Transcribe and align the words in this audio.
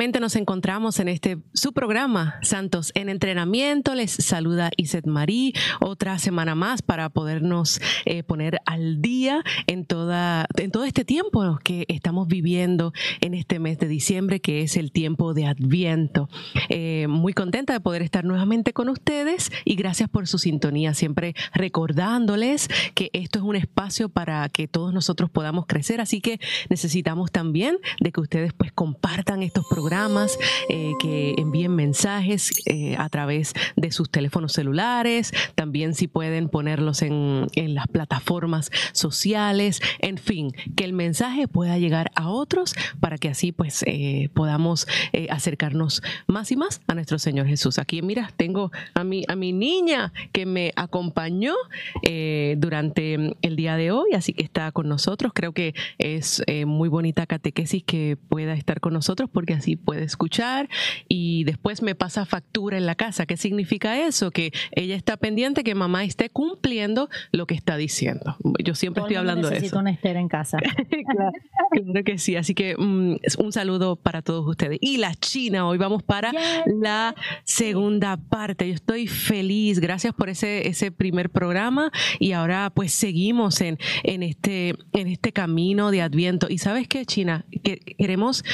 Nuevamente 0.00 0.20
nos 0.20 0.36
encontramos 0.36 0.98
en 0.98 1.08
este 1.08 1.36
su 1.52 1.74
programa 1.74 2.38
Santos 2.40 2.90
en 2.94 3.10
Entrenamiento. 3.10 3.94
Les 3.94 4.10
saluda 4.10 4.70
Iset 4.78 5.04
Marí 5.06 5.52
otra 5.78 6.18
semana 6.18 6.54
más 6.54 6.80
para 6.80 7.10
podernos 7.10 7.82
eh, 8.06 8.22
poner 8.22 8.60
al 8.64 9.02
día 9.02 9.44
en 9.66 9.84
toda 9.84 10.46
en 10.56 10.70
todo 10.70 10.86
este 10.86 11.04
tiempo 11.04 11.58
que 11.62 11.84
estamos 11.88 12.28
viviendo 12.28 12.94
en 13.20 13.34
este 13.34 13.58
mes 13.58 13.78
de 13.78 13.88
diciembre, 13.88 14.40
que 14.40 14.62
es 14.62 14.78
el 14.78 14.90
tiempo 14.90 15.34
de 15.34 15.44
Adviento. 15.44 16.30
Eh, 16.70 17.06
muy 17.06 17.34
contenta 17.34 17.74
de 17.74 17.80
poder 17.80 18.00
estar 18.00 18.24
nuevamente 18.24 18.72
con 18.72 18.88
ustedes 18.88 19.52
y 19.66 19.74
gracias 19.74 20.08
por 20.08 20.26
su 20.26 20.38
sintonía. 20.38 20.94
Siempre 20.94 21.34
recordándoles 21.52 22.68
que 22.94 23.10
esto 23.12 23.40
es 23.40 23.44
un 23.44 23.56
espacio 23.56 24.08
para 24.08 24.48
que 24.48 24.66
todos 24.66 24.94
nosotros 24.94 25.28
podamos 25.28 25.66
crecer, 25.66 26.00
así 26.00 26.22
que 26.22 26.40
necesitamos 26.70 27.30
también 27.30 27.76
de 28.00 28.12
que 28.12 28.22
ustedes 28.22 28.54
pues 28.54 28.72
compartan 28.72 29.42
estos 29.42 29.66
programas, 29.68 29.89
eh, 30.68 30.92
que 31.00 31.34
envíen 31.36 31.74
mensajes 31.74 32.62
eh, 32.66 32.94
a 32.96 33.08
través 33.08 33.54
de 33.74 33.90
sus 33.90 34.08
teléfonos 34.08 34.52
celulares, 34.52 35.32
también 35.56 35.94
si 35.94 36.06
pueden 36.06 36.48
ponerlos 36.48 37.02
en, 37.02 37.48
en 37.56 37.74
las 37.74 37.88
plataformas 37.88 38.70
sociales, 38.92 39.80
en 39.98 40.18
fin, 40.18 40.52
que 40.76 40.84
el 40.84 40.92
mensaje 40.92 41.48
pueda 41.48 41.76
llegar 41.78 42.12
a 42.14 42.28
otros 42.28 42.74
para 43.00 43.18
que 43.18 43.28
así 43.28 43.50
pues 43.50 43.82
eh, 43.86 44.28
podamos 44.32 44.86
acercarnos 45.28 46.02
más 46.28 46.52
y 46.52 46.56
más 46.56 46.80
a 46.86 46.94
nuestro 46.94 47.18
Señor 47.18 47.46
Jesús. 47.46 47.78
Aquí 47.78 48.00
mira, 48.00 48.30
tengo 48.36 48.70
a 48.94 49.02
mi, 49.02 49.24
a 49.26 49.34
mi 49.34 49.52
niña 49.52 50.12
que 50.32 50.46
me 50.46 50.72
acompañó 50.76 51.54
durante 52.56 53.36
el 53.42 53.56
día 53.56 53.76
de 53.76 53.90
hoy, 53.90 54.10
así 54.14 54.32
que 54.32 54.44
está 54.44 54.70
con 54.72 54.88
nosotros. 54.88 55.32
Creo 55.34 55.52
que 55.52 55.74
es 55.98 56.42
muy 56.66 56.88
bonita 56.88 57.26
catequesis 57.26 57.82
que 57.82 58.16
pueda 58.28 58.54
estar 58.54 58.80
con 58.80 58.92
nosotros 58.92 59.28
porque 59.32 59.54
así 59.54 59.79
puede 59.80 60.04
escuchar 60.04 60.68
y 61.08 61.44
después 61.44 61.82
me 61.82 61.94
pasa 61.94 62.24
factura 62.24 62.76
en 62.76 62.86
la 62.86 62.94
casa. 62.94 63.26
¿Qué 63.26 63.36
significa 63.36 63.98
eso? 64.06 64.30
Que 64.30 64.52
ella 64.72 64.94
está 64.94 65.16
pendiente 65.16 65.64
que 65.64 65.74
mamá 65.74 66.04
esté 66.04 66.30
cumpliendo 66.30 67.08
lo 67.32 67.46
que 67.46 67.54
está 67.54 67.76
diciendo. 67.76 68.36
Yo 68.62 68.74
siempre 68.74 69.02
estoy 69.02 69.16
hablando 69.16 69.48
de 69.48 69.54
eso. 69.56 69.62
Necesito 69.62 69.78
una 69.78 69.90
estera 69.90 70.20
en 70.20 70.28
casa. 70.28 70.58
claro, 71.10 72.04
que 72.04 72.18
sí. 72.18 72.36
Así 72.36 72.54
que 72.54 72.76
mm, 72.76 73.16
un 73.38 73.52
saludo 73.52 73.96
para 73.96 74.22
todos 74.22 74.46
ustedes. 74.46 74.78
Y 74.80 74.98
la 74.98 75.14
China, 75.14 75.66
hoy 75.66 75.78
vamos 75.78 76.02
para 76.02 76.32
la 76.66 77.14
segunda 77.44 78.16
parte. 78.16 78.68
Yo 78.68 78.74
estoy 78.74 79.06
feliz. 79.06 79.80
Gracias 79.80 80.14
por 80.14 80.28
ese, 80.28 80.68
ese 80.68 80.92
primer 80.92 81.30
programa 81.30 81.90
y 82.18 82.32
ahora 82.32 82.70
pues 82.74 82.92
seguimos 82.92 83.60
en, 83.60 83.78
en, 84.02 84.22
este, 84.22 84.74
en 84.92 85.08
este 85.08 85.32
camino 85.32 85.90
de 85.90 86.02
Adviento. 86.02 86.46
Y 86.50 86.58
sabes 86.58 86.86
qué, 86.88 87.04
China, 87.06 87.44
que 87.62 87.78
queremos, 87.78 88.44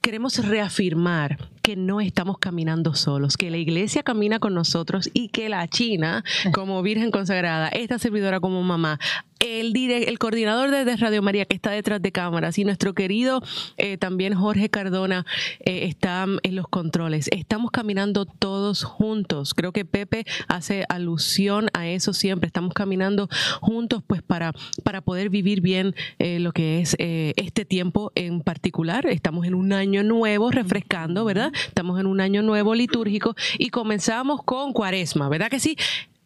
queremos 0.00 0.44
reafirmar 0.46 0.71
afirmar 0.72 1.36
que 1.62 1.76
no 1.76 2.00
estamos 2.00 2.38
caminando 2.38 2.94
solos, 2.94 3.36
que 3.36 3.50
la 3.50 3.56
iglesia 3.56 4.02
camina 4.02 4.40
con 4.40 4.54
nosotros 4.54 5.08
y 5.14 5.28
que 5.28 5.48
la 5.48 5.66
China, 5.68 6.24
como 6.52 6.82
Virgen 6.82 7.10
consagrada, 7.10 7.68
esta 7.68 7.98
servidora 7.98 8.40
como 8.40 8.62
mamá, 8.62 8.98
el, 9.42 9.76
el 9.76 10.18
coordinador 10.18 10.70
de, 10.70 10.96
Radio 10.96 11.22
María 11.22 11.44
que 11.46 11.56
está 11.56 11.70
detrás 11.70 12.00
de 12.00 12.12
cámaras 12.12 12.58
y 12.58 12.64
nuestro 12.64 12.94
querido 12.94 13.42
eh, 13.76 13.96
también 13.96 14.34
Jorge 14.34 14.68
Cardona 14.68 15.26
eh, 15.60 15.86
está 15.86 16.26
en 16.42 16.56
los 16.56 16.68
controles. 16.68 17.28
Estamos 17.32 17.70
caminando 17.70 18.24
todos 18.24 18.84
juntos. 18.84 19.54
Creo 19.54 19.72
que 19.72 19.84
Pepe 19.84 20.24
hace 20.48 20.84
alusión 20.88 21.68
a 21.72 21.88
eso 21.88 22.12
siempre. 22.12 22.46
Estamos 22.46 22.74
caminando 22.74 23.28
juntos 23.60 24.02
pues 24.06 24.22
para, 24.22 24.52
para 24.84 25.00
poder 25.00 25.28
vivir 25.28 25.60
bien 25.60 25.94
eh, 26.18 26.38
lo 26.38 26.52
que 26.52 26.80
es 26.80 26.96
este 26.98 27.64
tiempo 27.64 28.12
en 28.14 28.42
particular. 28.42 29.06
Estamos 29.06 29.46
en 29.46 29.54
un 29.54 29.72
año 29.72 30.04
nuevo 30.04 30.50
refrescando, 30.50 31.24
¿verdad? 31.24 31.51
Estamos 31.66 32.00
en 32.00 32.06
un 32.06 32.20
año 32.20 32.42
nuevo 32.42 32.74
litúrgico 32.74 33.34
y 33.58 33.70
comenzamos 33.70 34.42
con 34.42 34.72
cuaresma, 34.72 35.28
¿verdad 35.28 35.48
que 35.48 35.60
sí? 35.60 35.76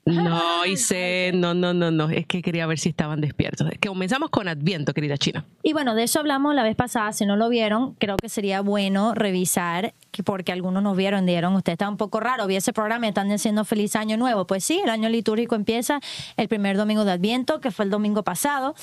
No, 0.07 0.65
hice, 0.65 1.33
no, 1.35 1.53
no, 1.53 1.75
no, 1.75 1.91
no, 1.91 2.09
es 2.11 2.27
que 2.27 2.41
quería 2.41 2.65
ver 2.69 2.79
si 2.79 2.91
estaban 2.91 3.21
despiertos. 3.21 3.69
Es 3.73 3.79
que 3.79 3.89
comenzamos 3.89 4.31
con 4.31 4.47
Adviento, 4.47 4.95
querida 4.95 5.17
China. 5.17 5.45
Y 5.65 5.73
bueno, 5.73 5.97
de 5.97 6.05
eso 6.05 6.21
hablamos 6.21 6.55
la 6.55 6.63
vez 6.63 6.77
pasada, 6.77 7.13
si 7.13 7.27
no 7.27 7.35
lo 7.35 7.49
vieron, 7.49 7.95
creo 7.95 8.17
que 8.17 8.29
sería 8.29 8.61
bueno 8.61 9.15
revisar, 9.15 9.95
porque 10.25 10.53
algunos 10.53 10.85
nos 10.85 10.97
vieron, 10.97 11.27
dijeron, 11.27 11.57
usted 11.57 11.73
está 11.73 11.89
un 11.89 11.97
poco 11.97 12.21
raro, 12.21 12.47
vi 12.47 12.55
ese 12.55 12.73
programa 12.73 13.07
y 13.07 13.09
están 13.09 13.29
diciendo 13.29 13.65
feliz 13.65 13.97
año 13.97 14.17
nuevo. 14.17 14.47
Pues 14.47 14.63
sí, 14.63 14.81
el 14.83 14.91
año 14.91 15.09
litúrgico 15.09 15.57
empieza 15.57 15.99
el 16.37 16.47
primer 16.47 16.77
domingo 16.77 17.05
de 17.05 17.11
Adviento, 17.11 17.61
que 17.61 17.73
fue 17.73 17.85
el 17.85 17.91
domingo 17.91 18.23
pasado, 18.23 18.77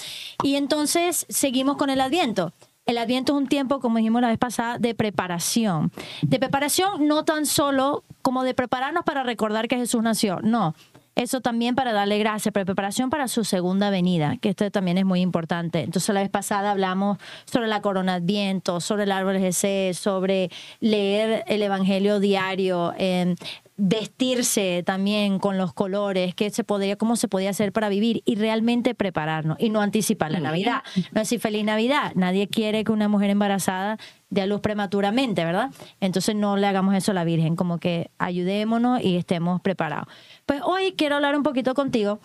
y 0.43 0.55
entonces 0.55 1.25
seguimos 1.29 1.77
con 1.77 1.89
el 1.89 2.01
Adviento. 2.01 2.51
El 2.85 2.97
Adviento 2.97 3.33
es 3.33 3.37
un 3.37 3.47
tiempo, 3.47 3.79
como 3.79 3.97
dijimos 3.97 4.21
la 4.21 4.27
vez 4.27 4.37
pasada, 4.37 4.77
de 4.77 4.93
preparación. 4.93 5.91
De 6.21 6.37
preparación 6.39 7.07
no 7.07 7.23
tan 7.23 7.45
solo 7.45 8.03
como 8.21 8.43
de 8.43 8.53
prepararnos 8.53 9.03
para 9.05 9.23
recordar 9.23 9.67
que 9.67 9.77
Jesús 9.77 10.03
nació, 10.03 10.39
no 10.41 10.75
eso 11.15 11.41
también 11.41 11.75
para 11.75 11.93
darle 11.93 12.17
gracias, 12.17 12.51
pero 12.53 12.65
preparación 12.65 13.09
para 13.09 13.27
su 13.27 13.43
segunda 13.43 13.89
venida, 13.89 14.37
que 14.37 14.49
esto 14.49 14.69
también 14.71 14.97
es 14.97 15.05
muy 15.05 15.21
importante. 15.21 15.81
Entonces 15.81 16.13
la 16.13 16.21
vez 16.21 16.29
pasada 16.29 16.71
hablamos 16.71 17.17
sobre 17.45 17.67
la 17.67 17.81
corona 17.81 18.15
adviento, 18.15 18.81
sobre 18.81 19.03
el 19.03 19.11
árbol 19.11 19.37
GC, 19.37 19.93
sobre 19.93 20.49
leer 20.79 21.43
el 21.47 21.61
Evangelio 21.61 22.19
diario, 22.19 22.93
eh, 22.97 23.35
vestirse 23.75 24.83
también 24.85 25.39
con 25.39 25.57
los 25.57 25.73
colores, 25.73 26.35
qué 26.35 26.49
se 26.51 26.63
podría, 26.63 26.95
cómo 26.95 27.15
se 27.15 27.27
podía 27.27 27.49
hacer 27.49 27.71
para 27.71 27.89
vivir 27.89 28.21
y 28.25 28.35
realmente 28.35 28.93
prepararnos 28.93 29.57
y 29.59 29.69
no 29.69 29.81
anticipar 29.81 30.31
la 30.31 30.39
Navidad. 30.39 30.83
No 31.11 31.21
decir 31.21 31.39
feliz 31.39 31.65
Navidad. 31.65 32.11
Nadie 32.15 32.47
quiere 32.47 32.83
que 32.83 32.91
una 32.91 33.07
mujer 33.07 33.31
embarazada 33.31 33.97
dé 34.29 34.41
a 34.41 34.45
luz 34.45 34.61
prematuramente, 34.61 35.43
¿verdad? 35.43 35.71
Entonces 35.99 36.35
no 36.35 36.55
le 36.57 36.67
hagamos 36.67 36.95
eso 36.95 37.11
a 37.11 37.15
la 37.15 37.23
Virgen, 37.23 37.55
como 37.55 37.79
que 37.79 38.11
ayudémonos 38.19 39.01
y 39.01 39.17
estemos 39.17 39.61
preparados. 39.61 40.07
Pues 40.45 40.61
hoy 40.63 40.93
quiero 40.93 41.15
hablar 41.15 41.35
un 41.35 41.43
poquito 41.43 41.73
contigo 41.73 42.19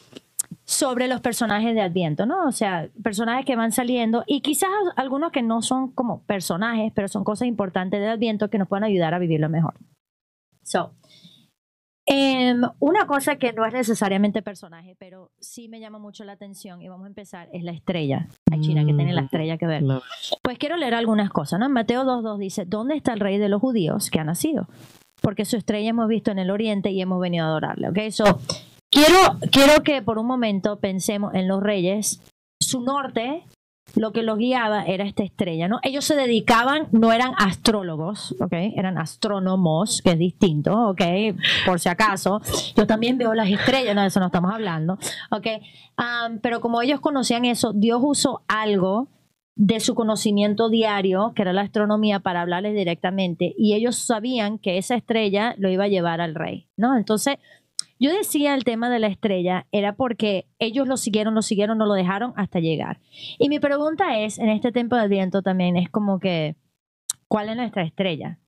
sobre 0.64 1.08
los 1.08 1.20
personajes 1.20 1.74
de 1.74 1.80
Adviento, 1.80 2.26
¿no? 2.26 2.46
O 2.46 2.52
sea, 2.52 2.88
personajes 3.02 3.46
que 3.46 3.56
van 3.56 3.72
saliendo 3.72 4.24
y 4.26 4.42
quizás 4.42 4.70
algunos 4.96 5.32
que 5.32 5.42
no 5.42 5.62
son 5.62 5.92
como 5.92 6.22
personajes, 6.22 6.92
pero 6.94 7.08
son 7.08 7.24
cosas 7.24 7.48
importantes 7.48 8.00
de 8.00 8.08
Adviento 8.08 8.50
que 8.50 8.58
nos 8.58 8.68
pueden 8.68 8.84
ayudar 8.84 9.14
a 9.14 9.18
vivirlo 9.18 9.48
mejor. 9.48 9.74
So, 10.62 10.92
Em, 12.10 12.62
una 12.78 13.06
cosa 13.06 13.36
que 13.36 13.52
no 13.52 13.66
es 13.66 13.74
necesariamente 13.74 14.40
personaje, 14.40 14.96
pero 14.98 15.30
sí 15.40 15.68
me 15.68 15.78
llama 15.78 15.98
mucho 15.98 16.24
la 16.24 16.32
atención 16.32 16.80
y 16.80 16.88
vamos 16.88 17.04
a 17.04 17.08
empezar, 17.08 17.50
es 17.52 17.62
la 17.62 17.72
estrella. 17.72 18.28
Hay 18.50 18.62
China 18.62 18.80
que 18.86 18.94
tiene 18.94 19.12
la 19.12 19.20
mm, 19.20 19.24
estrella 19.24 19.58
que 19.58 19.66
ver. 19.66 19.82
Pues 20.42 20.56
quiero 20.56 20.78
leer 20.78 20.94
algunas 20.94 21.28
cosas, 21.28 21.60
¿no? 21.60 21.66
En 21.66 21.72
Mateo 21.72 22.04
2.2 22.04 22.38
dice, 22.38 22.64
¿dónde 22.64 22.96
está 22.96 23.12
el 23.12 23.20
rey 23.20 23.36
de 23.36 23.50
los 23.50 23.60
judíos 23.60 24.08
que 24.08 24.20
ha 24.20 24.24
nacido? 24.24 24.68
Porque 25.20 25.44
su 25.44 25.58
estrella 25.58 25.90
hemos 25.90 26.08
visto 26.08 26.30
en 26.30 26.38
el 26.38 26.50
oriente 26.50 26.90
y 26.90 27.02
hemos 27.02 27.20
venido 27.20 27.44
a 27.44 27.48
adorarle, 27.48 27.90
¿ok? 27.90 27.98
So, 28.10 28.40
quiero, 28.90 29.38
quiero 29.52 29.82
que 29.82 30.00
por 30.00 30.18
un 30.18 30.26
momento 30.26 30.80
pensemos 30.80 31.34
en 31.34 31.46
los 31.46 31.62
reyes. 31.62 32.22
Su 32.58 32.80
norte 32.80 33.44
lo 33.96 34.12
que 34.12 34.22
los 34.22 34.38
guiaba 34.38 34.84
era 34.84 35.04
esta 35.04 35.22
estrella, 35.22 35.68
¿no? 35.68 35.80
Ellos 35.82 36.04
se 36.04 36.16
dedicaban, 36.16 36.88
no 36.92 37.12
eran 37.12 37.32
astrólogos, 37.38 38.34
¿ok? 38.40 38.52
Eran 38.76 38.98
astrónomos, 38.98 40.02
que 40.02 40.12
es 40.12 40.18
distinto, 40.18 40.90
¿ok? 40.90 41.02
Por 41.66 41.80
si 41.80 41.88
acaso. 41.88 42.40
Yo 42.76 42.86
también 42.86 43.18
veo 43.18 43.34
las 43.34 43.48
estrellas, 43.48 43.94
no, 43.94 44.02
de 44.02 44.08
eso 44.08 44.20
no 44.20 44.26
estamos 44.26 44.52
hablando, 44.52 44.98
¿ok? 45.30 45.46
pero 46.42 46.60
como 46.60 46.80
ellos 46.80 47.00
conocían 47.00 47.44
eso, 47.44 47.72
Dios 47.72 48.00
usó 48.02 48.42
algo 48.46 49.08
de 49.56 49.80
su 49.80 49.96
conocimiento 49.96 50.68
diario, 50.68 51.32
que 51.34 51.42
era 51.42 51.52
la 51.52 51.62
astronomía, 51.62 52.20
para 52.20 52.42
hablarles 52.42 52.74
directamente, 52.74 53.54
y 53.58 53.74
ellos 53.74 53.96
sabían 53.96 54.58
que 54.58 54.78
esa 54.78 54.94
estrella 54.94 55.56
lo 55.58 55.68
iba 55.68 55.84
a 55.84 55.88
llevar 55.88 56.20
al 56.20 56.36
rey, 56.36 56.68
¿no? 56.76 56.96
Entonces, 56.96 57.38
yo 57.98 58.12
decía 58.12 58.54
el 58.54 58.64
tema 58.64 58.90
de 58.90 58.98
la 58.98 59.08
estrella 59.08 59.66
era 59.72 59.94
porque 59.94 60.46
ellos 60.58 60.86
lo 60.86 60.96
siguieron, 60.96 61.34
lo 61.34 61.42
siguieron, 61.42 61.78
no 61.78 61.86
lo 61.86 61.94
dejaron 61.94 62.32
hasta 62.36 62.60
llegar. 62.60 63.00
Y 63.38 63.48
mi 63.48 63.58
pregunta 63.58 64.18
es, 64.18 64.38
en 64.38 64.48
este 64.48 64.72
tiempo 64.72 64.96
de 64.96 65.08
viento 65.08 65.42
también, 65.42 65.76
es 65.76 65.90
como 65.90 66.20
que, 66.20 66.56
¿cuál 67.26 67.48
es 67.48 67.56
nuestra 67.56 67.82
estrella? 67.82 68.38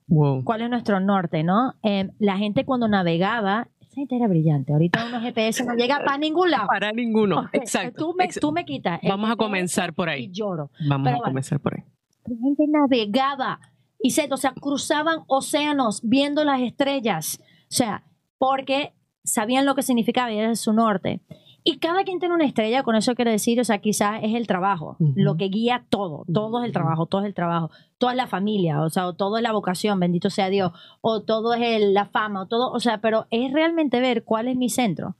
¿Cuál 0.43 0.61
es 0.61 0.69
nuestro 0.69 0.99
norte, 0.99 1.43
no? 1.43 1.75
Em, 1.83 2.11
la 2.19 2.37
gente 2.37 2.65
cuando 2.65 2.87
navegaba, 2.87 3.69
esa 3.79 3.95
gente 3.95 4.17
era 4.17 4.27
brillante. 4.27 4.73
Ahorita 4.73 5.05
unos 5.05 5.21
GPS 5.21 5.65
no 5.65 5.73
llega 5.75 5.99
para 5.99 6.17
ningún 6.17 6.51
lado. 6.51 6.67
Para 6.67 6.91
ninguno, 6.91 7.49
exacto. 7.53 8.13
Tú 8.39 8.51
me, 8.51 8.65
quitas. 8.65 8.99
Vamos 9.03 9.31
a 9.31 9.35
comenzar 9.35 9.93
por 9.93 10.09
ahí. 10.09 10.25
Y 10.25 10.31
lloro. 10.31 10.69
Vamos 10.87 11.13
a 11.13 11.17
comenzar 11.17 11.59
por 11.59 11.75
ahí. 11.75 11.83
La 12.25 12.35
gente 12.41 12.65
navegaba 12.67 13.59
y 13.99 14.11
se, 14.11 14.27
o 14.31 14.37
sea, 14.37 14.53
cruzaban 14.53 15.19
océanos 15.27 16.01
viendo 16.03 16.43
las 16.43 16.61
estrellas. 16.61 17.39
O 17.41 17.73
sea, 17.73 18.03
porque 18.37 18.93
sabían 19.23 19.65
lo 19.65 19.75
que 19.75 19.83
significaba 19.83 20.31
y 20.31 20.37
era 20.37 20.55
su 20.55 20.73
norte. 20.73 21.21
Y 21.63 21.77
cada 21.77 22.03
quien 22.03 22.19
tiene 22.19 22.33
una 22.33 22.45
estrella, 22.45 22.81
con 22.81 22.95
eso 22.95 23.13
quiero 23.13 23.29
decir, 23.29 23.59
o 23.59 23.63
sea, 23.63 23.77
quizás 23.77 24.19
es 24.23 24.33
el 24.33 24.47
trabajo, 24.47 24.97
lo 24.99 25.37
que 25.37 25.45
guía 25.45 25.85
todo, 25.89 26.25
todo 26.33 26.59
es 26.59 26.65
el 26.65 26.71
trabajo, 26.71 27.05
todo 27.05 27.21
es 27.21 27.27
el 27.27 27.35
trabajo, 27.35 27.69
toda 27.99 28.13
es 28.13 28.17
la 28.17 28.25
familia, 28.25 28.81
o 28.81 28.89
sea, 28.89 29.13
todo 29.13 29.37
es 29.37 29.43
la 29.43 29.51
vocación, 29.51 29.99
bendito 29.99 30.31
sea 30.31 30.49
Dios, 30.49 30.71
o 31.01 31.21
todo 31.21 31.53
es 31.53 31.83
la 31.83 32.07
fama, 32.07 32.41
o 32.41 32.47
todo, 32.47 32.71
o 32.71 32.79
sea, 32.79 32.99
pero 32.99 33.27
es 33.29 33.53
realmente 33.53 33.99
ver 33.99 34.23
cuál 34.23 34.47
es 34.47 34.55
mi 34.55 34.69
centro, 34.69 35.17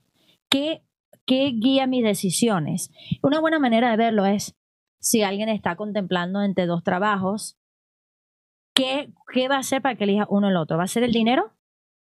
qué, 0.50 0.84
qué 1.28 1.52
guía 1.54 1.86
mis 1.86 2.04
decisiones. 2.04 2.92
Una 3.22 3.40
buena 3.40 3.60
manera 3.60 3.92
de 3.92 3.98
verlo 3.98 4.26
es 4.26 4.56
si 5.00 5.22
alguien 5.22 5.48
está 5.48 5.76
contemplando 5.76 6.42
entre 6.42 6.66
dos 6.66 6.84
trabajos, 6.84 7.60
¿qué, 8.74 9.14
¿qué 9.32 9.48
va 9.48 9.58
a 9.58 9.60
hacer 9.60 9.84
para 9.84 9.94
que 9.96 10.06
elija 10.06 10.26
uno 10.28 10.48
o 10.48 10.50
el 10.50 10.58
otro? 10.58 10.78
¿Va 10.78 10.86
a 10.86 10.88
ser 10.88 11.04
el 11.04 11.12
dinero? 11.12 11.52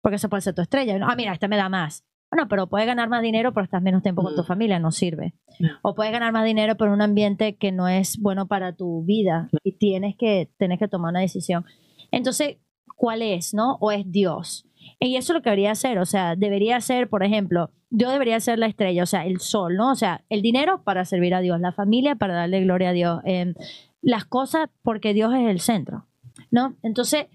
Porque 0.04 0.16
eso 0.16 0.28
puede 0.28 0.42
ser 0.42 0.54
tu 0.54 0.60
estrella. 0.62 0.98
Ah, 1.02 1.16
mira, 1.16 1.32
esta 1.32 1.48
me 1.48 1.56
da 1.56 1.68
más. 1.68 2.04
Bueno, 2.30 2.46
pero 2.48 2.66
puedes 2.68 2.86
ganar 2.86 3.08
más 3.08 3.22
dinero, 3.22 3.52
pero 3.54 3.64
estás 3.64 3.80
menos 3.82 4.02
tiempo 4.02 4.22
con 4.22 4.34
tu 4.36 4.42
Mm. 4.42 4.46
familia, 4.46 4.78
no 4.78 4.90
sirve. 4.92 5.34
No. 5.58 5.70
O 5.82 5.94
puedes 5.94 6.12
ganar 6.12 6.32
más 6.32 6.44
dinero, 6.44 6.76
pero 6.76 6.90
en 6.90 6.96
un 6.96 7.02
ambiente 7.02 7.56
que 7.56 7.72
no 7.72 7.88
es 7.88 8.18
bueno 8.20 8.46
para 8.46 8.74
tu 8.76 9.02
vida 9.04 9.48
y 9.62 9.72
tienes 9.72 10.14
que, 10.16 10.50
tienes 10.58 10.78
que 10.78 10.88
tomar 10.88 11.10
una 11.10 11.20
decisión. 11.20 11.64
Entonces, 12.10 12.58
¿cuál 12.96 13.22
es, 13.22 13.54
no? 13.54 13.78
¿O 13.80 13.90
es 13.92 14.04
Dios? 14.10 14.66
Y 15.00 15.16
eso 15.16 15.32
es 15.32 15.36
lo 15.36 15.42
que 15.42 15.48
debería 15.50 15.74
ser, 15.74 15.98
o 15.98 16.04
sea, 16.04 16.36
debería 16.36 16.78
ser, 16.82 17.08
por 17.08 17.22
ejemplo, 17.24 17.70
Dios 17.88 18.12
debería 18.12 18.38
ser 18.40 18.58
la 18.58 18.66
estrella, 18.66 19.04
o 19.04 19.06
sea, 19.06 19.24
el 19.24 19.40
sol, 19.40 19.76
¿no? 19.76 19.90
O 19.92 19.94
sea, 19.94 20.24
el 20.28 20.42
dinero 20.42 20.82
para 20.84 21.06
servir 21.06 21.34
a 21.34 21.40
Dios, 21.40 21.58
la 21.60 21.72
familia 21.72 22.16
para 22.16 22.34
darle 22.34 22.60
gloria 22.62 22.90
a 22.90 22.92
Dios, 22.92 23.20
eh, 23.24 23.54
las 24.02 24.26
cosas 24.26 24.68
porque 24.82 25.14
Dios 25.14 25.32
es 25.32 25.48
el 25.48 25.60
centro, 25.60 26.06
¿no? 26.50 26.74
Entonces, 26.82 27.26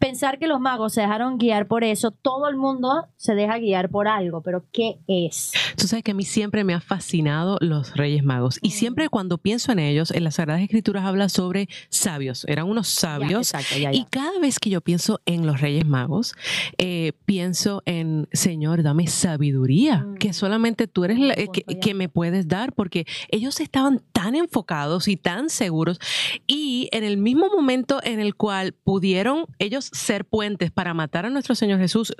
pensar 0.00 0.38
que 0.38 0.48
los 0.48 0.58
magos 0.60 0.94
se 0.94 1.02
dejaron 1.02 1.38
guiar 1.38 1.68
por 1.68 1.84
eso, 1.84 2.10
todo 2.10 2.48
el 2.48 2.56
mundo 2.56 3.06
se 3.16 3.34
deja 3.34 3.58
guiar 3.58 3.90
por 3.90 4.08
algo, 4.08 4.40
pero 4.40 4.64
¿qué 4.72 4.98
es? 5.06 5.52
Tú 5.76 5.86
sabes 5.86 6.02
que 6.02 6.10
a 6.10 6.14
mí 6.14 6.24
siempre 6.24 6.64
me 6.64 6.74
ha 6.74 6.80
fascinado 6.80 7.58
los 7.60 7.94
Reyes 7.96 8.24
Magos 8.24 8.58
y 8.62 8.70
siempre 8.72 9.08
cuando 9.10 9.38
pienso 9.38 9.70
en 9.72 9.78
ellos, 9.78 10.10
en 10.10 10.24
las 10.24 10.36
Sagradas 10.36 10.62
Escrituras 10.62 11.04
habla 11.04 11.28
sobre 11.28 11.68
sabios, 11.90 12.44
eran 12.48 12.66
unos 12.68 12.88
sabios. 12.88 13.52
Ya, 13.52 13.58
exacto, 13.60 13.78
ya, 13.78 13.92
Y 13.92 14.04
cada 14.06 14.38
vez 14.40 14.58
que 14.58 14.70
yo 14.70 14.80
pienso 14.80 15.20
en 15.26 15.46
los 15.46 15.60
Reyes 15.60 15.86
Magos, 15.86 16.34
eh, 16.78 17.12
pienso 17.26 17.82
en, 17.84 18.26
Señor, 18.32 18.82
dame 18.82 19.06
sabiduría, 19.06 19.98
Mm. 19.98 20.14
que 20.14 20.32
solamente 20.32 20.86
tú 20.86 21.04
eres 21.04 21.18
la- 21.18 21.34
eh, 21.34 21.48
que 21.80 21.94
me 21.94 22.08
puedes 22.08 22.48
dar, 22.48 22.72
porque 22.72 23.06
ellos 23.28 23.60
estaban 23.60 24.02
tan 24.20 24.34
enfocados 24.34 25.08
y 25.08 25.16
tan 25.16 25.48
seguros 25.48 25.98
y 26.46 26.88
en 26.92 27.04
el 27.04 27.16
mismo 27.16 27.46
momento 27.48 28.00
en 28.02 28.20
el 28.20 28.34
cual 28.34 28.74
pudieron 28.84 29.46
ellos 29.58 29.88
ser 29.94 30.26
puentes 30.26 30.70
para 30.70 30.92
matar 30.92 31.24
a 31.24 31.30
nuestro 31.30 31.54
Señor 31.54 31.78
Jesús, 31.80 32.12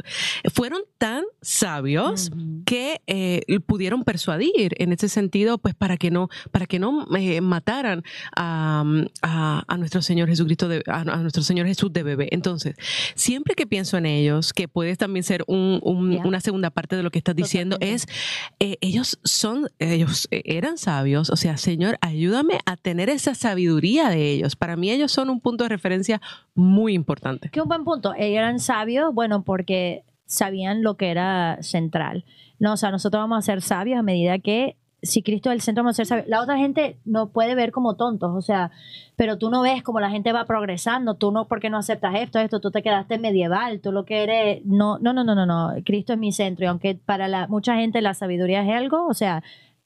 fueron 0.55 0.81
tan 0.97 1.25
sabios 1.43 2.31
Ujú. 2.35 2.63
que 2.65 3.03
eh, 3.07 3.43
pudieron 3.67 4.03
persuadir 4.05 4.75
en 4.79 4.93
ese 4.93 5.11
sentido, 5.11 5.59
pues 5.59 5.75
para 5.75 5.99
que 5.99 6.11
no, 6.11 6.31
para 6.51 6.65
que 6.65 6.79
no 6.79 7.07
eh, 7.17 7.43
mataran 7.43 8.03
a, 8.35 8.83
a- 9.21 9.65
a 9.69 9.77
nuestro 9.77 10.01
Señor 10.01 10.29
Jesucristo, 10.29 10.69
de- 10.69 10.83
a, 10.87 11.01
a 11.03 11.17
nuestro 11.19 11.43
Señor 11.43 11.67
Jesús 11.67 11.93
de 11.93 12.03
bebé. 12.03 12.29
Entonces, 12.33 12.77
siempre 13.15 13.55
que 13.55 13.67
pienso 13.67 13.99
en 13.99 14.07
ellos, 14.07 14.55
que 14.55 14.69
puedes 14.69 14.97
también 14.97 15.23
ser 15.23 15.45
un- 15.47 15.81
un- 15.83 16.13
Ya. 16.13 16.23
una 16.25 16.41
segunda 16.41 16.71
parte 16.71 16.97
de 16.97 17.03
lo 17.03 17.11
que 17.11 17.19
estás 17.19 17.37
diciendo, 17.37 17.77
Totalmente. 17.77 18.05
es 18.05 18.55
eh, 18.59 18.79
ellos 18.81 19.19
son, 19.23 19.69
ellos 19.79 20.29
eran 20.31 20.79
sabios. 20.79 21.29
O 21.31 21.37
sea, 21.37 21.57
Señor, 21.59 21.90
ayúdame 22.01 22.61
a 22.67 22.77
tener 22.77 23.09
esa 23.09 23.35
sabiduría 23.35 24.09
de 24.09 24.31
ellos. 24.31 24.57
Para 24.57 24.77
mí 24.77 24.91
ellos 24.91 25.13
son 25.13 25.31
un 25.31 25.41
punto 25.41 25.65
de 25.65 25.69
referencia 25.69 26.21
muy 26.55 26.95
importante. 26.95 27.51
Que 27.51 27.61
un 27.61 27.69
buen 27.69 27.85
punto. 27.85 28.15
Ellos 28.17 28.39
eran 28.39 28.59
sabios, 28.61 29.13
bueno, 29.15 29.43
porque 29.43 30.05
sabían 30.27 30.83
lo 30.83 30.97
que 30.97 31.11
era 31.11 31.59
central. 31.63 32.25
No, 32.59 32.75
o 32.75 32.77
sea, 32.77 32.91
nosotros 32.91 33.21
vamos 33.21 33.39
a 33.39 33.43
ser 33.43 33.63
sabios 33.63 33.99
a 33.99 34.03
medida 34.03 34.39
que 34.39 34.77
si 35.03 35.23
Cristo 35.23 35.51
es 35.51 35.55
el 35.55 35.61
centro, 35.63 35.83
vamos 35.83 35.95
a 35.95 35.99
ser 35.99 36.07
sabios. 36.07 36.29
La 36.29 36.43
otra 36.43 36.57
gente 36.57 36.99
no 37.05 37.31
puede 37.31 37.55
ver 37.55 37.73
como 37.73 37.97
tontos, 37.97 38.31
o 38.35 38.43
sea, 38.43 38.71
pero 39.17 39.39
tú 39.39 39.51
no 39.51 39.63
ves 39.63 39.83
como 39.83 40.01
la 40.01 40.11
gente 40.11 40.33
va 40.33 40.45
progresando, 40.45 41.15
tú 41.15 41.33
no, 41.33 41.49
porque 41.49 41.71
no 41.71 41.79
aceptas 41.79 42.15
esto, 42.17 42.39
esto, 42.39 42.61
tú 42.61 42.71
te 42.71 42.83
quedaste 42.83 43.19
medieval, 43.19 43.81
tú 43.81 43.93
lo 43.93 44.05
que 44.05 44.23
eres, 44.23 44.65
no, 44.65 44.99
no, 44.99 45.13
no, 45.13 45.25
no, 45.25 45.35
no, 45.35 45.47
no, 45.47 45.73
Cristo 45.85 46.13
es 46.13 46.19
mi 46.19 46.33
centro 46.33 46.65
y 46.67 46.69
aunque 46.69 46.95
para 46.95 47.29
la, 47.29 47.47
mucha 47.49 47.77
gente 47.77 48.03
la 48.03 48.15
sabiduría 48.15 48.63
es 48.63 48.77
algo, 48.77 49.07
o 49.07 49.15
sea, 49.15 49.43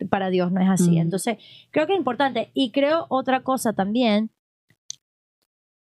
para 0.08 0.30
Dios 0.30 0.52
no 0.52 0.60
es 0.60 0.68
así. 0.68 0.92
Mm. 0.92 0.98
Entonces, 0.98 1.38
creo 1.70 1.86
que 1.86 1.92
es 1.94 1.98
importante 1.98 2.50
y 2.54 2.70
creo 2.70 3.06
otra 3.08 3.42
cosa 3.42 3.72
también, 3.72 4.30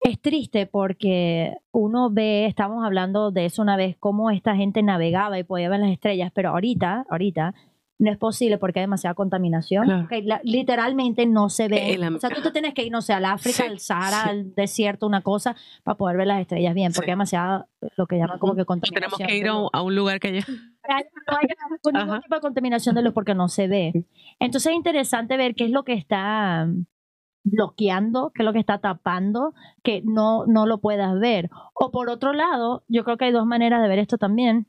es 0.02 0.18
triste 0.20 0.66
porque 0.66 1.54
uno 1.72 2.08
ve, 2.10 2.46
estábamos 2.46 2.84
hablando 2.86 3.30
de 3.30 3.44
eso 3.44 3.60
una 3.60 3.76
vez, 3.76 3.96
cómo 4.00 4.30
esta 4.30 4.56
gente 4.56 4.82
navegaba 4.82 5.38
y 5.38 5.44
podía 5.44 5.68
ver 5.68 5.80
las 5.80 5.90
estrellas, 5.90 6.32
pero 6.34 6.50
ahorita, 6.50 7.04
ahorita, 7.10 7.54
no 7.98 8.10
es 8.10 8.16
posible 8.16 8.56
porque 8.56 8.78
hay 8.78 8.84
demasiada 8.84 9.12
contaminación. 9.12 9.84
Claro. 9.84 10.04
Ok, 10.04 10.12
la- 10.24 10.40
literalmente 10.42 11.26
no 11.26 11.50
se 11.50 11.68
ve. 11.68 11.92
El 11.92 12.02
am- 12.04 12.16
o 12.16 12.18
sea, 12.18 12.30
tú 12.30 12.40
te 12.40 12.50
tienes 12.50 12.72
que 12.72 12.82
ir, 12.82 12.90
no 12.90 13.02
sé, 13.02 13.12
al 13.12 13.26
África, 13.26 13.58
Sí, 13.58 13.62
al 13.68 13.78
Sahara, 13.78 14.22
sí. 14.22 14.28
al 14.30 14.54
desierto, 14.54 15.06
una 15.06 15.20
cosa, 15.20 15.54
para 15.84 15.98
poder 15.98 16.16
ver 16.16 16.28
las 16.28 16.40
estrellas 16.40 16.72
bien, 16.74 16.92
porque 16.94 17.04
Sí. 17.04 17.10
hay 17.10 17.12
demasiada, 17.12 17.68
lo 17.98 18.06
que 18.06 18.16
llaman 18.16 18.38
como 18.38 18.54
que 18.54 18.64
contaminación. 18.64 19.18
Tenemos 19.18 19.30
que 19.30 19.36
ir 19.36 19.50
un, 19.52 19.68
a 19.70 19.82
un 19.82 19.94
lugar 19.94 20.18
que 20.18 20.28
haya. 20.28 20.46
No 20.88 20.96
hay 20.96 21.04
ningún 22.04 22.20
tipo 22.20 22.34
de 22.34 22.40
contaminación 22.40 22.94
de 22.94 23.02
luz 23.02 23.12
porque 23.12 23.34
no 23.34 23.48
se 23.48 23.68
ve. 23.68 24.04
Entonces 24.38 24.70
es 24.72 24.76
interesante 24.76 25.36
ver 25.36 25.54
qué 25.54 25.64
es 25.64 25.70
lo 25.70 25.84
que 25.84 25.92
está 25.94 26.66
bloqueando, 27.44 28.32
qué 28.34 28.42
es 28.42 28.46
lo 28.46 28.52
que 28.52 28.58
está 28.58 28.78
tapando, 28.78 29.54
que 29.82 30.02
no, 30.04 30.46
no 30.46 30.66
lo 30.66 30.78
puedas 30.80 31.18
ver. 31.18 31.50
O 31.74 31.90
por 31.90 32.10
otro 32.10 32.32
lado, 32.32 32.84
yo 32.88 33.04
creo 33.04 33.16
que 33.16 33.26
hay 33.26 33.32
dos 33.32 33.46
maneras 33.46 33.82
de 33.82 33.88
ver 33.88 33.98
esto 33.98 34.18
también. 34.18 34.66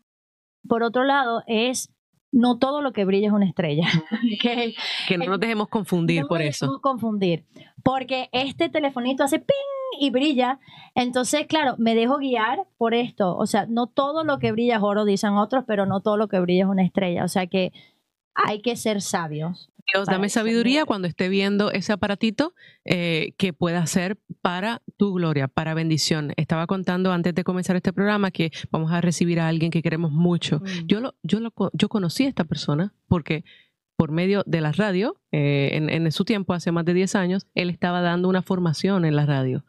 Por 0.67 0.83
otro 0.83 1.03
lado, 1.03 1.43
es 1.47 1.93
no 2.31 2.59
todo 2.59 2.81
lo 2.81 2.93
que 2.93 3.03
brilla 3.03 3.27
es 3.27 3.33
una 3.33 3.45
estrella. 3.47 3.87
Que 4.41 4.73
Que 5.07 5.17
no 5.17 5.25
nos 5.25 5.39
dejemos 5.39 5.67
confundir 5.67 6.21
no 6.21 6.27
por 6.27 6.39
nos 6.39 6.47
eso. 6.49 6.65
dejemos 6.65 6.81
confundir. 6.81 7.45
Porque 7.83 8.29
este 8.31 8.69
telefonito 8.69 9.23
hace 9.23 9.39
ping 9.39 9.55
y 9.99 10.09
brilla. 10.09 10.59
Entonces, 10.95 11.47
claro, 11.47 11.75
me 11.77 11.95
dejo 11.95 12.17
guiar 12.17 12.65
por 12.77 12.93
esto. 12.93 13.35
O 13.37 13.45
sea, 13.45 13.65
no 13.67 13.87
todo 13.87 14.23
lo 14.23 14.39
que 14.39 14.51
brilla 14.51 14.77
es 14.77 14.83
oro, 14.83 15.05
dicen 15.05 15.33
otros, 15.33 15.63
pero 15.67 15.85
no 15.85 16.01
todo 16.01 16.17
lo 16.17 16.27
que 16.27 16.39
brilla 16.39 16.63
es 16.63 16.69
una 16.69 16.83
estrella. 16.83 17.23
O 17.23 17.27
sea 17.27 17.47
que 17.47 17.71
hay 18.33 18.61
que 18.61 18.75
ser 18.75 19.01
sabios. 19.01 19.69
Dios, 19.93 20.05
dame 20.05 20.29
sabiduría 20.29 20.85
cuando 20.85 21.07
esté 21.07 21.27
viendo 21.27 21.71
ese 21.71 21.91
aparatito 21.91 22.53
eh, 22.85 23.33
que 23.37 23.51
pueda 23.51 23.85
ser 23.87 24.17
para 24.41 24.81
tu 24.97 25.13
gloria, 25.13 25.47
para 25.47 25.73
bendición. 25.73 26.33
Estaba 26.37 26.67
contando 26.67 27.11
antes 27.11 27.33
de 27.33 27.43
comenzar 27.43 27.75
este 27.75 27.91
programa 27.91 28.31
que 28.31 28.51
vamos 28.69 28.91
a 28.91 29.01
recibir 29.01 29.39
a 29.39 29.47
alguien 29.47 29.71
que 29.71 29.81
queremos 29.81 30.11
mucho. 30.11 30.61
Yo, 30.85 30.99
lo, 30.99 31.15
yo, 31.23 31.39
lo, 31.39 31.53
yo 31.73 31.89
conocí 31.89 32.25
a 32.25 32.29
esta 32.29 32.43
persona 32.43 32.93
porque 33.07 33.43
por 34.01 34.11
medio 34.11 34.41
de 34.47 34.61
la 34.61 34.71
radio, 34.71 35.15
eh, 35.31 35.69
en, 35.73 35.87
en 35.91 36.11
su 36.11 36.25
tiempo, 36.25 36.55
hace 36.55 36.71
más 36.71 36.85
de 36.85 36.95
10 36.95 37.13
años, 37.13 37.45
él 37.53 37.69
estaba 37.69 38.01
dando 38.01 38.29
una 38.29 38.41
formación 38.41 39.05
en 39.05 39.15
la 39.15 39.27
radio. 39.27 39.63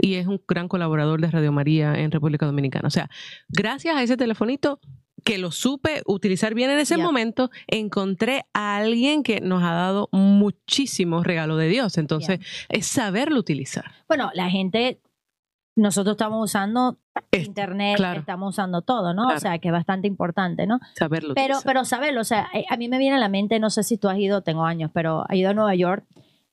Y 0.00 0.14
es 0.14 0.26
un 0.26 0.42
gran 0.48 0.66
colaborador 0.66 1.20
de 1.20 1.30
Radio 1.30 1.52
María 1.52 1.94
en 1.94 2.10
República 2.10 2.46
Dominicana. 2.46 2.88
O 2.88 2.90
sea, 2.90 3.08
gracias 3.48 3.94
a 3.94 4.02
ese 4.02 4.16
telefonito 4.16 4.80
que 5.22 5.38
lo 5.38 5.52
supe 5.52 6.02
utilizar 6.04 6.52
bien 6.54 6.70
en 6.70 6.80
ese 6.80 6.96
momento, 6.96 7.52
encontré 7.68 8.46
a 8.54 8.78
alguien 8.78 9.22
que 9.22 9.40
nos 9.40 9.62
ha 9.62 9.70
dado 9.70 10.08
muchísimos 10.10 11.24
regalos 11.24 11.56
de 11.60 11.68
Dios. 11.68 11.96
Entonces, 11.96 12.40
es 12.68 12.86
saberlo 12.86 13.38
utilizar. 13.38 13.92
Bueno, 14.08 14.32
la 14.34 14.50
gente, 14.50 15.00
nosotros 15.76 16.14
estamos 16.14 16.42
usando 16.42 16.96
Es 17.30 17.46
internet, 17.46 17.96
claro. 17.96 18.20
estamos 18.20 18.54
usando 18.54 18.80
todo, 18.80 19.12
¿no? 19.12 19.28
O 19.28 19.38
sea, 19.38 19.58
que 19.58 19.68
es 19.68 19.72
bastante 19.72 20.08
importante, 20.08 20.66
¿no? 20.66 20.80
saberlo 20.94 21.34
Pero, 21.34 21.58
pero 21.64 21.84
saberlo, 21.84 22.22
o 22.22 22.24
sea, 22.24 22.48
eh, 22.54 22.64
a 22.68 22.76
mí 22.78 22.88
me 22.88 22.98
viene 22.98 23.16
a 23.16 23.20
la 23.20 23.28
mente, 23.28 23.60
no 23.60 23.68
sé 23.68 23.82
si 23.82 23.98
tú 23.98 24.08
has 24.08 24.18
ido, 24.18 24.40
tengo 24.40 24.64
años, 24.64 24.90
pero 24.92 25.24
he 25.28 25.36
ido 25.36 25.50
a 25.50 25.54
Nueva 25.54 25.74
York 25.74 26.04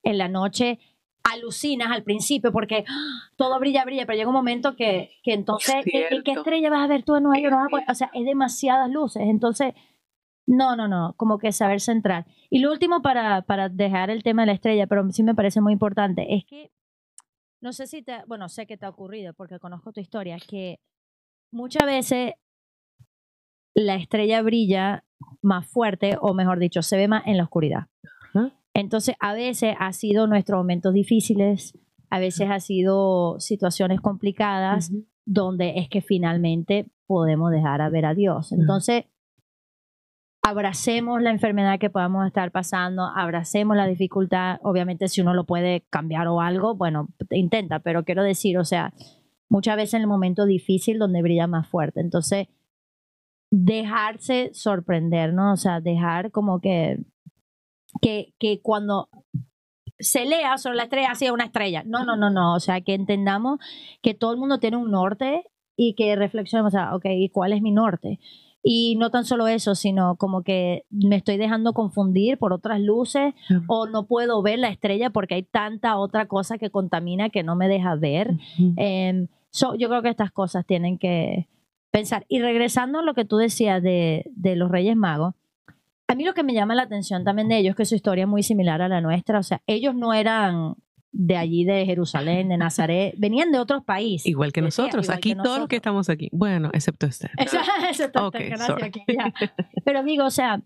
en 0.04 0.18
la 0.18 0.28
noche, 0.28 0.80
alucinas 1.24 1.90
al 1.90 2.04
principio 2.04 2.52
porque 2.52 2.84
¡ah! 2.88 3.30
todo 3.38 3.58
brilla, 3.60 3.86
brilla, 3.86 4.06
pero 4.06 4.18
llega 4.18 4.28
un 4.28 4.36
momento 4.36 4.76
que, 4.76 5.12
que 5.24 5.34
entonces, 5.34 5.76
¿qué, 5.86 6.22
qué 6.24 6.32
estrella 6.32 6.70
vas 6.70 6.84
a 6.84 6.88
ver 6.88 7.04
tú 7.04 7.16
en 7.16 7.24
Nueva 7.24 7.42
York? 7.42 7.56
No 7.72 7.80
o 7.88 7.96
sea, 7.96 8.12
es 8.14 8.26
demasiadas 8.26 8.92
luces, 8.92 9.24
entonces, 9.26 9.74
no, 10.46 10.76
no, 10.76 10.90
no, 10.90 11.14
como 11.16 11.38
que 11.38 11.54
saber 11.54 11.80
centrar. 11.80 12.26
Y 12.50 12.60
lo 12.60 12.70
último 12.72 13.02
para, 13.02 13.44
para 13.44 13.70
dejar 13.70 14.10
el 14.10 14.22
tema 14.22 14.42
de 14.42 14.48
la 14.48 14.54
estrella, 14.54 14.86
pero 14.86 15.10
sí 15.12 15.24
me 15.24 15.34
parece 15.34 15.62
muy 15.62 15.72
importante, 15.72 16.36
es 16.36 16.44
que, 16.44 16.72
no 17.64 17.72
sé 17.72 17.88
si 17.88 18.04
te, 18.04 18.18
bueno, 18.28 18.50
sé 18.50 18.68
que 18.68 18.78
te 18.78 18.86
ha 18.86 18.90
ocurrido 18.90 19.34
porque 19.34 19.58
conozco 19.58 19.94
tu 19.94 20.02
historia, 20.02 20.38
que 20.38 20.80
muchas 21.50 21.86
veces 21.86 22.34
la 23.74 23.96
estrella 23.96 24.42
brilla 24.42 25.06
más 25.42 25.66
fuerte, 25.66 26.18
o 26.22 26.34
mejor 26.34 26.60
dicho, 26.60 26.82
se 26.82 26.98
ve 26.98 27.08
más 27.08 27.24
en 27.26 27.38
la 27.38 27.44
oscuridad. 27.44 27.88
Ajá. 28.34 28.52
Entonces, 28.74 29.16
a 29.20 29.34
veces 29.34 29.76
ha 29.80 29.94
sido 29.94 30.28
nuestros 30.28 30.58
momentos 30.58 30.94
difíciles, 30.94 31.80
a 32.10 32.20
veces 32.20 32.50
ha 32.52 32.60
sido 32.60 33.40
situaciones 33.40 34.02
complicadas, 34.02 34.92
donde 35.26 35.76
es 35.78 35.88
que 35.88 36.02
finalmente 36.02 36.92
podemos 37.08 37.50
dejar 37.50 37.82
a 37.82 37.90
ver 37.90 38.06
a 38.06 38.14
Dios. 38.14 38.52
Entonces, 38.52 39.06
abracemos 40.44 41.22
la 41.22 41.32
enfermedad 41.32 41.80
que 41.80 41.90
podamos 41.90 42.28
estar 42.28 42.52
pasando, 42.52 43.04
abracemos 43.16 43.78
la 43.78 43.88
dificultad, 43.88 44.60
obviamente 44.62 45.08
si 45.08 45.22
uno 45.22 45.34
lo 45.34 45.46
puede 45.46 45.86
cambiar 45.90 46.28
o 46.28 46.42
algo, 46.42 46.76
bueno, 46.76 47.08
intenta, 47.32 47.80
pero 47.80 48.04
quiero 48.04 48.24
decir, 48.24 48.58
o 48.58 48.66
sea, 48.66 48.94
muchas 49.50 49.78
veces 49.78 49.96
en 49.96 50.02
el 50.02 50.08
momento 50.08 50.46
difícil 50.46 51.00
donde 51.00 51.22
brilla 51.22 51.48
más 51.48 51.68
fuerte. 51.68 52.02
Entonces, 52.02 52.48
dejarse 53.52 54.50
sorprender, 54.54 55.34
¿no? 55.34 55.54
O 55.54 55.58
sea, 55.58 55.80
dejar 55.80 56.32
como 56.32 56.60
que, 56.60 57.00
que, 58.02 58.34
que 58.38 58.62
cuando 58.62 59.10
se 60.00 60.26
lea 60.26 60.58
sobre 60.58 60.76
la 60.76 60.84
estrella, 60.84 61.12
así 61.12 61.30
una 61.30 61.46
estrella. 61.46 61.84
No, 61.86 62.04
no, 62.04 62.18
no, 62.18 62.30
no. 62.30 62.56
O 62.56 62.60
sea, 62.60 62.82
que 62.82 62.96
entendamos 62.96 63.60
que 64.02 64.14
todo 64.14 64.34
el 64.34 64.40
mundo 64.40 64.60
tiene 64.60 64.78
un 64.78 64.92
norte 64.92 65.46
y 65.78 65.94
que 65.96 66.16
reflexionemos, 66.16 66.74
o 66.74 66.78
sea, 66.78 66.96
ok, 66.96 67.06
¿y 67.06 67.30
cuál 67.30 67.54
es 67.54 67.62
mi 67.62 67.72
norte? 67.72 68.20
Y 68.64 68.96
no 68.96 69.12
tan 69.12 69.26
solo 69.26 69.48
eso, 69.48 69.76
sino 69.76 70.16
como 70.16 70.42
que 70.42 70.86
me 70.90 71.18
estoy 71.18 71.36
dejando 71.36 71.74
confundir 71.74 72.38
por 72.38 72.54
otras 72.54 72.80
luces 72.80 73.34
o 73.68 73.88
no 73.88 74.06
puedo 74.06 74.42
ver 74.42 74.60
la 74.60 74.70
estrella 74.70 75.10
porque 75.10 75.36
hay 75.36 75.44
tanta 75.44 75.98
otra 75.98 76.28
cosa 76.28 76.58
que 76.58 76.70
contamina 76.70 77.30
que 77.30 77.44
no 77.44 77.58
me 77.58 77.68
deja 77.68 77.96
ver. 77.96 78.38
Em, 78.78 79.28
so, 79.50 79.76
yo 79.76 79.90
creo 79.90 80.02
que 80.02 80.10
estas 80.10 80.32
cosas 80.32 80.66
tienen 80.66 80.98
que 80.98 81.50
pensar. 81.92 82.26
Y 82.30 82.40
regresando 82.40 83.00
a 83.00 83.04
lo 83.04 83.14
que 83.14 83.26
tú 83.26 83.36
decías 83.36 83.84
de, 83.84 84.32
de 84.34 84.56
los 84.56 84.72
Reyes 84.72 84.96
Magos, 84.96 85.36
a 86.08 86.16
mí 86.16 86.24
lo 86.24 86.34
que 86.34 86.44
me 86.44 86.54
llama 86.54 86.76
la 86.76 86.84
atención 86.84 87.24
también 87.26 87.50
de 87.50 87.58
ellos 87.58 87.72
es 87.72 87.76
que 87.76 87.86
su 87.86 87.96
historia 87.96 88.24
es 88.24 88.30
muy 88.30 88.44
similar 88.44 88.82
a 88.82 88.88
la 88.88 89.02
nuestra. 89.02 89.40
O 89.40 89.44
sea, 89.44 89.62
ellos 89.68 89.94
no 89.94 90.14
eran 90.14 90.76
de 91.14 91.38
allí, 91.38 91.64
de 91.64 91.86
Jerusalén, 91.86 92.50
de 92.50 92.58
Nazaret, 92.58 93.14
venían 93.18 93.52
de 93.52 93.60
otros 93.60 93.84
países. 93.84 94.26
Igual 94.26 94.52
que 94.52 94.62
Decía, 94.62 94.84
nosotros, 94.84 95.06
igual 95.06 95.18
aquí 95.18 95.36
que 95.36 95.42
todos 95.42 95.60
los 95.60 95.68
que 95.68 95.76
estamos 95.76 96.10
aquí. 96.10 96.28
Bueno, 96.34 96.70
excepto 96.74 97.06
este. 97.06 97.30
Eso, 97.38 97.58
eso 97.90 98.06
está 98.06 98.28
Ok, 98.28 98.36
gracias, 98.40 98.68
sorry. 98.68 98.84
aquí, 98.88 99.04
ya. 99.08 99.32
Pero 99.86 100.04
digo, 100.04 100.26
o 100.26 100.32
sea, 100.32 100.64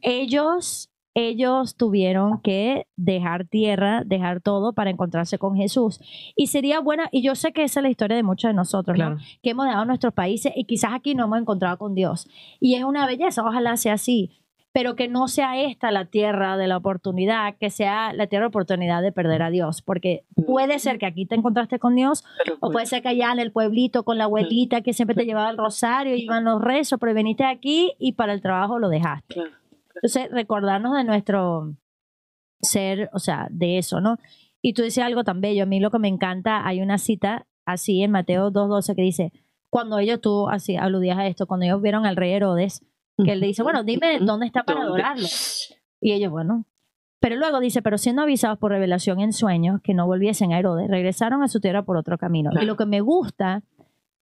ellos, 0.00 0.90
ellos 1.14 1.76
tuvieron 1.76 2.40
que 2.42 2.86
dejar 2.96 3.46
tierra, 3.46 4.04
dejar 4.06 4.40
todo 4.40 4.72
para 4.72 4.90
encontrarse 4.90 5.36
con 5.36 5.56
Jesús. 5.56 6.00
Y 6.36 6.46
sería 6.46 6.78
buena, 6.78 7.08
y 7.10 7.22
yo 7.22 7.34
sé 7.34 7.52
que 7.52 7.64
esa 7.64 7.80
es 7.80 7.82
la 7.82 7.90
historia 7.90 8.16
de 8.16 8.22
muchos 8.22 8.50
de 8.50 8.54
nosotros, 8.54 8.96
¿no? 8.96 9.16
Que 9.42 9.50
hemos 9.50 9.66
dejado 9.66 9.84
nuestros 9.84 10.14
países 10.14 10.52
y 10.54 10.64
quizás 10.64 10.92
aquí 10.94 11.16
no 11.16 11.24
hemos 11.24 11.40
encontrado 11.40 11.76
con 11.76 11.94
Dios. 11.96 12.28
Y 12.60 12.76
es 12.76 12.84
una 12.84 13.04
belleza, 13.04 13.42
ojalá 13.42 13.76
sea 13.76 13.94
así, 13.94 14.44
pero 14.78 14.94
que 14.94 15.08
no 15.08 15.26
sea 15.26 15.60
esta 15.60 15.90
la 15.90 16.04
tierra 16.04 16.56
de 16.56 16.68
la 16.68 16.76
oportunidad, 16.76 17.56
que 17.56 17.68
sea 17.68 18.12
la 18.12 18.28
tierra 18.28 18.44
de 18.44 18.50
oportunidad 18.50 19.02
de 19.02 19.10
perder 19.10 19.42
a 19.42 19.50
Dios, 19.50 19.82
porque 19.82 20.24
puede 20.46 20.78
ser 20.78 21.00
que 21.00 21.06
aquí 21.06 21.26
te 21.26 21.34
encontraste 21.34 21.80
con 21.80 21.96
Dios 21.96 22.24
o 22.60 22.70
puede 22.70 22.86
ser 22.86 23.02
que 23.02 23.08
allá 23.08 23.32
en 23.32 23.40
el 23.40 23.50
pueblito 23.50 24.04
con 24.04 24.18
la 24.18 24.24
abuelita 24.24 24.82
que 24.82 24.92
siempre 24.92 25.16
te 25.16 25.24
llevaba 25.24 25.50
el 25.50 25.58
rosario, 25.58 26.14
iban 26.14 26.44
los 26.44 26.62
rezos, 26.62 27.00
pero 27.00 27.12
veniste 27.12 27.42
aquí 27.44 27.94
y 27.98 28.12
para 28.12 28.32
el 28.32 28.40
trabajo 28.40 28.78
lo 28.78 28.88
dejaste. 28.88 29.42
Entonces, 29.96 30.30
recordarnos 30.30 30.96
de 30.96 31.02
nuestro 31.02 31.74
ser, 32.62 33.10
o 33.12 33.18
sea, 33.18 33.48
de 33.50 33.78
eso, 33.78 34.00
¿no? 34.00 34.18
Y 34.62 34.74
tú 34.74 34.82
dices 34.82 35.02
algo 35.02 35.24
tan 35.24 35.40
bello, 35.40 35.64
a 35.64 35.66
mí 35.66 35.80
lo 35.80 35.90
que 35.90 35.98
me 35.98 36.06
encanta, 36.06 36.64
hay 36.64 36.82
una 36.82 36.98
cita 36.98 37.48
así 37.64 38.04
en 38.04 38.12
Mateo 38.12 38.52
2.12 38.52 38.94
que 38.94 39.02
dice, 39.02 39.32
cuando 39.70 39.98
ellos, 39.98 40.20
tú 40.20 40.48
así 40.48 40.76
aludías 40.76 41.18
a 41.18 41.26
esto, 41.26 41.48
cuando 41.48 41.66
ellos 41.66 41.82
vieron 41.82 42.06
al 42.06 42.14
rey 42.14 42.30
Herodes, 42.30 42.84
que 43.24 43.32
él 43.32 43.40
le 43.40 43.46
dice, 43.48 43.62
bueno, 43.62 43.82
dime 43.84 44.18
dónde 44.20 44.46
está 44.46 44.62
para 44.62 44.80
¿Dónde? 44.84 45.02
adorarlo. 45.02 45.26
Y 46.00 46.12
ellos, 46.12 46.30
bueno. 46.30 46.64
Pero 47.20 47.36
luego 47.36 47.58
dice, 47.60 47.82
pero 47.82 47.98
siendo 47.98 48.22
avisados 48.22 48.58
por 48.58 48.70
revelación 48.70 49.18
en 49.20 49.32
sueños 49.32 49.80
que 49.82 49.92
no 49.94 50.06
volviesen 50.06 50.52
a 50.52 50.58
Herodes, 50.58 50.88
regresaron 50.88 51.42
a 51.42 51.48
su 51.48 51.58
tierra 51.60 51.82
por 51.82 51.96
otro 51.96 52.16
camino. 52.16 52.50
Claro. 52.50 52.64
Y 52.64 52.66
lo 52.66 52.76
que 52.76 52.86
me 52.86 53.00
gusta 53.00 53.62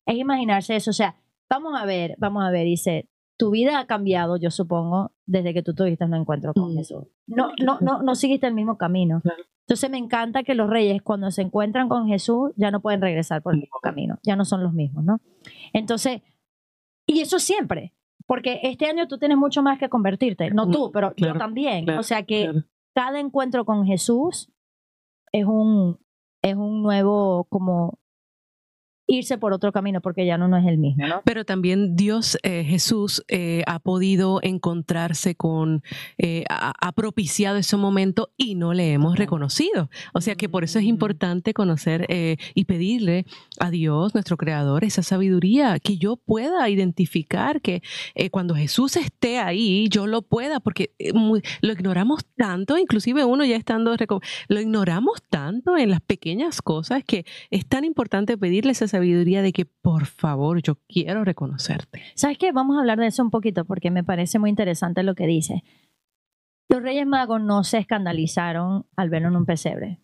es 0.07 0.17
imaginarse 0.17 0.77
eso. 0.77 0.91
O 0.91 0.95
sea, 0.95 1.17
vamos 1.51 1.79
a 1.79 1.85
ver, 1.85 2.15
vamos 2.19 2.43
a 2.45 2.51
ver, 2.51 2.65
dice, 2.65 3.09
tu 3.37 3.51
vida 3.51 3.79
ha 3.79 3.87
cambiado, 3.87 4.39
yo 4.39 4.51
supongo, 4.51 5.13
desde 5.27 5.53
que 5.53 5.63
tú 5.63 5.75
tuviste 5.75 6.07
un 6.07 6.15
encuentro 6.15 6.55
con 6.55 6.73
Mm. 6.73 6.77
Jesús. 6.79 7.05
No, 7.27 7.51
no, 7.63 7.79
no, 7.81 8.03
no 8.03 8.15
seguiste 8.15 8.47
el 8.47 8.55
mismo 8.55 8.79
camino. 8.79 9.21
Claro. 9.21 9.43
Entonces 9.69 9.91
me 9.91 9.99
encanta 9.99 10.43
que 10.45 10.55
los 10.55 10.71
reyes 10.71 11.03
cuando 11.03 11.31
se 11.33 11.43
encuentran 11.43 11.89
con 11.91 12.07
Jesús 12.07 12.53
ya 12.57 12.71
no 12.71 12.81
pueden 12.81 13.03
regresar 13.03 13.43
por 13.43 13.53
el 13.53 13.61
mismo 13.61 13.79
camino, 13.83 14.19
ya 14.23 14.37
no 14.37 14.45
son 14.47 14.63
los 14.63 14.73
mismos, 14.73 15.05
¿no? 15.05 15.21
Entonces, 15.73 16.23
y 17.05 17.21
eso 17.21 17.39
siempre, 17.41 17.93
porque 18.27 18.61
este 18.63 18.87
año 18.87 19.07
tú 19.09 19.19
tienes 19.19 19.39
mucho 19.39 19.63
más 19.63 19.79
que 19.79 19.89
convertirte, 19.89 20.51
no 20.51 20.69
tú, 20.71 20.91
pero 20.93 21.15
Claro, 21.15 21.35
yo 21.35 21.39
también. 21.39 21.85
claro, 21.85 22.01
o 22.01 22.03
sea 22.03 22.23
que 22.25 22.45
Claro. 22.45 22.65
cada 22.95 23.21
encuentro 23.21 23.65
con 23.65 23.87
Jesús 23.87 24.51
es 25.33 25.45
un, 25.47 25.99
es 26.43 26.55
un 26.57 26.83
nuevo 26.83 27.45
como 27.49 27.99
irse 29.07 29.39
por 29.39 29.53
otro 29.53 29.71
camino 29.73 30.01
porque 30.01 30.27
ya 30.27 30.37
no, 30.37 30.49
no 30.49 30.57
es 30.57 30.67
el 30.67 30.79
mismo, 30.79 31.07
¿no? 31.07 31.23
Pero 31.25 31.45
también 31.45 31.95
Dios, 31.95 32.37
eh, 32.43 32.65
Jesús, 32.65 33.25
eh, 33.29 33.63
ha 33.67 33.79
podido 33.79 34.41
encontrarse 34.43 35.37
con, 35.37 35.83
eh, 36.19 36.45
ha, 36.51 36.73
ha 36.81 36.93
propiciado 36.93 37.57
ese 37.57 37.77
momento 37.77 38.31
y 38.37 38.57
no 38.57 38.75
le 38.75 38.93
hemos 38.93 39.17
reconocido. 39.17 39.91
O 40.13 40.21
sea 40.21 40.35
que 40.35 40.49
por 40.49 40.65
eso 40.65 40.79
es 40.81 40.85
Mm. 40.85 40.89
importante 40.89 41.55
conocer 41.55 42.05
eh, 42.09 42.37
y 42.55 42.65
pedirle 42.65 43.27
a 43.61 43.71
Dios, 43.71 44.15
nuestro 44.15 44.37
Creador, 44.37 44.83
esa 44.83 45.03
sabiduría, 45.05 45.79
que 45.79 45.99
yo 45.99 46.17
pueda 46.17 46.69
identificar 46.69 47.61
que 47.61 47.83
eh, 48.17 48.31
cuando 48.31 48.55
Jesús 48.57 48.97
esté 48.97 49.39
ahí, 49.39 49.89
yo 49.89 50.07
lo 50.09 50.23
pueda, 50.23 50.59
porque 50.59 50.91
eh, 50.99 51.13
muy- 51.13 51.43
lo 51.61 51.73
ignoramos 51.73 52.25
tanto, 52.37 52.77
inclusive 52.77 53.25
uno 53.25 53.45
ya 53.45 53.57
estando, 53.57 53.95
lo 54.49 54.61
ignoramos 54.61 55.23
tanto 55.31 55.77
en 55.77 55.91
las 55.91 56.01
pequeñas 56.01 56.61
cosas 56.61 57.05
que 57.05 57.25
es 57.51 57.67
tan 57.67 57.85
importante 57.85 58.37
pedirle 58.37 58.73
esa 58.73 58.89
sabiduría 58.89 58.96
de 59.01 59.53
que 59.53 59.65
por 59.65 60.07
favor 60.07 60.63
yo 60.63 60.77
quiero 60.89 61.25
reconocerte. 61.25 62.03
¿Sabes 62.15 62.39
qué? 62.39 62.53
Vamos 62.53 62.77
a 62.77 62.81
hablar 62.81 62.99
de 62.99 63.07
eso 63.07 63.23
un 63.23 63.31
poquito 63.31 63.65
porque 63.65 63.91
me 63.91 64.05
parece 64.05 64.39
muy 64.39 64.51
interesante 64.51 65.03
lo 65.03 65.15
que 65.15 65.27
dice. 65.27 65.63
Los 66.69 66.83
Reyes 66.83 67.07
Magos 67.07 67.41
no 67.41 67.65
se 67.65 67.79
escandalizaron 67.79 68.87
al 68.97 69.11
verlo 69.11 69.29
en 69.29 69.37
un 69.37 69.47
pesebre. 69.47 70.01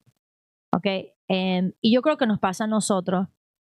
¿Ok? 0.74 0.86
Em, 1.28 1.72
y 1.80 1.94
yo 1.94 2.02
creo 2.02 2.16
que 2.16 2.26
nos 2.26 2.38
pasa 2.38 2.64
a 2.64 2.68
nosotros 2.68 3.28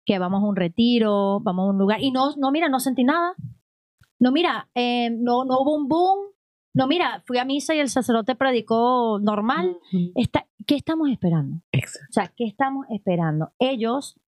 que 0.04 0.18
vamos 0.18 0.42
a 0.42 0.47
un 0.47 0.56
retiro, 0.56 1.40
vamos 1.40 1.66
a 1.66 1.71
un 1.71 1.78
lugar 1.78 2.02
y 2.02 2.11
no, 2.11 2.35
no 2.37 2.50
mira, 2.50 2.68
no 2.68 2.80
sentí 2.80 3.04
nada. 3.04 3.35
No, 4.21 4.33
mira, 4.33 4.68
em, 4.75 5.23
no, 5.23 5.44
no 5.44 5.61
hubo 5.61 5.75
un 5.75 5.88
boom. 5.88 6.18
No, 6.75 6.87
mira, 6.88 7.23
fui 7.25 7.38
a 7.38 7.44
misa 7.44 7.75
y 7.75 7.78
el 7.78 7.88
sacerdote 7.88 8.35
predicó 8.35 9.21
normal. 9.21 9.76
Está, 10.16 10.47
¿Qué 10.66 10.76
estamos 10.76 11.11
esperando? 11.11 11.61
Exacto. 11.73 12.06
O 12.09 12.12
sea, 12.12 12.33
¿qué 12.37 12.44
estamos 12.44 12.87
esperando? 12.90 13.52
Ellos, 13.59 14.18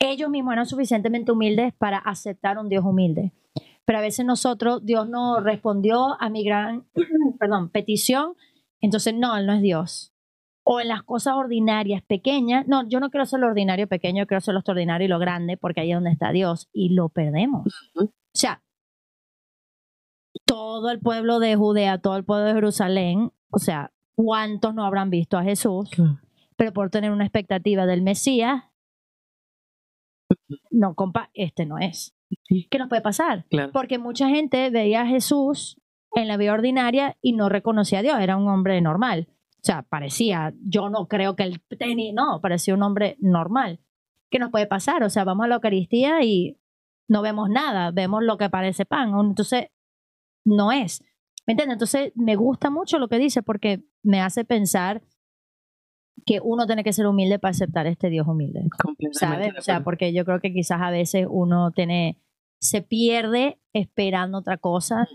ellos 0.00 0.30
mismos 0.30 0.54
eran 0.54 0.66
suficientemente 0.66 1.30
humildes 1.30 1.72
para 1.74 1.98
aceptar 1.98 2.58
un 2.58 2.68
Dios 2.68 2.84
humilde. 2.84 3.32
Pero 3.84 3.98
a 3.98 4.02
veces 4.02 4.24
nosotros, 4.24 4.84
Dios 4.84 5.08
no 5.08 5.40
respondió 5.40 6.20
a 6.20 6.30
mi 6.30 6.44
gran, 6.44 6.86
perdón, 7.38 7.70
petición, 7.70 8.34
entonces 8.80 9.14
no, 9.14 9.36
Él 9.36 9.46
no 9.46 9.52
es 9.52 9.62
Dios. 9.62 10.14
O 10.62 10.80
en 10.80 10.88
las 10.88 11.02
cosas 11.02 11.34
ordinarias, 11.34 12.02
pequeñas, 12.02 12.66
no, 12.66 12.88
yo 12.88 13.00
no 13.00 13.10
quiero 13.10 13.26
ser 13.26 13.40
lo 13.40 13.46
ordinario 13.46 13.88
pequeño, 13.88 14.22
yo 14.22 14.26
quiero 14.26 14.40
ser 14.40 14.54
lo 14.54 14.60
extraordinario 14.60 15.06
y 15.06 15.08
lo 15.08 15.18
grande, 15.18 15.56
porque 15.56 15.80
ahí 15.80 15.90
es 15.90 15.96
donde 15.96 16.10
está 16.10 16.32
Dios, 16.32 16.68
y 16.72 16.90
lo 16.90 17.08
perdemos. 17.08 17.66
O 17.96 18.08
sea, 18.32 18.62
todo 20.46 20.90
el 20.90 21.00
pueblo 21.00 21.40
de 21.40 21.56
Judea, 21.56 21.98
todo 21.98 22.16
el 22.16 22.24
pueblo 22.24 22.46
de 22.46 22.54
Jerusalén, 22.54 23.32
o 23.50 23.58
sea, 23.58 23.92
¿cuántos 24.14 24.74
no 24.74 24.84
habrán 24.84 25.10
visto 25.10 25.36
a 25.36 25.42
Jesús? 25.42 25.90
pero 26.60 26.74
por 26.74 26.90
tener 26.90 27.10
una 27.10 27.24
expectativa 27.24 27.86
del 27.86 28.02
Mesías, 28.02 28.64
no, 30.70 30.94
compa, 30.94 31.30
este 31.34 31.66
no 31.66 31.78
es. 31.78 32.14
¿Qué 32.70 32.78
nos 32.78 32.88
puede 32.88 33.02
pasar? 33.02 33.46
Claro. 33.50 33.72
Porque 33.72 33.98
mucha 33.98 34.28
gente 34.28 34.70
veía 34.70 35.02
a 35.02 35.06
Jesús 35.06 35.80
en 36.14 36.28
la 36.28 36.36
vida 36.36 36.52
ordinaria 36.52 37.16
y 37.20 37.32
no 37.32 37.48
reconocía 37.48 38.00
a 38.00 38.02
Dios, 38.02 38.20
era 38.20 38.36
un 38.36 38.48
hombre 38.48 38.80
normal. 38.80 39.28
O 39.30 39.62
sea, 39.62 39.82
parecía, 39.82 40.54
yo 40.62 40.88
no 40.88 41.06
creo 41.06 41.36
que 41.36 41.42
él 41.42 41.60
tenía, 41.78 42.12
no, 42.12 42.40
parecía 42.40 42.74
un 42.74 42.82
hombre 42.82 43.16
normal. 43.20 43.80
¿Qué 44.30 44.38
nos 44.38 44.50
puede 44.50 44.66
pasar? 44.66 45.02
O 45.02 45.10
sea, 45.10 45.24
vamos 45.24 45.44
a 45.44 45.48
la 45.48 45.56
Eucaristía 45.56 46.22
y 46.22 46.56
no 47.08 47.22
vemos 47.22 47.50
nada, 47.50 47.90
vemos 47.90 48.22
lo 48.22 48.38
que 48.38 48.48
parece 48.48 48.86
pan. 48.86 49.12
Entonces, 49.20 49.66
no 50.44 50.72
es. 50.72 51.02
¿Me 51.46 51.52
entiendes? 51.52 51.74
Entonces, 51.74 52.12
me 52.14 52.36
gusta 52.36 52.70
mucho 52.70 52.98
lo 52.98 53.08
que 53.08 53.18
dice 53.18 53.42
porque 53.42 53.84
me 54.02 54.20
hace 54.20 54.44
pensar 54.44 55.02
que 56.24 56.40
uno 56.42 56.66
tiene 56.66 56.84
que 56.84 56.92
ser 56.92 57.06
humilde 57.06 57.38
para 57.38 57.50
aceptar 57.50 57.86
este 57.86 58.10
Dios 58.10 58.26
humilde. 58.26 58.62
¿Sabes? 59.12 59.52
O 59.58 59.62
sea, 59.62 59.82
porque 59.82 60.12
yo 60.12 60.24
creo 60.24 60.40
que 60.40 60.52
quizás 60.52 60.80
a 60.80 60.90
veces 60.90 61.26
uno 61.28 61.70
tiene, 61.72 62.18
se 62.60 62.82
pierde 62.82 63.58
esperando 63.72 64.38
otra 64.38 64.56
cosa 64.56 65.08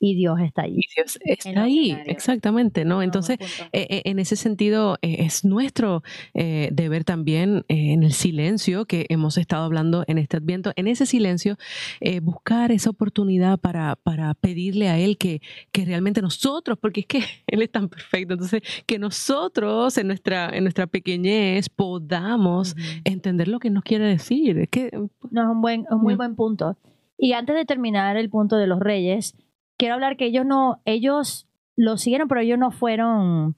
y 0.00 0.14
Dios 0.14 0.38
está 0.40 0.62
allí. 0.62 0.80
Y 0.80 0.86
Dios 0.94 1.18
está 1.24 1.62
ahí, 1.62 1.96
exactamente, 2.06 2.84
¿no? 2.84 2.96
No, 2.96 3.02
Entonces, 3.02 3.38
eh, 3.72 3.86
eh, 3.90 4.02
en 4.04 4.18
ese 4.18 4.36
sentido, 4.36 4.96
eh, 5.02 5.16
es 5.20 5.44
nuestro 5.44 6.02
eh, 6.34 6.68
deber 6.72 7.04
también 7.04 7.64
eh, 7.68 7.92
en 7.92 8.02
el 8.02 8.12
silencio 8.12 8.84
que 8.86 9.06
hemos 9.08 9.38
estado 9.38 9.64
hablando 9.64 10.04
en 10.06 10.18
este 10.18 10.36
adviento, 10.36 10.72
en 10.76 10.88
ese 10.88 11.06
silencio, 11.06 11.56
eh, 12.00 12.20
buscar 12.20 12.72
esa 12.72 12.90
oportunidad 12.90 13.58
para, 13.58 13.96
para 13.96 14.34
pedirle 14.34 14.88
a 14.88 14.98
Él 14.98 15.18
que, 15.18 15.40
que 15.72 15.84
realmente 15.84 16.22
nosotros, 16.22 16.78
porque 16.80 17.00
es 17.00 17.06
que 17.06 17.18
Él 17.46 17.62
es 17.62 17.70
tan 17.70 17.88
perfecto, 17.88 18.34
entonces 18.34 18.62
que 18.86 18.98
nosotros 18.98 19.96
en 19.98 20.06
nuestra, 20.06 20.50
en 20.50 20.64
nuestra 20.64 20.86
pequeñez 20.86 21.68
podamos 21.68 22.72
Ujú. 22.72 22.80
entender 23.04 23.48
lo 23.48 23.58
que 23.58 23.70
nos 23.70 23.82
quiere 23.84 24.06
decir. 24.06 24.58
Es 24.58 24.68
que, 24.68 24.90
No, 25.30 25.42
es 25.42 25.48
un, 25.48 25.60
buen, 25.60 25.86
un 25.90 26.00
muy 26.00 26.14
buen 26.14 26.36
punto. 26.36 26.76
Y 27.16 27.32
antes 27.32 27.56
de 27.56 27.64
terminar 27.64 28.16
el 28.16 28.30
punto 28.30 28.56
de 28.56 28.66
los 28.68 28.78
reyes, 28.78 29.34
quiero 29.78 29.94
hablar 29.94 30.16
que 30.16 30.26
ellos 30.26 30.44
no, 30.44 30.82
ellos 30.84 31.48
lo 31.76 31.96
siguieron, 31.96 32.28
pero 32.28 32.40
ellos 32.40 32.58
no 32.58 32.70
fueron 32.70 33.56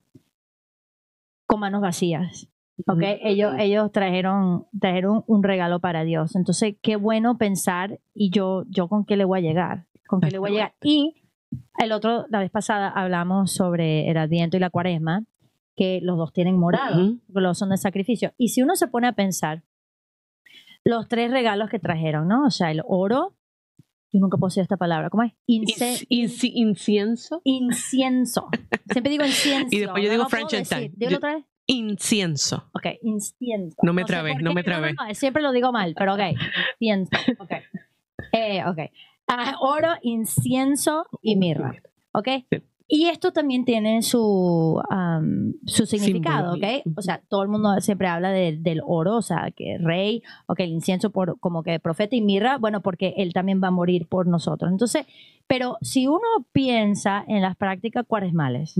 con 1.47 1.61
manos 1.61 1.81
vacías. 1.81 2.49
¿ok? 2.87 3.03
Ellos, 3.23 3.55
ellos 3.59 3.91
trajeron, 3.93 4.67
trajeron 4.79 5.25
un 5.27 5.43
regalo 5.43 5.81
para 5.81 6.05
Dios. 6.05 6.37
Entonces, 6.37 6.77
qué 6.83 6.97
bueno 6.97 7.37
pensar 7.39 7.99
y 8.15 8.31
yo, 8.31 8.65
yo 8.69 8.89
con 8.89 9.05
qué 9.05 9.17
le 9.17 9.25
voy 9.25 9.41
a 9.41 9.43
llegar, 9.43 9.87
con 10.07 10.21
qué 10.21 10.31
le 10.31 10.39
voy 10.39 10.51
a 10.51 10.53
llegar. 10.53 10.75
Y 10.83 11.23
el 11.79 11.93
otro, 11.93 12.27
la 12.29 12.39
vez 12.39 12.51
pasada 12.51 12.89
hablamos 12.89 13.53
sobre 13.53 14.09
el 14.11 14.17
Adviento 14.17 14.57
y 14.57 14.61
la 14.61 14.71
Cuaresma, 14.71 15.25
que 15.77 16.01
los 16.03 16.17
dos 16.17 16.33
tienen 16.33 16.59
morado, 16.59 17.03
Ujú. 17.03 17.19
porque 17.27 17.41
los 17.41 17.51
dos 17.51 17.59
son 17.59 17.71
de 17.71 17.77
sacrificio. 17.79 18.33
Y 18.37 18.49
si 18.49 18.63
uno 18.63 18.77
se 18.77 18.89
pone 18.89 19.09
a 19.09 19.13
pensar, 19.13 19.63
los 20.85 21.09
tres 21.09 21.31
regalos 21.31 21.71
que 21.71 21.79
trajeron, 21.79 22.29
¿no? 22.29 22.45
O 22.47 22.51
sea, 22.51 22.71
el 22.71 22.83
oro, 22.87 23.35
Yo 24.13 24.21
nunca 24.21 24.37
puedo 24.39 24.49
decir 24.49 24.63
esta 24.63 24.77
palabra. 24.77 25.09
¿Cómo 25.11 25.23
es? 25.23 25.33
Ince- 25.47 26.07
inci- 26.09 26.51
incienso. 26.55 27.41
incienso. 27.45 28.49
Siempre 28.91 29.11
digo 29.11 29.25
incienso. 29.25 29.69
Y 29.71 29.79
después 29.81 30.03
yo 30.03 30.09
no 30.09 30.13
digo 30.15 30.29
Frankenstein. 30.29 30.93
Yo- 30.97 31.17
otra 31.17 31.35
vez. 31.37 31.45
Incienso. 31.67 32.69
Ok, 32.75 32.87
incienso. 33.03 33.77
No 33.83 33.93
me 33.93 34.05
trabé, 34.05 34.35
no 34.43 34.53
me 34.53 34.65
trabé. 34.65 34.95
no, 34.95 35.15
siempre 35.15 35.43
lo 35.43 35.53
digo 35.53 35.71
mal, 35.71 35.95
pero 35.97 36.15
ok. 36.15 36.21
Incienso. 36.81 37.11
Ok. 37.39 37.53
Eh, 38.33 38.63
ok. 38.67 38.79
Ah, 39.29 39.55
oro, 39.61 39.89
incienso 40.03 41.07
y 41.23 41.37
mirra. 41.37 41.73
¿Ok? 42.13 42.29
Sí. 42.51 42.63
Y 42.93 43.07
esto 43.07 43.33
también 43.33 43.65
tiene 43.65 44.03
su, 44.03 44.83
am, 44.91 45.55
su 45.65 45.87
significado, 45.87 46.55
¿ok? 46.55 46.59
Simbología. 46.59 46.83
O 46.97 47.03
sea, 47.03 47.23
todo 47.29 47.45
el 47.45 47.49
mundo 47.49 47.81
siempre 47.81 48.09
habla 48.09 48.31
de- 48.31 48.57
del 48.59 48.81
oro, 48.85 49.17
o 49.19 49.23
sea, 49.23 49.53
que 49.55 49.79
rey, 49.79 50.23
o 50.47 50.57
que 50.57 50.65
el 50.65 50.71
incienso 50.71 51.11
por, 51.11 51.39
como 51.39 51.63
que 51.63 51.79
profeta 51.79 52.17
y 52.17 52.21
mirra, 52.21 52.59
bueno, 52.59 52.81
porque 52.81 53.15
él 53.17 53.33
también 53.33 53.61
va 53.63 53.69
a 53.69 53.71
morir 53.71 54.09
por 54.09 54.27
nosotros. 54.27 54.73
Entonces, 54.73 55.07
pero 55.47 55.77
si 55.83 56.09
uno 56.09 56.27
piensa 56.53 57.25
en 57.29 57.43
las 57.43 57.57
prácticas 57.57 58.05
cuaresmales, 58.09 58.75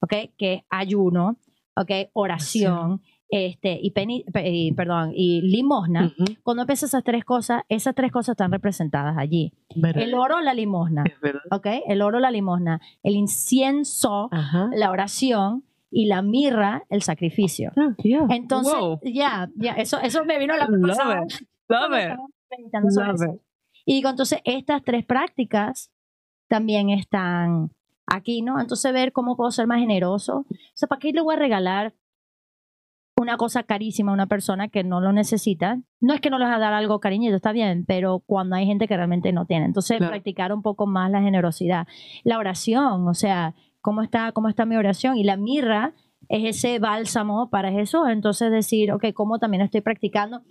¿ok? 0.00 0.14
Que 0.38 0.64
ayuno, 0.70 1.36
¿ok? 1.74 1.90
Oración, 2.12 3.02
este, 3.32 3.78
y, 3.80 3.92
peni- 3.92 4.24
pe- 4.32 4.48
y, 4.50 4.72
perdón, 4.72 5.12
y 5.14 5.40
limosna, 5.42 6.06
Ujú. 6.06 6.24
cuando 6.42 6.62
empiezas 6.62 6.90
esas 6.90 7.04
tres 7.04 7.24
cosas, 7.24 7.62
esas 7.68 7.94
tres 7.94 8.10
cosas 8.10 8.32
están 8.34 8.50
representadas 8.50 9.16
allí. 9.16 9.52
¿Verdad? 9.76 10.02
El 10.02 10.14
oro, 10.14 10.40
la 10.40 10.52
limosna. 10.52 11.04
¿ok? 11.50 11.66
El 11.86 12.02
oro, 12.02 12.18
la 12.18 12.30
limosna, 12.30 12.80
el 13.04 13.14
incienso, 13.14 14.28
Ajá. 14.32 14.68
la 14.74 14.90
oración 14.90 15.64
y 15.92 16.06
la 16.06 16.22
mirra, 16.22 16.84
el 16.88 17.02
sacrificio. 17.02 17.72
Ah, 17.76 17.94
yeah. 18.02 18.26
Entonces, 18.30 18.74
Wow. 18.74 19.00
ya, 19.04 19.48
ya, 19.56 19.72
eso, 19.72 20.00
eso 20.00 20.24
me 20.24 20.38
vino 20.38 20.56
la 20.56 20.66
Love 20.66 20.88
it. 20.88 21.46
Love 21.68 21.92
it. 21.98 22.18
Love 22.72 23.14
eso. 23.14 23.24
it. 23.34 23.40
Y 23.86 23.94
digo, 23.94 24.08
entonces, 24.10 24.40
estas 24.44 24.82
tres 24.84 25.04
prácticas 25.06 25.90
también 26.48 26.90
están 26.90 27.70
aquí, 28.06 28.42
¿no? 28.42 28.60
Entonces, 28.60 28.92
ver 28.92 29.12
cómo 29.12 29.36
puedo 29.36 29.50
ser 29.52 29.66
más 29.66 29.78
generoso. 29.78 30.38
O 30.48 30.56
sea, 30.74 30.88
¿para 30.88 30.98
qué 30.98 31.12
le 31.12 31.20
voy 31.22 31.34
a 31.34 31.38
regalar 31.38 31.94
una 33.20 33.36
cosa 33.36 33.62
carísima 33.62 34.10
a 34.10 34.14
una 34.14 34.26
persona 34.26 34.68
que 34.68 34.82
no 34.82 35.00
lo 35.00 35.12
necesita? 35.12 35.78
No 36.00 36.14
es 36.14 36.20
que 36.20 36.30
no 36.30 36.38
les 36.38 36.48
va 36.48 36.56
a 36.56 36.58
dar 36.58 36.72
algo 36.72 37.00
cariñito, 37.00 37.36
está 37.36 37.52
bien, 37.52 37.84
pero 37.86 38.20
cuando 38.24 38.56
hay 38.56 38.66
gente 38.66 38.88
que 38.88 38.96
realmente 38.96 39.32
no 39.32 39.44
tiene. 39.46 39.66
Entonces, 39.66 39.98
Claro. 39.98 40.10
practicar 40.10 40.52
un 40.52 40.62
poco 40.62 40.86
más 40.86 41.10
la 41.10 41.20
generosidad. 41.20 41.86
La 42.24 42.38
oración, 42.38 43.06
o 43.06 43.14
sea, 43.14 43.54
¿cómo 43.80 44.02
está, 44.02 44.32
cómo 44.32 44.48
está 44.48 44.64
mi 44.64 44.76
oración? 44.76 45.16
Y 45.16 45.24
la 45.24 45.36
mirra 45.36 45.92
es 46.28 46.56
ese 46.56 46.78
bálsamo 46.78 47.50
para 47.50 47.70
Jesús. 47.72 48.02
Entonces, 48.08 48.50
decir, 48.50 48.92
ok, 48.92 49.06
¿cómo 49.14 49.38
también 49.38 49.62
estoy 49.62 49.80
practicando? 49.80 50.42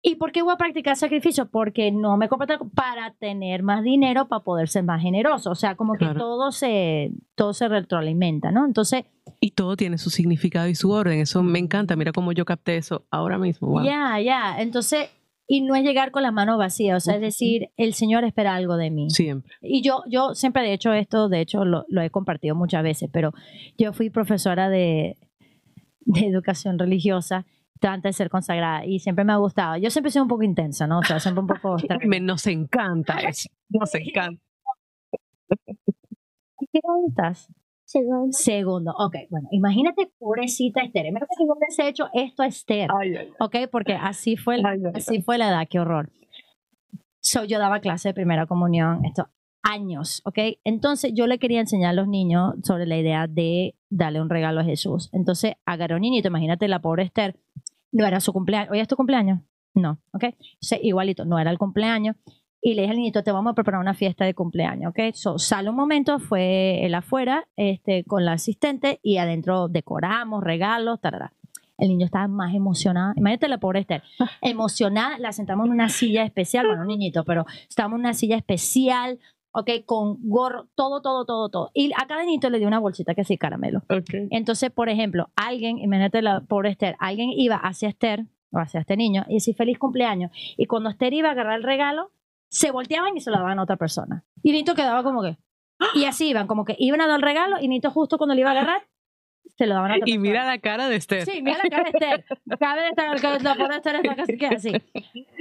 ¿Y 0.00 0.14
por 0.14 0.30
qué 0.30 0.42
voy 0.42 0.52
a 0.52 0.56
practicar 0.56 0.96
sacrificio? 0.96 1.46
Porque 1.50 1.90
no 1.90 2.16
me 2.16 2.28
compro 2.28 2.46
tal- 2.46 2.70
para 2.74 3.14
tener 3.14 3.62
más 3.64 3.82
dinero, 3.82 4.28
para 4.28 4.44
poder 4.44 4.68
ser 4.68 4.84
más 4.84 5.02
generoso. 5.02 5.50
O 5.50 5.54
sea, 5.56 5.74
como 5.74 5.94
que 5.94 6.04
Claro. 6.04 6.20
todo 6.20 6.52
se, 6.52 7.10
todo 7.34 7.52
se 7.52 7.66
retroalimenta, 7.68 8.50
¿no? 8.52 8.64
Entonces, 8.64 9.04
Y 9.40 9.50
todo 9.52 9.76
tiene 9.76 9.98
su 9.98 10.10
significado 10.10 10.68
y 10.68 10.74
su 10.74 10.90
orden. 10.90 11.18
Eso 11.20 11.42
me 11.42 11.58
encanta. 11.58 11.96
Mira 11.96 12.12
cómo 12.12 12.32
yo 12.32 12.44
capté 12.44 12.76
eso 12.76 13.06
ahora 13.10 13.38
mismo. 13.38 13.68
Wow. 13.68 13.84
ya, 13.84 14.20
ya. 14.20 14.60
Entonces, 14.62 15.10
y 15.48 15.62
no 15.62 15.74
es 15.74 15.82
llegar 15.82 16.10
con 16.12 16.22
las 16.22 16.32
manos 16.32 16.58
vacías. 16.58 16.96
O 16.96 17.00
sea, 17.00 17.16
es 17.16 17.20
decir, 17.20 17.70
el 17.76 17.92
Señor 17.94 18.22
espera 18.24 18.54
algo 18.54 18.76
de 18.76 18.90
mí. 18.90 19.10
Siempre. 19.10 19.52
Y 19.62 19.82
yo, 19.82 20.02
yo 20.08 20.34
siempre 20.34 20.68
he 20.68 20.72
hecho 20.74 20.92
esto, 20.92 21.28
de 21.28 21.40
hecho 21.40 21.64
lo, 21.64 21.84
lo 21.88 22.02
he 22.02 22.10
compartido 22.10 22.54
muchas 22.54 22.82
veces, 22.84 23.10
pero 23.12 23.32
yo 23.76 23.92
fui 23.92 24.10
profesora 24.10 24.68
de, 24.68 25.16
de 26.00 26.20
educación 26.26 26.78
religiosa 26.78 27.46
antes 27.86 28.10
de 28.10 28.12
ser 28.14 28.30
consagrada 28.30 28.84
y 28.84 28.98
siempre 28.98 29.24
me 29.24 29.32
ha 29.32 29.36
gustado. 29.36 29.76
Yo 29.76 29.90
siempre 29.90 30.08
he 30.08 30.12
sido 30.12 30.24
un 30.24 30.28
poco 30.28 30.42
intensa, 30.42 30.86
¿no? 30.86 30.98
O 30.98 31.02
sea, 31.04 31.20
siempre 31.20 31.42
un 31.42 31.46
poco... 31.46 31.76
Me- 32.06 32.20
nos 32.20 32.46
encanta 32.46 33.18
eso. 33.20 33.48
Nos 33.68 33.94
encanta. 33.94 34.42
¿Qué 36.72 36.80
grado 36.82 36.98
estás? 37.08 37.48
Segundo. 37.84 38.28
Segundo. 38.32 38.94
Ok, 38.98 39.14
bueno, 39.30 39.48
imagínate, 39.50 40.10
pobrecita 40.18 40.82
Esther. 40.82 41.06
Imagínate 41.06 41.34
que 41.38 41.46
yo 41.46 41.54
hubiese 41.54 41.88
hecho 41.88 42.08
esto 42.12 42.42
a 42.42 42.46
Esther. 42.46 42.90
Ay, 43.00 43.16
ay, 43.16 43.30
Ok, 43.40 43.56
porque 43.72 43.94
así 43.94 44.36
fue, 44.36 44.56
ay, 44.56 44.62
ay, 44.84 44.92
así 44.94 45.22
fue 45.22 45.38
la 45.38 45.48
edad, 45.48 45.66
qué 45.70 45.80
horror. 45.80 46.10
So, 47.20 47.44
yo 47.44 47.58
daba 47.58 47.80
clase 47.80 48.08
de 48.10 48.14
primera 48.14 48.46
comunión, 48.46 49.04
esto, 49.06 49.28
años, 49.62 50.20
¿ok? 50.24 50.38
Entonces 50.64 51.12
yo 51.14 51.26
le 51.26 51.38
quería 51.38 51.60
enseñar 51.60 51.90
a 51.90 51.92
los 51.94 52.08
niños 52.08 52.54
sobre 52.62 52.86
la 52.86 52.98
idea 52.98 53.26
de 53.26 53.74
darle 53.90 54.20
un 54.20 54.28
regalo 54.30 54.60
a 54.60 54.64
Jesús. 54.64 55.08
Entonces 55.12 55.54
agarré 55.64 55.94
a 55.94 55.96
un 55.96 56.02
niñito, 56.02 56.28
imagínate 56.28 56.68
la 56.68 56.80
pobre 56.80 57.04
Esther, 57.04 57.36
no 57.92 58.06
era 58.06 58.20
su 58.20 58.32
cumpleaños, 58.32 58.70
¿hoy 58.70 58.80
es 58.80 58.88
tu 58.88 58.96
cumpleaños? 58.96 59.40
No, 59.74 60.00
¿ok? 60.12 60.24
Entonces, 60.24 60.80
igualito, 60.82 61.24
no 61.24 61.38
era 61.38 61.50
el 61.50 61.58
cumpleaños. 61.58 62.16
Y 62.60 62.74
le 62.74 62.82
dije 62.82 62.90
al 62.90 62.96
niñito, 62.96 63.22
te 63.22 63.30
vamos 63.30 63.52
a 63.52 63.54
preparar 63.54 63.80
una 63.80 63.94
fiesta 63.94 64.24
de 64.24 64.34
cumpleaños, 64.34 64.90
¿ok? 64.90 65.14
So, 65.14 65.38
sale 65.38 65.70
un 65.70 65.76
momento, 65.76 66.18
fue 66.18 66.84
él 66.84 66.94
afuera 66.94 67.46
este, 67.56 68.02
con 68.04 68.24
la 68.24 68.32
asistente 68.32 68.98
y 69.02 69.18
adentro 69.18 69.68
decoramos, 69.68 70.42
regalos, 70.42 71.00
tarara. 71.00 71.32
El 71.76 71.90
niño 71.90 72.06
estaba 72.06 72.26
más 72.26 72.52
emocionado. 72.54 73.12
Imagínate 73.14 73.46
la 73.46 73.58
pobre 73.58 73.78
Esther. 73.78 74.02
Emocionada, 74.42 75.16
la 75.18 75.32
sentamos 75.32 75.66
en 75.66 75.72
una 75.72 75.88
silla 75.88 76.24
especial, 76.24 76.66
bueno, 76.66 76.82
un 76.82 76.88
niñito, 76.88 77.24
pero 77.24 77.46
estábamos 77.68 77.98
en 77.98 78.06
una 78.06 78.14
silla 78.14 78.36
especial, 78.36 79.20
¿ok? 79.58 79.70
Con 79.84 80.18
gorro, 80.22 80.68
todo, 80.74 81.00
todo, 81.02 81.24
todo, 81.24 81.48
todo. 81.48 81.70
Y 81.74 81.92
a 81.96 82.06
cada 82.06 82.22
niñito 82.24 82.50
le 82.50 82.58
dio 82.58 82.68
una 82.68 82.78
bolsita 82.78 83.14
que 83.14 83.24
sí, 83.24 83.36
caramelo. 83.38 83.80
Ok. 83.90 84.10
Entonces, 84.30 84.70
por 84.70 84.88
ejemplo, 84.88 85.30
alguien, 85.36 85.78
imagínate 85.78 86.22
la 86.22 86.40
pobre 86.40 86.70
Esther, 86.70 86.96
alguien 86.98 87.30
iba 87.30 87.56
hacia 87.56 87.88
Esther 87.88 88.24
o 88.50 88.58
hacia 88.58 88.80
este 88.80 88.96
niño 88.96 89.24
y 89.28 89.34
decía 89.34 89.54
feliz 89.56 89.78
cumpleaños. 89.78 90.30
Y 90.56 90.66
cuando 90.66 90.90
Esther 90.90 91.12
iba 91.12 91.28
a 91.28 91.32
agarrar 91.32 91.56
el 91.56 91.62
regalo, 91.64 92.12
se 92.48 92.70
volteaban 92.70 93.16
y 93.16 93.20
se 93.20 93.30
lo 93.30 93.36
daban 93.36 93.58
a 93.58 93.62
otra 93.62 93.76
persona. 93.76 94.24
Y 94.42 94.52
Nito 94.52 94.74
quedaba 94.74 95.02
como 95.02 95.22
que. 95.22 95.36
Y 95.94 96.04
así 96.06 96.28
iban, 96.30 96.46
como 96.46 96.64
que 96.64 96.74
iban 96.78 97.00
a 97.00 97.06
dar 97.06 97.16
el 97.16 97.22
regalo 97.22 97.56
y 97.60 97.68
Nito 97.68 97.90
justo 97.90 98.16
cuando 98.18 98.34
le 98.34 98.40
iba 98.40 98.50
a 98.50 98.52
agarrar, 98.52 98.82
se 99.56 99.66
lo 99.66 99.74
daban 99.74 99.90
a 99.90 99.94
otra 99.96 100.08
Y 100.08 100.12
persona. 100.12 100.22
mira 100.22 100.46
la 100.46 100.58
cara 100.58 100.88
de 100.88 100.96
Esther. 100.96 101.24
Sí, 101.24 101.42
mira 101.42 101.58
la 101.62 101.68
cara 101.70 101.84
de 101.84 101.90
Esther. 101.90 102.24
Cabe 102.58 102.90
que 103.20 103.44
la 103.44 103.54
pobre 103.54 103.76
Esther 103.76 103.96
está 103.96 104.16
casi 104.16 104.36
que 104.38 104.46
así. 104.46 104.72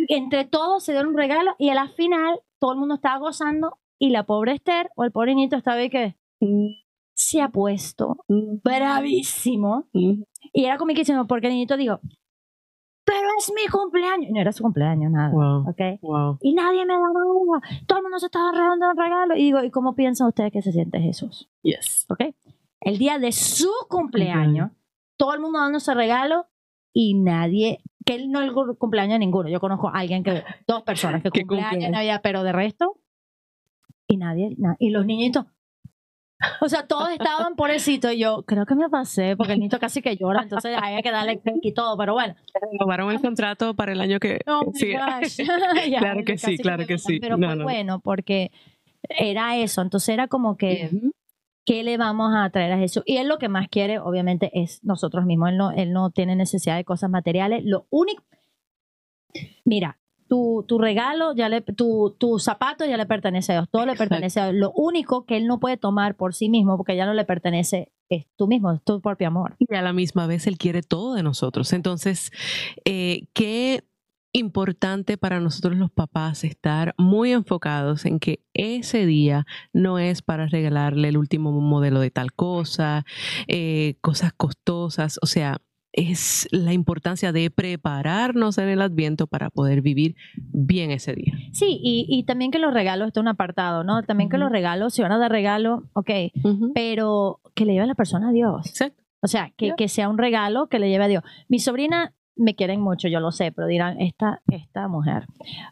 Entre 0.09 0.45
todos 0.45 0.83
se 0.83 0.91
dieron 0.91 1.11
un 1.11 1.17
regalo 1.17 1.55
y 1.57 1.69
a 1.69 1.75
la 1.75 1.87
final 1.89 2.39
todo 2.59 2.73
el 2.73 2.79
mundo 2.79 2.95
estaba 2.95 3.17
gozando 3.19 3.77
y 3.99 4.09
la 4.11 4.23
pobre 4.23 4.53
Esther 4.53 4.89
o 4.95 5.03
el 5.03 5.11
pobre 5.11 5.35
Nito 5.35 5.55
estaba 5.55 5.77
ahí 5.77 5.89
que 5.89 6.15
se 7.15 7.41
ha 7.41 7.49
puesto 7.49 8.17
bravísimo 8.63 9.87
Mm. 9.93 10.21
y 10.53 10.65
era 10.65 10.77
comiquísimo 10.77 11.25
porque 11.27 11.47
el 11.47 11.53
niñito 11.53 11.77
dijo, 11.77 11.99
pero 13.03 13.27
es 13.39 13.51
mi 13.55 13.65
cumpleaños. 13.71 14.29
No 14.33 14.41
era 14.41 14.51
su 14.51 14.63
cumpleaños, 14.63 15.11
nada. 15.11 15.31
Wow. 15.31 15.69
¿ok? 15.69 16.01
Wow. 16.01 16.37
Y 16.41 16.53
nadie 16.53 16.85
me 16.85 16.93
da 16.93 16.99
nada. 16.99 17.81
Todo 17.87 17.99
el 17.99 18.03
mundo 18.03 18.19
se 18.19 18.25
estaba 18.25 18.51
regalando 18.51 18.89
un 18.89 18.97
regalo. 18.97 19.35
Y 19.35 19.43
digo, 19.43 19.63
¿y 19.63 19.71
cómo 19.71 19.95
piensan 19.95 20.27
ustedes 20.27 20.51
que 20.51 20.61
se 20.61 20.73
siente 20.73 20.99
Jesús? 20.99 21.49
Yes. 21.63 22.05
¿Ok? 22.09 22.35
El 22.81 22.97
día 22.97 23.17
de 23.17 23.31
su 23.31 23.71
cumpleaños, 23.89 24.71
todo 25.17 25.33
el 25.33 25.39
mundo 25.39 25.59
dándose 25.59 25.93
regalo 25.93 26.47
y 26.93 27.13
nadie, 27.13 27.79
que 28.05 28.15
él 28.15 28.29
no 28.29 28.41
es 28.41 28.49
el 28.49 28.77
cumpleaños 28.77 29.13
de 29.13 29.19
ninguno. 29.19 29.47
Yo 29.49 29.61
conozco 29.61 29.87
a 29.87 29.99
alguien 29.99 30.23
que, 30.23 30.43
dos 30.67 30.83
personas 30.83 31.23
que 31.23 31.29
cumpleaños, 31.31 31.69
cumplen. 31.71 31.91
Navidad, 31.91 32.19
pero 32.21 32.43
de 32.43 32.51
resto, 32.51 32.97
y 34.07 34.17
nadie, 34.17 34.55
na- 34.57 34.75
y 34.79 34.89
los 34.89 35.05
niñitos. 35.05 35.45
O 36.61 36.69
sea, 36.69 36.85
todos 36.85 37.09
estaban 37.09 37.55
por 37.55 37.71
el 37.71 37.79
sitio 37.79 38.11
y 38.11 38.19
yo 38.19 38.43
creo 38.43 38.67
que 38.67 38.75
me 38.75 38.89
pasé 38.89 39.35
porque 39.35 39.53
el 39.53 39.59
niño 39.59 39.79
casi 39.79 40.03
que 40.03 40.15
llora, 40.17 40.43
entonces 40.43 40.77
había 40.79 41.01
que 41.01 41.09
darle 41.11 41.39
cake 41.39 41.59
y 41.65 41.73
todo, 41.73 41.97
pero 41.97 42.13
bueno. 42.13 42.35
Renovaron 42.53 43.09
el 43.11 43.19
contrato 43.19 43.73
para 43.73 43.93
el 43.93 44.01
año 44.01 44.19
que 44.19 44.41
Oh 44.45 44.65
gosh. 44.71 45.37
Ya, 45.89 45.97
Claro 45.99 46.23
que 46.23 46.37
sí, 46.37 46.57
claro 46.57 46.85
que 46.85 46.93
matan, 46.93 46.99
sí. 46.99 47.19
Pero 47.19 47.37
No, 47.37 47.55
no. 47.55 47.63
bueno 47.63 47.99
porque 48.01 48.51
era 49.09 49.57
eso, 49.57 49.81
entonces 49.81 50.09
era 50.09 50.27
como 50.27 50.57
que 50.57 50.89
Ujú. 50.93 51.11
¿qué 51.65 51.81
le 51.83 51.97
vamos 51.97 52.31
a 52.35 52.47
traer 52.51 52.71
a 52.73 52.77
Jesús? 52.77 53.01
Y 53.07 53.17
él 53.17 53.27
lo 53.27 53.39
que 53.39 53.49
más 53.49 53.67
quiere, 53.67 53.97
obviamente, 53.97 54.51
es 54.53 54.83
nosotros 54.83 55.25
mismos. 55.25 55.49
Él 55.49 55.57
no, 55.57 55.71
él 55.71 55.91
no 55.91 56.11
tiene 56.11 56.35
necesidad 56.35 56.75
de 56.77 56.85
cosas 56.85 57.09
materiales. 57.09 57.63
Lo 57.65 57.87
único, 57.89 58.23
mira, 59.65 59.97
tu, 60.27 60.65
tu 60.67 60.77
regalo, 60.77 61.33
ya 61.35 61.49
le, 61.49 61.61
tu, 61.61 62.15
tu 62.17 62.39
zapato 62.39 62.85
ya 62.85 62.97
le 62.97 63.05
pertenece 63.05 63.53
a 63.53 63.55
Dios, 63.55 63.69
todo 63.69 63.85
le 63.85 63.95
pertenece 63.95 64.39
a 64.39 64.51
Dios. 64.51 64.59
Lo 64.59 64.71
único 64.71 65.25
que 65.25 65.37
él 65.37 65.47
no 65.47 65.59
puede 65.59 65.77
tomar 65.77 66.15
por 66.15 66.33
sí 66.33 66.49
mismo, 66.49 66.77
porque 66.77 66.95
ya 66.95 67.05
no 67.05 67.13
le 67.13 67.25
pertenece, 67.25 67.91
es 68.09 68.25
tú 68.35 68.47
mismo, 68.47 68.71
es 68.71 68.83
tu 68.83 69.01
propio 69.01 69.27
amor. 69.27 69.55
Y 69.59 69.73
a 69.75 69.81
la 69.81 69.93
misma 69.93 70.27
vez 70.27 70.47
Él 70.47 70.57
quiere 70.57 70.81
todo 70.81 71.15
de 71.15 71.23
nosotros. 71.23 71.73
Entonces, 71.73 72.31
eh, 72.85 73.27
qué 73.33 73.83
importante 74.33 75.17
para 75.17 75.39
nosotros 75.39 75.77
los 75.77 75.91
papás 75.91 76.43
estar 76.43 76.93
muy 76.97 77.31
enfocados 77.31 78.05
en 78.05 78.19
que 78.19 78.43
ese 78.53 79.05
día 79.05 79.45
no 79.73 79.99
es 79.99 80.21
para 80.21 80.47
regalarle 80.47 81.09
el 81.09 81.17
último 81.17 81.51
modelo 81.51 81.99
de 81.99 82.11
tal 82.11 82.33
cosa, 82.33 83.05
eh, 83.47 83.95
cosas 84.01 84.33
costosas, 84.33 85.19
o 85.21 85.25
sea, 85.25 85.57
es 85.93 86.47
la 86.51 86.73
importancia 86.73 87.31
de 87.31 87.49
prepararnos 87.49 88.57
en 88.57 88.69
el 88.69 88.81
adviento 88.81 89.27
para 89.27 89.49
poder 89.49 89.81
vivir 89.81 90.15
bien 90.35 90.91
ese 90.91 91.13
día. 91.13 91.33
Sí, 91.53 91.79
y, 91.81 92.05
y 92.07 92.23
también 92.23 92.51
que 92.51 92.59
los 92.59 92.73
regalos, 92.73 93.07
esto 93.07 93.19
es 93.19 93.23
un 93.23 93.29
apartado, 93.29 93.83
¿no? 93.83 94.03
También 94.03 94.29
que 94.29 94.37
los 94.37 94.51
regalos, 94.51 94.93
si 94.93 95.01
van 95.01 95.11
a 95.11 95.17
dar 95.17 95.31
regalo, 95.31 95.89
ok, 95.93 96.11
pero 96.73 97.39
que 97.55 97.65
le 97.65 97.73
lleve 97.73 97.85
a 97.85 97.87
la 97.87 97.95
persona 97.95 98.29
a 98.29 98.31
Dios. 98.31 98.67
Exacto. 98.67 99.03
O 99.21 99.27
sea, 99.27 99.51
que, 99.57 99.73
que 99.75 99.87
sea 99.87 100.09
un 100.09 100.17
regalo 100.19 100.67
que 100.67 100.77
le 100.77 100.89
lleve 100.89 101.05
a 101.05 101.07
Dios. 101.07 101.23
Mi 101.47 101.59
sobrina 101.59 102.13
me 102.37 102.55
quieren 102.55 102.79
mucho, 102.81 103.07
yo 103.07 103.19
lo 103.19 103.31
sé, 103.31 103.51
pero 103.51 103.67
dirán, 103.67 103.99
esta, 103.99 104.41
esta 104.51 104.87
mujer. 104.87 105.25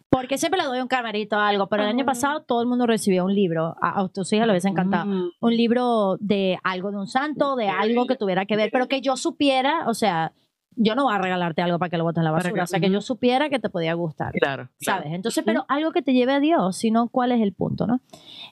Porque 0.10 0.38
siempre 0.38 0.60
le 0.62 0.68
doy 0.68 0.80
un 0.82 0.88
camarito 0.88 1.36
o 1.38 1.40
algo, 1.40 1.68
pero 1.68 1.84
el 1.84 1.90
año 1.90 2.06
pasado 2.06 2.42
todo 2.44 2.62
el 2.62 2.68
mundo 2.68 2.86
recibió 2.88 3.26
un 3.26 3.34
libro, 3.36 3.76
a, 3.82 4.00
a 4.02 4.08
tus 4.10 4.32
hijas 4.34 4.48
les 4.48 4.54
hubiese 4.54 4.70
encantado, 4.70 5.06
Mm. 5.06 5.30
un 5.40 5.56
libro 5.58 6.18
de 6.20 6.58
algo 6.64 6.92
de 6.92 6.98
un 6.98 7.08
santo, 7.08 7.56
de 7.56 7.70
algo 7.70 8.08
que 8.08 8.16
tuviera 8.16 8.46
que 8.46 8.56
ver, 8.56 8.70
pero 8.72 8.88
que 8.88 9.02
yo 9.02 9.16
supiera, 9.18 9.88
o 9.88 9.94
sea, 9.94 10.34
yo 10.78 10.94
no 10.96 11.04
voy 11.06 11.14
a 11.14 11.20
regalarte 11.20 11.62
algo 11.62 11.80
para 11.80 11.90
que 11.90 11.98
lo 11.98 12.04
botes 12.04 12.18
en 12.18 12.26
la 12.26 12.32
basura, 12.32 12.54
que- 12.54 12.62
o 12.62 12.68
sea, 12.68 12.80
que 12.82 12.90
yo 12.90 13.00
supiera 13.00 13.50
que 13.50 13.60
te 13.60 13.70
podía 13.70 13.94
gustar. 13.94 14.34
Claro. 14.34 14.70
claro. 14.80 15.04
¿sabes? 15.04 15.14
Entonces, 15.16 15.44
pero 15.46 15.64
algo 15.70 15.92
que 15.94 16.02
te 16.02 16.14
lleve 16.14 16.34
a 16.34 16.40
Dios, 16.42 16.76
sino 16.78 17.08
cuál 17.08 17.32
es 17.32 17.42
el 17.42 17.54
punto, 17.54 17.88
¿no? 17.88 18.02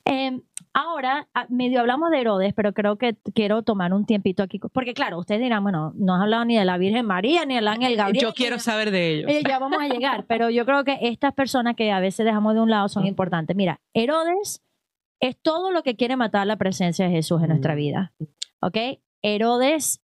Eh, 0.06 0.39
ahora, 0.73 1.27
a- 1.33 1.45
medio 1.49 1.79
hablamos 1.79 2.09
de 2.12 2.19
Herodes, 2.21 2.53
pero 2.53 2.73
creo 2.73 2.97
que 2.97 3.15
quiero 3.33 3.62
tomar 3.63 3.93
un 3.93 4.05
tiempito 4.05 4.43
aquí, 4.43 4.59
porque 4.59 4.93
claro, 4.93 5.19
ustedes 5.19 5.41
dirán, 5.41 5.63
bueno, 5.63 5.93
no 5.95 6.15
has 6.15 6.21
hablado 6.21 6.45
ni 6.45 6.57
de 6.57 6.65
la 6.65 6.77
Virgen 6.77 7.05
María, 7.05 7.45
ni 7.45 7.55
del 7.55 7.67
ángel 7.67 7.95
Gabriel. 7.95 8.21
Yo 8.23 8.33
quiero 8.33 8.59
saber 8.59 8.91
de 8.91 9.09
ellos. 9.12 9.31
Ya 9.47 9.59
vamos 9.59 9.79
a 9.81 9.88
llegar, 9.88 10.25
pero 10.27 10.49
yo 10.49 10.65
creo 10.65 10.83
que 10.83 10.97
estas 11.01 11.33
personas 11.33 11.75
que 11.75 11.91
a 11.91 11.99
veces 11.99 12.25
dejamos 12.25 12.55
de 12.55 12.62
un 12.62 12.69
lado 12.69 12.89
son 12.89 13.05
importantes. 13.05 13.55
Mira, 13.55 13.79
Herodes 13.93 14.62
es 15.21 15.38
todo 15.41 15.71
lo 15.71 15.83
que 15.83 15.95
quiere 15.95 16.17
matar 16.17 16.45
la 16.47 16.57
presencia 16.57 17.05
de 17.05 17.12
Jesús 17.12 17.41
en 17.41 17.47
nuestra 17.49 17.73
Mm. 17.73 17.77
vida, 17.77 18.13
¿ok? 18.62 18.77
Herodes 19.21 20.01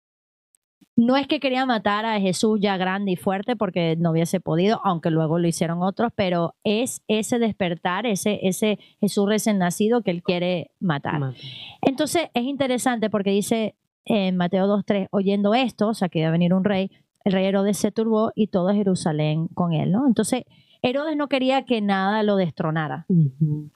no 0.99 1.17
es 1.17 1.29
que 1.29 1.39
quería 1.39 1.65
matar 1.65 2.05
a 2.05 2.19
Jesús 2.19 2.59
ya 2.61 2.77
grande 2.77 3.13
y 3.13 3.17
fuerte 3.17 3.55
porque 3.55 3.95
no 3.97 4.11
hubiese 4.11 4.41
podido, 4.41 4.81
aunque 4.83 5.13
luego 5.13 5.39
lo 5.39 5.47
hicieron 5.47 5.81
otros, 5.81 6.11
pero 6.17 6.57
es 6.65 7.05
ese 7.07 7.39
despertar, 7.39 8.05
ese, 8.05 8.41
ese 8.43 8.81
Jesús 9.01 9.29
recién 9.29 9.59
nacido 9.59 10.03
que 10.03 10.11
él 10.11 10.25
quiere 10.25 10.73
matar. 10.81 11.21
Mata. 11.21 11.39
Entonces 11.83 12.29
es 12.35 12.43
interesante 12.43 13.11
porque 13.11 13.31
dice 13.31 13.77
en 14.07 14.37
Mateo 14.37 14.67
2.3, 14.67 15.07
oyendo 15.13 15.55
esto, 15.55 15.91
o 15.91 15.95
sea 15.95 16.09
que 16.09 16.19
iba 16.19 16.29
a 16.29 16.33
venir 16.33 16.53
un 16.53 16.65
rey, 16.65 16.91
el 17.23 17.33
rey 17.33 17.47
Herodes 17.47 17.79
se 17.79 17.93
turbó 17.93 18.33
y 18.35 18.49
todo 18.49 18.75
Jerusalén 18.75 19.47
con 19.55 19.75
él, 19.75 19.93
¿no? 19.93 20.05
Entonces 20.05 20.43
Herodes 20.83 21.17
no 21.17 21.29
quería 21.29 21.65
que 21.65 21.81
nada 21.81 22.25
lo 22.25 22.35
destronara. 22.35 23.07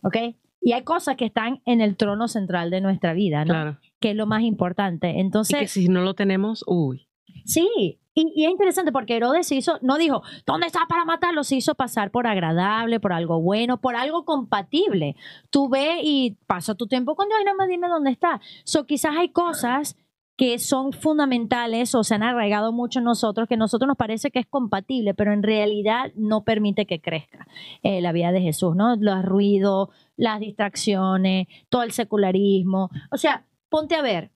¿ok? 0.02 0.16
Y 0.61 0.72
hay 0.72 0.82
cosas 0.82 1.14
que 1.14 1.26
están 1.26 1.61
en 1.66 1.80
el 1.80 1.96
trono 1.96 2.26
central 2.26 2.70
de 2.70 2.80
nuestra 2.80 3.12
vida, 3.12 3.44
¿no? 3.44 3.52
Claro. 3.52 3.78
Que 4.00 4.11
es 4.11 4.16
lo 4.16 4.26
más 4.26 4.42
importante. 4.42 5.11
Y 5.11 5.14
que 5.14 5.20
Entonces, 5.20 5.70
si 5.70 5.87
no 5.87 6.00
lo 6.02 6.14
tenemos, 6.14 6.64
uy. 6.66 7.06
Sí, 7.44 7.98
y, 8.14 8.44
es 8.44 8.50
interesante 8.50 8.92
porque 8.92 9.16
Herodes 9.16 9.50
hizo, 9.52 9.78
no 9.80 9.96
dijo, 9.96 10.22
¿dónde 10.46 10.66
está 10.66 10.80
para 10.88 11.04
matarlo? 11.04 11.44
Se 11.44 11.56
hizo 11.56 11.74
pasar 11.74 12.11
por 12.11 12.26
agradable, 12.26 13.00
por 13.00 13.12
algo 13.12 13.40
bueno, 13.40 13.80
por 13.80 13.96
algo 13.96 14.24
compatible. 14.24 15.16
Tú 15.50 15.68
ve 15.68 16.00
y 16.02 16.37
pasa 16.46 16.74
tu 16.74 16.87
tiempo 16.87 17.14
con 17.16 17.28
Dios 17.28 17.40
y 17.40 17.44
nada 17.44 17.56
más 17.56 17.68
dime 17.68 17.88
dónde 17.88 18.11
está. 18.11 18.40
So, 18.64 18.87
quizás 18.87 19.16
hay 19.16 19.30
cosas 19.30 19.96
que 20.37 20.58
son 20.58 20.92
fundamentales 20.92 21.94
o 21.94 22.04
se 22.04 22.14
han 22.14 22.22
arraigado 22.22 22.72
mucho 22.72 22.98
en 22.98 23.04
nosotros, 23.04 23.46
que 23.48 23.54
a 23.54 23.58
nosotros 23.58 23.87
nos 23.87 23.96
parece 23.96 24.30
que 24.30 24.40
es 24.40 24.46
compatible, 24.46 25.14
pero 25.14 25.32
en 25.32 25.42
realidad 25.42 26.11
no 26.16 26.42
permite 26.42 26.87
que 26.87 27.00
crezca 27.00 27.46
eh, 27.82 28.00
la 28.00 28.12
vida 28.12 28.32
de 28.32 28.40
Jesús, 28.40 28.74
¿no? 28.74 28.96
Los 28.96 29.24
ruidos, 29.24 29.90
las 30.16 30.40
distracciones, 30.40 31.46
todo 31.68 31.82
el 31.82 31.92
secularismo. 31.92 32.90
O 33.11 33.18
sea, 33.18 33.46
ponte 33.68 33.94
a 33.94 34.02
ver, 34.02 34.32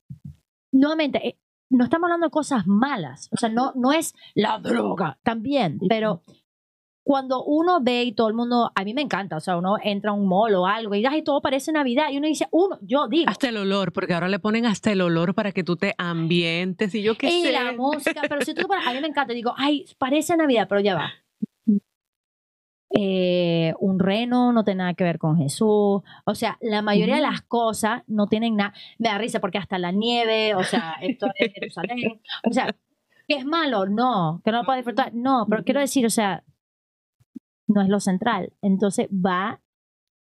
nuevamente, 0.71 1.27
eh, 1.29 1.39
no 1.71 1.85
estamos 1.85 2.07
hablando 2.09 2.27
de 2.27 2.31
cosas 2.31 2.67
malas, 2.67 3.29
o 3.33 3.37
sea, 3.37 3.49
no, 3.49 3.73
no 3.75 3.93
es 3.93 4.15
la 4.35 4.59
droga 4.59 5.19
también, 5.23 5.79
pero 5.89 6.23
cuando 7.07 7.45
uno 7.45 7.81
ve 7.81 8.03
y 8.03 8.13
todo 8.13 8.27
el 8.27 8.35
mundo, 8.35 8.73
a 8.75 8.83
mí 8.83 8.93
me 8.93 9.01
encanta, 9.01 9.37
o 9.37 9.41
sea, 9.41 9.57
uno 9.57 9.77
entra 9.81 10.11
a 10.11 10.15
un 10.15 10.27
mall 10.27 10.55
o 10.57 10.67
algo 10.67 10.95
y, 10.97 11.07
ay, 11.07 11.23
todo 11.23 11.41
parece 11.41 11.71
Navidad 11.71 12.07
y 12.11 12.19
uno 12.19 12.27
dice, 12.27 12.49
uno, 12.51 12.79
yo 12.83 13.07
digo, 13.07 13.31
Hasta 13.31 13.49
el 13.49 13.57
olor, 13.59 13.93
porque 13.93 14.15
ahora 14.15 14.29
le 14.29 14.41
ponen 14.41 14.67
hasta 14.67 14.91
el 14.91 15.01
olor 15.01 15.35
para 15.35 15.53
que 15.53 15.63
tú 15.63 15.77
te 15.77 15.95
ambientes 15.99 16.93
y 16.97 17.03
yo 17.03 17.17
qué 17.17 17.29
y 17.29 17.43
sé. 17.45 17.53
la 17.53 17.73
música, 17.73 18.23
pero 18.29 18.41
si 18.45 18.55
tú 18.55 18.67
a 18.87 18.93
mí 18.93 19.01
me 19.01 19.07
encanta, 19.07 19.33
digo, 19.33 19.55
ay, 19.57 19.87
parece 19.99 20.37
Navidad, 20.37 20.67
pero 20.69 20.81
ya 20.81 20.97
va. 20.97 21.13
Eh, 22.91 23.75
un 23.81 23.99
reno 23.99 24.53
no 24.53 24.65
tiene 24.65 24.79
nada 24.79 24.95
que 24.95 25.05
ver 25.05 25.19
con 25.19 25.37
Jesús. 25.37 26.03
O 26.25 26.35
sea, 26.35 26.57
la 26.61 26.83
mayoría 26.83 27.17
de 27.17 27.23
las 27.23 27.43
cosas 27.43 28.03
no 28.07 28.27
tienen 28.29 28.57
nada. 28.57 28.75
Me 28.99 29.09
da 29.09 29.19
risa 29.19 29.41
porque 29.41 29.59
hasta 29.59 29.79
la 29.79 29.93
nieve, 29.93 30.55
o 30.55 30.63
sea, 30.63 30.95
esto 31.01 31.27
es 31.35 31.53
Jerusalén. 31.53 32.21
O 32.49 32.53
sea, 32.53 32.75
¿que 33.29 33.37
es 33.37 33.45
malo? 33.45 33.87
No. 33.87 34.41
¿Que 34.45 34.53
no 34.53 34.59
lo 34.59 34.65
puedo 34.65 34.77
disfrutar? 34.77 35.13
No. 35.15 35.47
Pero 35.49 35.65
quiero 35.65 35.81
decir, 35.81 36.07
o 36.07 36.11
sea, 36.11 36.45
no 37.67 37.83
es 37.83 37.89
lo 37.89 38.01
central. 38.01 38.53
Entonces 38.63 39.09
va 39.09 39.61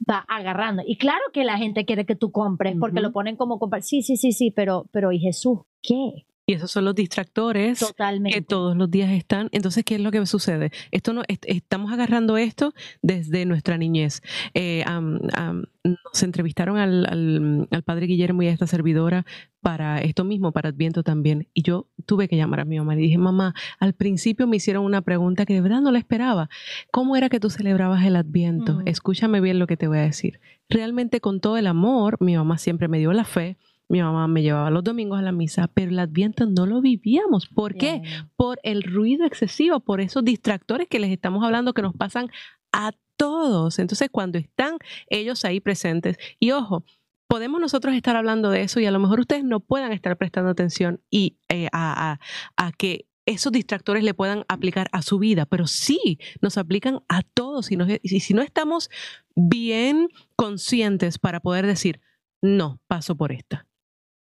va 0.09 0.25
agarrando. 0.27 0.83
Y 0.85 0.97
claro 0.97 1.23
que 1.33 1.43
la 1.43 1.57
gente 1.57 1.85
quiere 1.85 2.05
que 2.05 2.15
tú 2.15 2.31
compres 2.31 2.75
porque 2.79 3.01
lo 3.01 3.11
ponen 3.11 3.35
como 3.35 3.59
comprar. 3.59 3.83
Sí, 3.83 4.01
sí, 4.01 4.17
sí, 4.17 4.31
sí, 4.31 4.51
pero, 4.51 4.87
pero 4.91 5.11
¿y 5.11 5.19
Jesús 5.19 5.59
qué? 5.81 6.25
Y 6.49 6.53
esos 6.53 6.71
son 6.71 6.83
los 6.85 6.95
distractores 6.95 7.77
Totalmente. 7.77 8.39
que 8.39 8.41
todos 8.43 8.75
los 8.75 8.89
días 8.89 9.11
están. 9.11 9.49
Entonces, 9.51 9.83
¿qué 9.83 9.95
es 9.95 10.01
lo 10.01 10.09
que 10.09 10.25
sucede? 10.25 10.71
Esto 10.89 11.13
no, 11.13 11.21
est- 11.27 11.45
estamos 11.47 11.91
agarrando 11.91 12.37
esto 12.37 12.73
desde 13.03 13.45
nuestra 13.45 13.77
niñez. 13.77 14.21
Eh, 14.55 14.83
am- 14.87 15.19
am, 15.33 15.65
nos 15.83 16.23
entrevistaron 16.23 16.77
al, 16.77 17.05
al- 17.05 17.67
al 17.69 17.83
padre 17.83 18.07
Guillermo 18.07 18.41
y 18.41 18.47
a 18.47 18.51
esta 18.51 18.65
servidora 18.65 19.25
para 19.61 19.99
esto 20.01 20.23
mismo, 20.23 20.51
para 20.51 20.69
Adviento 20.69 21.03
también. 21.03 21.47
Y 21.53 21.61
yo 21.61 21.87
tuve 22.07 22.27
que 22.27 22.35
llamar 22.35 22.61
a 22.61 22.65
mi 22.65 22.79
mamá 22.79 22.95
y 22.95 22.97
dije, 22.97 23.17
mamá, 23.19 23.53
al 23.79 23.93
principio 23.93 24.47
me 24.47 24.57
hicieron 24.57 24.85
una 24.85 25.01
pregunta 25.01 25.45
que 25.45 25.53
de 25.53 25.61
verdad 25.61 25.81
no 25.81 25.91
la 25.91 25.99
esperaba. 25.99 26.49
¿Cómo 26.91 27.15
era 27.15 27.29
que 27.29 27.39
tú 27.39 27.49
celebrabas 27.51 28.03
el 28.05 28.15
Adviento? 28.15 28.71
Ujú. 28.77 28.81
Escúchame 28.85 29.39
bien 29.39 29.59
lo 29.59 29.67
que 29.67 29.77
te 29.77 29.87
voy 29.87 29.99
a 29.99 30.01
decir. 30.01 30.39
Realmente 30.67 31.21
con 31.21 31.41
todo 31.41 31.57
el 31.57 31.67
amor, 31.67 32.17
mi 32.21 32.35
mamá 32.35 32.57
siempre 32.57 32.87
me 32.87 32.97
dio 32.97 33.13
la 33.13 33.25
fe. 33.25 33.57
Mi 33.89 34.01
mamá 34.01 34.27
me 34.27 34.43
llevaba 34.43 34.69
los 34.69 34.83
domingos 34.83 35.17
a 35.19 35.23
la 35.23 35.31
misa, 35.31 35.67
pero 35.73 35.89
el 35.91 35.97
Adviento 35.99 36.45
no 36.45 36.65
lo 36.67 36.79
vivíamos. 36.79 37.47
¿Por 37.47 37.73
qué? 37.75 38.01
Por 38.35 38.59
el 38.63 38.83
ruido 38.83 39.25
excesivo, 39.25 39.79
por 39.79 39.99
esos 39.99 40.23
distractores 40.23 40.87
que 40.87 40.99
les 40.99 41.11
estamos 41.11 41.43
hablando 41.43 41.73
que 41.73 41.81
nos 41.81 41.95
pasan 41.95 42.29
a 42.71 42.91
todos. 43.17 43.79
Entonces, 43.79 44.09
cuando 44.11 44.37
están 44.37 44.77
ellos 45.09 45.43
ahí 45.43 45.59
presentes, 45.59 46.17
y 46.39 46.51
ojo, 46.51 46.85
podemos 47.27 47.59
nosotros 47.59 47.95
estar 47.95 48.15
hablando 48.15 48.49
de 48.51 48.61
eso 48.61 48.79
y 48.79 48.85
a 48.85 48.91
lo 48.91 48.99
mejor 48.99 49.19
ustedes 49.21 49.43
no 49.43 49.59
puedan 49.59 49.91
estar 49.91 50.17
prestando 50.17 50.49
atención 50.51 51.01
y 51.09 51.37
eh, 51.49 51.67
a, 51.71 52.11
a- 52.13 52.19
a 52.57 52.71
que 52.71 53.07
esos 53.25 53.51
distractores 53.51 54.03
le 54.03 54.13
puedan 54.15 54.45
aplicar 54.47 54.87
a 54.91 55.01
su 55.03 55.19
vida, 55.19 55.45
pero 55.45 55.67
sí 55.67 56.17
nos 56.41 56.57
aplican 56.57 57.01
a 57.07 57.21
todos 57.21 57.71
y, 57.71 57.75
nos- 57.75 57.89
y 58.01 58.19
si 58.21 58.33
no 58.33 58.41
estamos 58.41 58.89
bien 59.35 60.09
conscientes 60.35 61.19
para 61.19 61.39
poder 61.39 61.65
decir, 61.67 62.01
no, 62.41 62.79
paso 62.87 63.15
por 63.15 63.31
esta, 63.31 63.67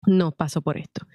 no 0.06 0.32
paso 0.32 0.62
por 0.62 0.78
esto. 0.78 1.06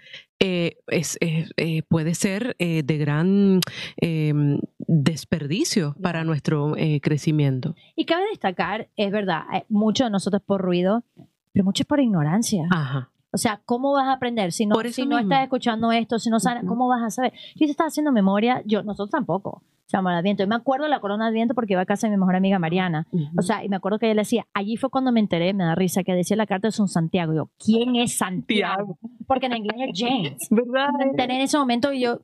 Eh, 0.40 0.76
es, 0.88 1.16
es- 1.20 1.50
eh, 1.56 1.82
puede 1.88 2.14
ser 2.14 2.54
eh, 2.58 2.82
de 2.84 2.98
gran 2.98 3.60
eh, 4.00 4.32
desperdicio 4.78 5.94
para 6.02 6.24
nuestro 6.24 6.76
eh, 6.76 7.00
crecimiento. 7.00 7.74
Y 7.96 8.04
cabe 8.04 8.24
destacar, 8.30 8.88
es 8.96 9.10
verdad, 9.10 9.42
eh, 9.54 9.64
mucho 9.68 10.04
de 10.04 10.10
nosotros 10.10 10.42
por 10.44 10.60
ruido, 10.60 11.04
pero 11.52 11.64
mucho 11.64 11.82
es 11.82 11.86
por 11.86 12.00
ignorancia. 12.00 12.66
Ajá. 12.70 13.10
O 13.32 13.36
sea, 13.36 13.60
¿cómo 13.64 13.92
vas 13.92 14.06
a 14.06 14.12
aprender 14.12 14.52
si 14.52 14.64
no, 14.66 14.76
si 14.92 15.02
no 15.06 15.16
mismo. 15.16 15.32
estás 15.32 15.42
escuchando 15.44 15.90
esto, 15.90 16.18
si 16.20 16.30
no 16.30 16.38
sabes, 16.38 16.62
cómo 16.66 16.86
vas 16.86 17.02
a 17.02 17.10
saber? 17.10 17.32
Si 17.54 17.64
te 17.64 17.70
estás 17.72 17.88
haciendo 17.88 18.12
memoria, 18.12 18.62
yo, 18.64 18.82
nosotros 18.84 19.10
tampoco. 19.10 19.62
Llama 19.92 20.12
el 20.12 20.18
Adviento. 20.18 20.42
Yo 20.42 20.48
me 20.48 20.54
acuerdo 20.56 20.84
de 20.84 20.90
la 20.90 21.00
corona 21.00 21.24
de 21.26 21.30
Adviento 21.30 21.54
porque 21.54 21.74
iba 21.74 21.82
a 21.82 21.86
casa 21.86 22.06
de 22.06 22.12
mi 22.12 22.18
mejor 22.18 22.36
amiga 22.36 22.58
Mariana. 22.58 23.06
O 23.38 23.42
sea, 23.42 23.64
y 23.64 23.68
me 23.68 23.76
acuerdo 23.76 23.98
que 23.98 24.06
ella 24.06 24.14
le 24.14 24.20
decía, 24.22 24.46
allí 24.54 24.76
fue 24.76 24.88
cuando 24.90 25.12
me 25.12 25.20
enteré, 25.20 25.52
me 25.52 25.64
da 25.64 25.74
risa, 25.74 26.02
que 26.04 26.12
decía 26.14 26.36
la 26.36 26.46
carta 26.46 26.68
de 26.68 26.74
un 26.82 26.88
Santiago. 26.88 27.32
Y 27.32 27.36
yo, 27.36 27.50
¿quién 27.58 27.96
es 27.96 28.16
Santiago? 28.16 28.98
Porque 29.26 29.46
en 29.46 29.56
inglés 29.58 29.90
es 29.92 30.00
James. 30.02 30.36
¿verdad? 30.50 30.88
Me 30.98 31.04
enteré 31.04 31.34
en 31.36 31.42
ese 31.42 31.58
momento 31.58 31.92
y 31.92 32.00
yo, 32.00 32.20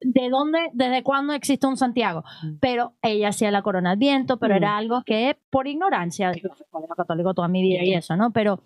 ¿de 0.00 0.28
dónde, 0.30 0.58
desde 0.72 1.02
cuándo 1.02 1.32
existe 1.34 1.66
un 1.66 1.76
Santiago? 1.76 2.24
Pero 2.60 2.94
ella 3.02 3.28
hacía 3.28 3.50
la 3.50 3.62
corona 3.62 3.90
de 3.90 3.94
Adviento, 3.94 4.38
pero 4.38 4.54
Mm. 4.54 4.56
era 4.56 4.76
algo 4.78 5.02
que 5.04 5.38
por 5.50 5.66
ignorancia, 5.66 6.32
yo 6.32 6.48
fui 6.54 6.82
católico 6.96 7.34
toda 7.34 7.48
mi 7.48 7.62
vida 7.62 7.84
y 7.84 7.92
eso, 7.94 8.16
¿no? 8.16 8.30
Pero, 8.30 8.62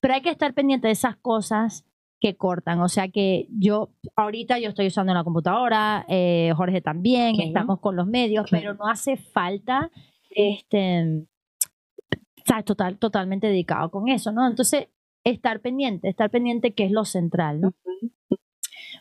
pero 0.00 0.14
hay 0.14 0.22
que 0.22 0.30
estar 0.30 0.54
pendiente 0.54 0.86
de 0.86 0.92
esas 0.92 1.16
cosas 1.16 1.84
que 2.20 2.36
cortan. 2.36 2.80
O 2.80 2.88
sea 2.88 3.08
que 3.08 3.46
yo, 3.50 3.90
ahorita 4.14 4.58
yo 4.58 4.68
estoy 4.68 4.86
usando 4.86 5.12
la 5.14 5.24
computadora, 5.24 6.04
eh, 6.08 6.52
Jorge 6.56 6.80
también, 6.80 7.40
estamos 7.40 7.80
con 7.80 7.96
los 7.96 8.06
medios, 8.06 8.46
pero 8.50 8.74
no 8.74 8.86
hace 8.88 9.16
falta 9.16 9.90
este 10.30 11.26
estar 12.36 12.62
total, 12.62 12.98
totalmente 12.98 13.48
dedicado 13.48 13.90
con 13.90 14.08
eso, 14.08 14.30
¿no? 14.30 14.46
Entonces, 14.46 14.88
estar 15.24 15.60
pendiente, 15.60 16.08
estar 16.08 16.30
pendiente 16.30 16.74
que 16.74 16.84
es 16.84 16.92
lo 16.92 17.04
central, 17.04 17.60
¿no? 17.60 17.74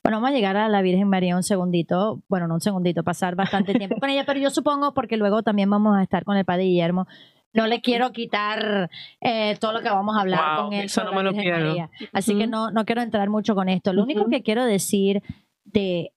Bueno, 0.03 0.17
vamos 0.17 0.29
a 0.29 0.33
llegar 0.33 0.57
a 0.57 0.69
la 0.69 0.81
Virgen 0.81 1.07
María 1.07 1.35
un 1.35 1.43
segundito, 1.43 2.21
bueno, 2.27 2.47
no 2.47 2.55
un 2.55 2.61
segundito, 2.61 3.03
pasar 3.03 3.35
bastante 3.35 3.73
tiempo 3.73 3.97
con 3.99 4.09
ella, 4.09 4.23
pero 4.25 4.39
yo 4.39 4.49
supongo 4.49 4.93
porque 4.93 5.17
luego 5.17 5.41
también 5.43 5.69
vamos 5.69 5.97
a 5.97 6.03
estar 6.03 6.23
con 6.25 6.37
el 6.37 6.45
Padre 6.45 6.63
Guillermo. 6.63 7.07
No 7.55 7.67
le 7.67 7.81
quiero 7.81 8.11
quitar 8.11 8.89
eh, 9.21 9.55
todo 9.59 9.71
lo 9.73 9.81
que 9.81 9.89
vamos 9.89 10.15
a 10.17 10.21
hablar 10.21 10.57
Wow, 10.57 10.65
con 10.65 10.73
él. 10.73 10.85
eso 10.85 11.03
no 11.03 11.13
me 11.13 11.23
lo. 11.23 11.31
Así 12.13 12.37
que 12.37 12.47
no, 12.47 12.69
no 12.71 12.85
quiero 12.85 13.01
entrar 13.01 13.29
mucho 13.29 13.55
con 13.55 13.69
esto. 13.69 13.93
Lo 13.93 14.03
único 14.03 14.27
que 14.29 14.43
quiero 14.43 14.65
decir 14.65 15.23
de, 15.63 16.11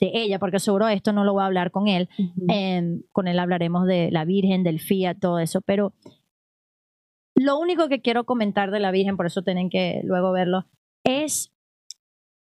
de 0.00 0.10
ella, 0.14 0.38
porque 0.38 0.58
seguro 0.58 0.88
esto 0.88 1.12
no 1.12 1.24
lo 1.24 1.34
voy 1.34 1.42
a 1.42 1.46
hablar 1.46 1.70
con 1.70 1.88
él, 1.88 2.08
Em, 2.48 3.02
con 3.12 3.28
él 3.28 3.38
hablaremos 3.38 3.86
de 3.86 4.10
la 4.10 4.24
Virgen, 4.24 4.64
del 4.64 4.80
Fiat, 4.80 5.18
todo 5.20 5.38
eso, 5.38 5.60
pero 5.60 5.92
lo 7.34 7.58
único 7.58 7.88
que 7.88 8.00
quiero 8.00 8.24
comentar 8.24 8.70
de 8.70 8.80
la 8.80 8.90
Virgen, 8.90 9.16
por 9.16 9.26
eso 9.26 9.42
tienen 9.42 9.70
que 9.70 10.00
luego 10.04 10.32
verlo, 10.32 10.66
es, 11.04 11.52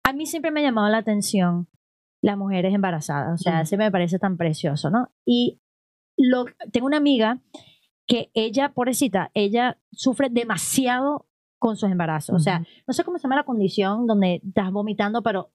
a 0.05 0.13
mí 0.13 0.27
siempre 0.27 0.51
me 0.51 0.61
ha 0.61 0.65
llamado 0.65 0.89
la 0.89 0.99
atención 0.99 1.69
las 2.23 2.37
mujeres 2.37 2.75
embarazadas. 2.75 3.41
O 3.41 3.43
sea, 3.43 3.61
ese 3.61 3.77
me 3.77 3.91
parece 3.91 4.19
tan 4.19 4.37
precioso, 4.37 4.91
¿no? 4.91 5.11
Y 5.25 5.61
lo, 6.17 6.47
tengo 6.73 6.87
una 6.87 6.97
amiga 6.97 7.41
que 8.07 8.31
ella, 8.35 8.73
pobrecita, 8.73 9.31
ella 9.35 9.79
sufre 9.93 10.29
demasiado 10.31 11.27
con 11.59 11.77
sus 11.77 11.91
embarazos. 11.91 12.37
O 12.37 12.39
sea, 12.39 12.65
no 12.87 12.95
sé 12.95 13.05
cómo 13.05 13.19
se 13.19 13.25
llama 13.25 13.37
la 13.37 13.45
condición 13.45 14.07
donde 14.07 14.41
estás 14.47 14.71
vomitando, 14.71 15.23
pero 15.23 15.51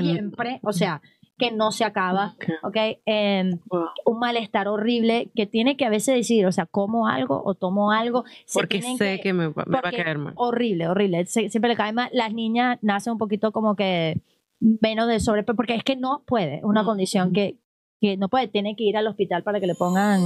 siempre, 0.00 0.60
o 0.62 0.72
sea, 0.72 1.00
que 1.38 1.52
no 1.52 1.70
se 1.70 1.84
acaba, 1.84 2.34
¿ok? 2.62 2.76
Em, 3.04 3.60
un 4.06 4.18
malestar 4.18 4.68
horrible 4.68 5.30
que 5.34 5.46
tiene 5.46 5.76
que 5.76 5.84
a 5.84 5.90
veces 5.90 6.14
decir, 6.14 6.46
o 6.46 6.52
sea, 6.52 6.66
como 6.66 7.08
algo 7.08 7.42
o 7.44 7.54
tomo 7.54 7.92
algo. 7.92 8.24
porque 8.54 8.80
sé 8.82 9.20
que, 9.22 9.32
me, 9.32 9.48
va 9.48 9.64
a 9.84 9.90
caer 9.92 10.18
mal. 10.18 10.32
Horrible, 10.36 10.88
horrible. 10.88 11.26
siempre 11.26 11.68
le 11.68 11.76
cae 11.76 11.92
mal. 11.92 12.08
Las 12.12 12.32
niñas 12.32 12.78
nacen 12.82 13.12
un 13.12 13.18
poquito 13.18 13.52
como 13.52 13.76
que 13.76 14.20
menos 14.60 15.08
de 15.08 15.20
sobre, 15.20 15.42
porque 15.42 15.74
es 15.74 15.84
que 15.84 15.96
no 15.96 16.22
puede, 16.26 16.60
una 16.64 16.84
condición 16.84 17.32
que, 17.32 17.58
que 18.00 18.16
no 18.16 18.28
puede, 18.28 18.48
tiene 18.48 18.74
que 18.74 18.84
ir 18.84 18.96
al 18.96 19.06
hospital 19.06 19.42
para 19.42 19.60
que 19.60 19.66
le 19.66 19.74
pongan, 19.74 20.22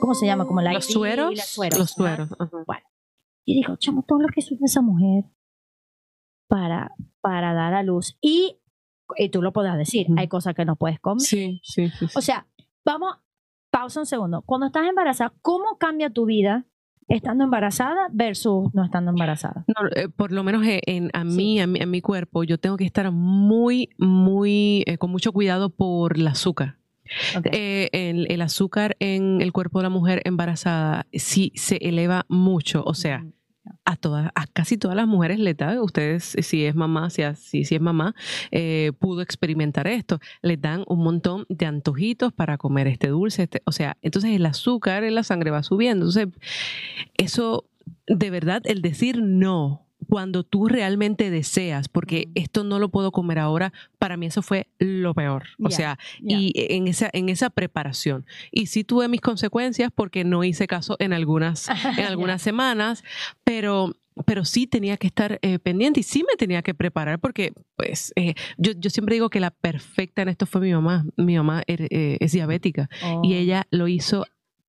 ¿cómo 0.00 0.14
se 0.14 0.26
llama? 0.26 0.46
Como 0.46 0.60
la 0.60 0.72
los 0.72 0.86
sueros, 0.86 1.30
los 1.34 1.90
sueros. 1.90 2.36
Bueno, 2.66 2.82
y 3.44 3.54
digo, 3.54 3.76
chamo, 3.76 4.04
todo 4.06 4.20
lo 4.20 4.28
que 4.28 4.42
sufre 4.42 4.64
esa 4.64 4.82
mujer 4.82 5.24
para, 6.48 6.92
para 7.20 7.54
dar 7.54 7.74
a 7.74 7.82
luz. 7.82 8.16
Y 8.20 8.60
y 9.16 9.28
tú 9.28 9.42
lo 9.42 9.52
podrás 9.52 9.78
decir, 9.78 10.06
hay 10.16 10.28
cosas 10.28 10.54
que 10.54 10.64
no 10.64 10.76
puedes 10.76 10.98
comer. 11.00 11.20
Sí, 11.20 11.60
sí, 11.62 11.88
sí, 11.90 12.06
O 12.14 12.20
sea, 12.20 12.46
vamos, 12.84 13.16
pausa 13.70 14.00
un 14.00 14.06
segundo. 14.06 14.42
Cuando 14.42 14.66
estás 14.66 14.88
embarazada, 14.88 15.32
¿cómo 15.42 15.78
cambia 15.78 16.10
tu 16.10 16.24
vida 16.24 16.66
estando 17.08 17.44
embarazada 17.44 18.08
versus 18.12 18.74
no 18.74 18.84
estando 18.84 19.10
embarazada? 19.10 19.64
Eh, 19.94 20.08
por 20.08 20.32
lo 20.32 20.42
menos 20.42 20.66
eh, 20.66 20.80
en, 20.86 21.10
a, 21.12 21.24
mí, 21.24 21.60
a, 21.60 21.66
mi, 21.66 22.00
cuerpo, 22.00 22.42
yo 22.44 22.58
tengo 22.58 22.76
que 22.76 22.84
estar 22.84 23.10
muy, 23.12 23.90
muy, 23.98 24.82
eh, 24.86 24.98
con 24.98 25.10
mucho 25.10 25.32
cuidado 25.32 25.70
por 25.70 26.16
el 26.16 26.26
azúcar. 26.26 26.78
El, 27.44 28.26
el, 28.30 28.42
azúcar 28.42 28.96
en 29.00 29.40
el 29.40 29.52
cuerpo 29.52 29.78
de 29.78 29.84
la 29.84 29.90
mujer 29.90 30.22
embarazada 30.24 31.06
sí 31.12 31.52
se 31.54 31.76
eleva 31.76 32.24
mucho, 32.28 32.82
o 32.84 32.94
sea, 32.94 33.24
a 33.84 33.96
todas, 33.96 34.30
a 34.34 34.46
casi 34.46 34.76
todas 34.76 34.96
las 34.96 35.06
mujeres 35.06 35.38
le 35.38 35.54
da, 35.54 35.82
ustedes 35.82 36.36
si 36.40 36.64
es 36.64 36.74
mamá, 36.74 37.10
si, 37.10 37.22
si, 37.36 37.64
si 37.64 37.74
es 37.74 37.80
mamá, 37.80 38.14
eh, 38.50 38.92
pudo 38.98 39.22
experimentar 39.22 39.86
esto, 39.86 40.20
les 40.42 40.60
dan 40.60 40.84
un 40.86 41.02
montón 41.02 41.46
de 41.48 41.66
antojitos 41.66 42.32
para 42.32 42.58
comer 42.58 42.86
este 42.86 43.08
dulce, 43.08 43.44
este, 43.44 43.62
o 43.64 43.72
sea, 43.72 43.96
entonces 44.02 44.32
el 44.32 44.46
azúcar 44.46 45.04
en 45.04 45.14
la 45.14 45.22
sangre 45.22 45.50
va 45.50 45.62
subiendo, 45.62 46.06
entonces 46.06 46.28
eso, 47.16 47.68
de 48.06 48.30
verdad, 48.30 48.62
el 48.64 48.82
decir 48.82 49.22
no, 49.22 49.85
cuando 50.08 50.44
tú 50.44 50.68
realmente 50.68 51.30
deseas, 51.30 51.88
porque 51.88 52.28
esto 52.34 52.64
no 52.64 52.78
lo 52.78 52.90
puedo 52.90 53.12
comer 53.12 53.38
ahora, 53.38 53.72
para 53.98 54.16
mí 54.16 54.26
eso 54.26 54.42
fue 54.42 54.68
lo 54.78 55.14
peor. 55.14 55.44
O 55.62 55.70
sea, 55.70 55.98
y 56.20 56.52
en 56.54 56.88
esa, 56.88 57.10
en 57.12 57.28
esa 57.28 57.50
preparación. 57.50 58.26
Y 58.50 58.66
sí 58.66 58.84
tuve 58.84 59.08
mis 59.08 59.20
consecuencias 59.20 59.90
porque 59.94 60.24
no 60.24 60.44
hice 60.44 60.66
caso 60.66 60.96
en 60.98 61.12
algunas, 61.12 61.68
en 61.98 62.04
algunas 62.04 62.42
semanas, 62.42 63.02
pero 63.44 63.94
pero 64.24 64.46
sí 64.46 64.66
tenía 64.66 64.96
que 64.96 65.08
estar 65.08 65.38
eh, 65.42 65.58
pendiente 65.58 66.00
y 66.00 66.02
sí 66.02 66.24
me 66.26 66.36
tenía 66.38 66.62
que 66.62 66.74
preparar 66.74 67.18
porque, 67.18 67.52
pues, 67.76 68.12
eh, 68.16 68.34
yo, 68.56 68.72
yo, 68.72 68.88
siempre 68.88 69.14
digo 69.14 69.28
que 69.28 69.40
la 69.40 69.50
perfecta 69.50 70.22
en 70.22 70.30
esto 70.30 70.46
fue 70.46 70.62
mi 70.62 70.72
mamá. 70.72 71.04
Mi 71.18 71.36
mamá 71.36 71.62
er, 71.66 71.82
eh, 71.90 72.16
es 72.20 72.32
diabética 72.32 72.88
y 73.22 73.34
oh. 73.34 73.36
ella 73.36 73.66
lo 73.70 73.88
hizo 73.88 74.24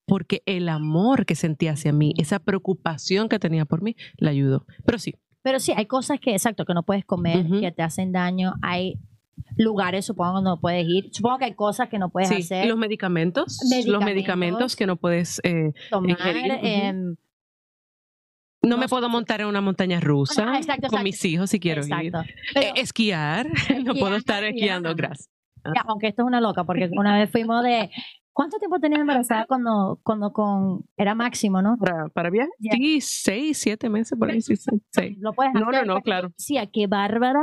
porque 0.07 0.41
el 0.45 0.69
amor 0.69 1.25
que 1.25 1.35
sentía 1.35 1.73
hacia 1.73 1.93
mí, 1.93 2.13
esa 2.17 2.39
preocupación 2.39 3.29
que 3.29 3.37
tenía 3.37 3.65
por 3.65 3.81
mí, 3.83 3.95
la 4.17 4.31
ayudó. 4.31 4.65
Pero 4.85 4.97
sí, 4.97 5.13
pero 5.47 5.61
sí, 5.61 5.71
hay 5.75 5.85
cosas 5.85 6.19
que, 6.19 6.31
exacto, 6.31 6.65
que 6.65 6.73
no 6.73 6.83
puedes 6.83 7.05
comer, 7.05 7.45
que 7.61 7.71
te 7.71 7.81
hacen 7.81 8.11
daño. 8.11 8.55
Hay 8.61 8.99
lugares, 9.55 10.05
supongo, 10.05 10.33
donde 10.33 10.49
no 10.49 10.59
puedes 10.59 10.85
ir. 10.85 11.09
Supongo 11.13 11.37
que 11.37 11.45
hay 11.45 11.53
cosas 11.53 11.87
que 11.87 11.99
no 11.99 12.09
puedes 12.09 12.27
sí. 12.27 12.35
hacer. 12.35 12.65
Los 12.65 12.77
medicamentos, 12.77 13.59
los 13.85 14.03
medicamentos 14.03 14.75
que 14.75 14.85
no 14.85 14.97
puedes 14.97 15.39
eh, 15.45 15.71
tomar. 15.89 16.17
Em, 16.61 17.15
no, 18.61 18.77
me 18.77 18.89
puedo 18.89 19.07
montar 19.07 19.39
en 19.39 19.47
una 19.47 19.61
montaña 19.61 20.01
rusa 20.01 20.59
con 20.89 21.03
mis 21.03 21.23
hijos 21.23 21.49
si 21.49 21.61
quiero 21.61 21.81
ir. 21.85 22.13
Eh, 22.55 22.73
esquiar, 22.75 23.47
no 23.85 23.95
puedo 23.95 24.17
estar 24.17 24.43
esquiando, 24.43 24.93
gracias. 24.95 25.29
aunque 25.85 26.07
esto 26.07 26.23
es 26.23 26.27
una 26.27 26.41
loca, 26.41 26.65
porque 26.65 26.89
una 26.91 27.17
vez 27.17 27.29
fuimos 27.29 27.63
de 27.63 27.89
¿Cuánto 28.37 28.59
tiempo 28.59 28.79
tenías 28.79 29.01
embarazada 29.01 29.47
cuando, 29.47 29.99
cuando 30.03 30.31
con, 30.31 30.85
era 30.95 31.15
máximo, 31.15 31.59
no? 31.63 31.75
¿Para, 31.75 32.07
para 32.09 32.29
viaje? 32.29 32.51
Sí, 32.59 33.01
seis, 33.01 33.57
siete 33.57 33.89
meses 33.89 34.15
por 34.15 34.29
ahí, 34.29 34.43
sí, 34.43 34.53
seis. 34.91 35.17
Lo 35.19 35.33
puedes 35.33 35.55
hacer. 35.55 35.65
No, 35.65 35.71
no, 35.71 35.95
no, 35.95 36.01
claro. 36.01 36.31
Sí, 36.37 36.55
qué 36.71 36.85
bárbara. 36.85 37.39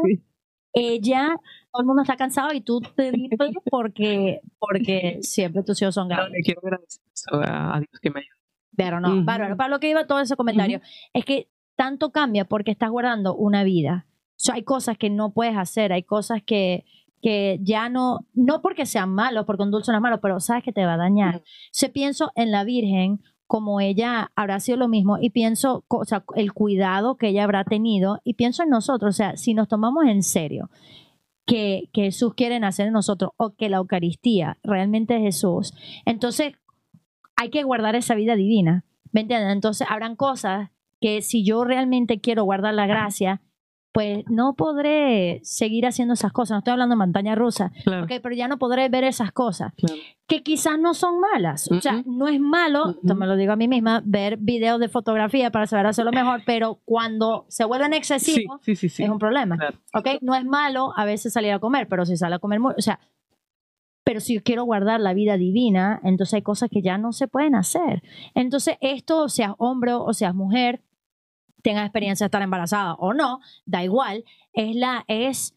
Ella, 0.73 1.35
todo 1.73 1.83
el 1.83 1.87
mundo 1.87 2.03
está 2.03 2.15
cansado 2.17 2.53
y 2.53 2.61
tú 2.61 2.81
te 2.95 3.11
dices 3.11 3.37
porque, 3.69 4.39
porque 4.61 5.19
siempre 5.23 5.65
tus 5.65 5.83
hijos 5.83 5.97
son 5.97 6.07
grandes. 6.07 6.31
No, 6.31 6.37
le 6.37 6.43
quiero 6.43 6.61
agradecer 6.63 7.03
a 7.43 7.81
Dios 7.81 8.01
que 8.01 8.11
me 8.11 8.21
ayude. 8.21 8.39
Pero 8.77 9.01
no, 9.01 9.25
bárbaro. 9.25 9.57
Para 9.57 9.71
lo 9.71 9.81
que 9.81 9.91
iba 9.91 10.07
todo 10.07 10.21
ese 10.21 10.37
comentario, 10.37 10.81
es 11.13 11.25
que 11.25 11.49
tanto 11.75 12.13
cambia 12.13 12.45
porque 12.45 12.71
estás 12.71 12.91
guardando 12.91 13.35
una 13.35 13.65
vida. 13.65 14.07
O 14.37 14.37
sea, 14.37 14.55
hay 14.55 14.63
cosas 14.63 14.97
que 14.97 15.11
no 15.11 15.33
puedes 15.33 15.57
hacer, 15.57 15.93
hay 15.93 16.05
cosas 16.05 16.41
que, 16.41 16.85
que 17.25 17.59
ya 17.63 17.89
no, 17.89 18.27
no 18.35 18.61
porque 18.61 18.85
sean 18.85 19.15
malos, 19.15 19.47
porque 19.47 19.63
un 19.63 19.71
dulce 19.71 19.91
no 19.91 19.97
es 19.97 20.03
malo, 20.03 20.21
pero 20.21 20.41
sabes 20.41 20.63
que 20.63 20.75
te 20.75 20.85
va 20.85 20.93
a 20.93 20.99
dañar. 20.99 21.43
Se 21.71 21.89
pienso 21.89 22.31
en 22.35 22.51
la 22.51 22.65
Virgen 22.65 23.23
como 23.47 23.81
ella 23.81 24.31
habrá 24.37 24.61
sido 24.61 24.77
lo 24.77 24.89
mismo 24.89 25.17
y 25.19 25.31
pienso, 25.31 25.87
o 25.89 26.05
sea, 26.05 26.23
el 26.37 26.53
cuidado 26.53 27.17
que 27.17 27.29
ella 27.29 27.45
habrá 27.45 27.65
tenido 27.65 28.21
y 28.25 28.35
pienso 28.35 28.63
en 28.63 28.69
nosotros, 28.69 29.15
o 29.15 29.17
sea, 29.17 29.39
si 29.39 29.55
nos 29.55 29.69
tomamos 29.69 30.05
en 30.05 30.23
serio 30.23 30.69
que, 31.47 31.89
que 31.95 32.03
Jesús 32.03 32.35
quiere 32.35 32.61
nacer 32.61 32.89
en 32.89 32.93
nosotros 32.93 33.31
o 33.39 33.55
que 33.55 33.71
la 33.71 33.79
Eucaristía 33.79 34.59
realmente 34.63 35.17
es 35.17 35.23
Jesús, 35.23 35.73
entonces 36.05 36.53
hay 37.37 37.49
que 37.49 37.63
guardar 37.63 37.95
esa 37.95 38.15
vida 38.15 38.37
divina, 38.37 38.85
¿me 39.13 39.23
entiendes? 39.23 39.51
Entonces 39.51 39.87
habrán 39.91 40.15
cosas 40.15 40.73
que 41.01 41.23
si 41.23 41.43
yo 41.43 41.65
realmente 41.65 42.21
quiero 42.21 42.45
guardar 42.45 42.75
la 42.75 42.87
gracia, 42.87 43.41
pues 43.95 44.25
no 44.29 44.55
podré 44.55 45.39
seguir 45.45 45.87
haciendo 45.87 46.15
esas 46.15 46.33
cosas. 46.33 46.57
No 46.57 46.59
estoy 46.59 46.73
hablando 46.73 46.95
de 46.95 46.99
montaña 46.99 47.37
rusa, 47.37 47.71
pero 47.85 48.35
ya 48.35 48.49
no 48.49 48.59
podré 48.59 48.89
ver 48.89 49.05
esas 49.05 49.31
cosas 49.31 49.73
que 50.27 50.43
quizás 50.43 50.81
no 50.81 50.95
son 50.95 51.21
malas. 51.21 51.71
O 51.71 51.81
sea, 51.81 52.03
no 52.05 52.27
es 52.27 52.41
malo, 52.41 52.97
me 53.03 53.25
lo 53.25 53.37
digo 53.37 53.53
a 53.53 53.57
mí 53.57 53.69
misma, 53.69 54.03
ver 54.05 54.37
videos 54.37 54.81
de 54.81 54.89
fotografía 54.89 55.53
para 55.53 55.69
saber 55.69 55.87
hacerlo 55.87 56.11
mejor, 56.11 56.43
pero 56.45 56.81
cuando 56.85 57.47
se 57.49 57.65
vuelven 57.65 57.95
excesivos 57.95 58.61
es 58.67 58.99
un 59.09 59.21
problema. 59.21 59.57
No 60.23 60.35
es 60.35 60.45
malo 60.45 60.93
a 60.97 61.05
veces 61.05 61.33
salir 61.33 61.53
a 61.53 61.61
comer, 61.61 61.87
pero 61.87 62.05
si 62.05 62.17
sale 62.17 62.35
a 62.35 62.41
comer, 62.41 62.61
o 62.61 62.83
sea, 62.83 62.99
pero 64.03 64.19
si 64.19 64.35
yo 64.35 64.43
quiero 64.43 64.65
guardar 64.65 64.99
la 64.99 65.15
vida 65.15 65.37
divina, 65.37 66.01
entonces 66.03 66.35
hay 66.35 66.43
cosas 66.43 66.69
que 66.69 66.83
ya 66.83 66.99
no 66.99 67.13
se 67.13 67.29
pueden 67.29 67.55
hacer. 67.55 68.03
Entonces, 68.35 68.77
esto, 68.81 69.29
seas 69.29 69.53
hombre 69.59 69.95
o 69.95 70.13
seas 70.13 70.35
mujer, 70.35 70.83
tengas 71.65 71.87
experiencia 71.87 72.25
de 72.25 72.29
estar 72.29 72.43
embarazada 72.43 72.95
o 72.95 73.15
no, 73.15 73.41
da 73.65 73.83
igual, 73.83 74.25
es, 74.53 74.77
la, 74.77 75.05
es 75.09 75.57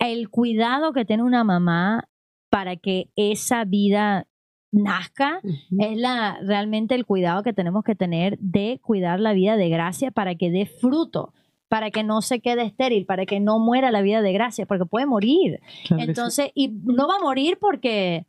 el 0.00 0.28
cuidado 0.28 0.92
que 0.92 1.04
tiene 1.04 1.22
una 1.22 1.44
mamá 1.44 2.08
para 2.50 2.76
que 2.76 3.10
esa 3.14 3.64
vida 3.64 4.26
nazca, 4.72 5.40
es 5.78 5.96
la, 5.96 6.38
realmente 6.42 6.96
el 6.96 7.06
cuidado 7.06 7.44
que 7.44 7.52
tenemos 7.52 7.84
que 7.84 7.94
tener 7.94 8.36
de 8.40 8.80
cuidar 8.82 9.20
la 9.20 9.32
vida 9.32 9.56
de 9.56 9.68
gracia 9.68 10.10
para 10.10 10.34
que 10.34 10.50
dé 10.50 10.66
fruto 10.66 11.32
para 11.68 11.90
que 11.90 12.04
no 12.04 12.22
se 12.22 12.40
quede 12.40 12.62
estéril, 12.62 13.06
para 13.06 13.26
que 13.26 13.40
no 13.40 13.58
muera 13.58 13.90
la 13.90 14.00
vida 14.00 14.22
de 14.22 14.32
gracia, 14.32 14.66
porque 14.66 14.86
puede 14.86 15.04
morir. 15.04 15.60
Entonces, 15.98 16.52
y 16.54 16.68
no 16.68 17.08
va 17.08 17.16
a 17.16 17.24
morir 17.24 17.58
porque, 17.60 18.24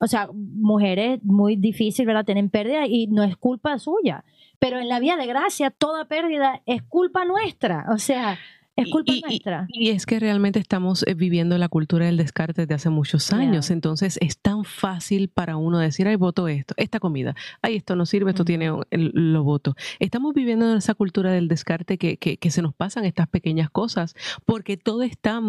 o 0.00 0.06
sea, 0.06 0.30
mujeres 0.32 1.22
muy 1.22 1.56
difícil, 1.56 2.06
¿verdad? 2.06 2.24
Tienen 2.24 2.48
pérdida 2.48 2.86
y 2.86 3.08
no 3.08 3.24
es 3.24 3.36
culpa 3.36 3.78
suya. 3.78 4.24
Pero 4.58 4.78
en 4.78 4.88
la 4.88 5.00
vía 5.00 5.16
de 5.16 5.26
gracia, 5.26 5.70
toda 5.70 6.06
pérdida 6.06 6.62
es 6.66 6.82
culpa 6.82 7.24
nuestra. 7.24 7.86
O 7.90 7.98
sea, 7.98 8.38
es 8.76 8.90
culpa 8.90 9.12
nuestra. 9.26 9.66
Y, 9.70 9.88
es 9.88 10.04
que 10.04 10.20
realmente 10.20 10.58
estamos 10.58 11.02
eh, 11.06 11.14
viviendo 11.14 11.56
la 11.56 11.68
cultura 11.68 12.06
del 12.06 12.18
descarte 12.18 12.62
desde 12.62 12.74
hace 12.74 12.90
muchos 12.90 13.32
años. 13.32 13.70
Entonces 13.70 14.18
es 14.20 14.38
tan 14.38 14.64
fácil 14.64 15.28
para 15.28 15.56
uno 15.56 15.78
decir, 15.78 16.06
ay, 16.06 16.16
voto 16.16 16.46
esto, 16.46 16.74
esta 16.76 17.00
comida, 17.00 17.34
ay, 17.62 17.76
esto 17.76 17.96
no 17.96 18.04
sirve, 18.04 18.30
esto 18.30 18.44
tiene, 18.44 18.70
lo 18.90 19.44
voto. 19.44 19.74
Estamos 19.98 20.34
viviendo 20.34 20.70
en 20.70 20.78
esa 20.78 20.94
cultura 20.94 21.32
del 21.32 21.48
descarte 21.48 21.96
que, 21.96 22.18
que, 22.18 22.50
se 22.50 22.62
nos 22.62 22.74
pasan 22.74 23.04
estas 23.04 23.28
pequeñas 23.28 23.70
cosas, 23.70 24.14
porque 24.44 24.76
todo 24.76 25.02
está, 25.02 25.40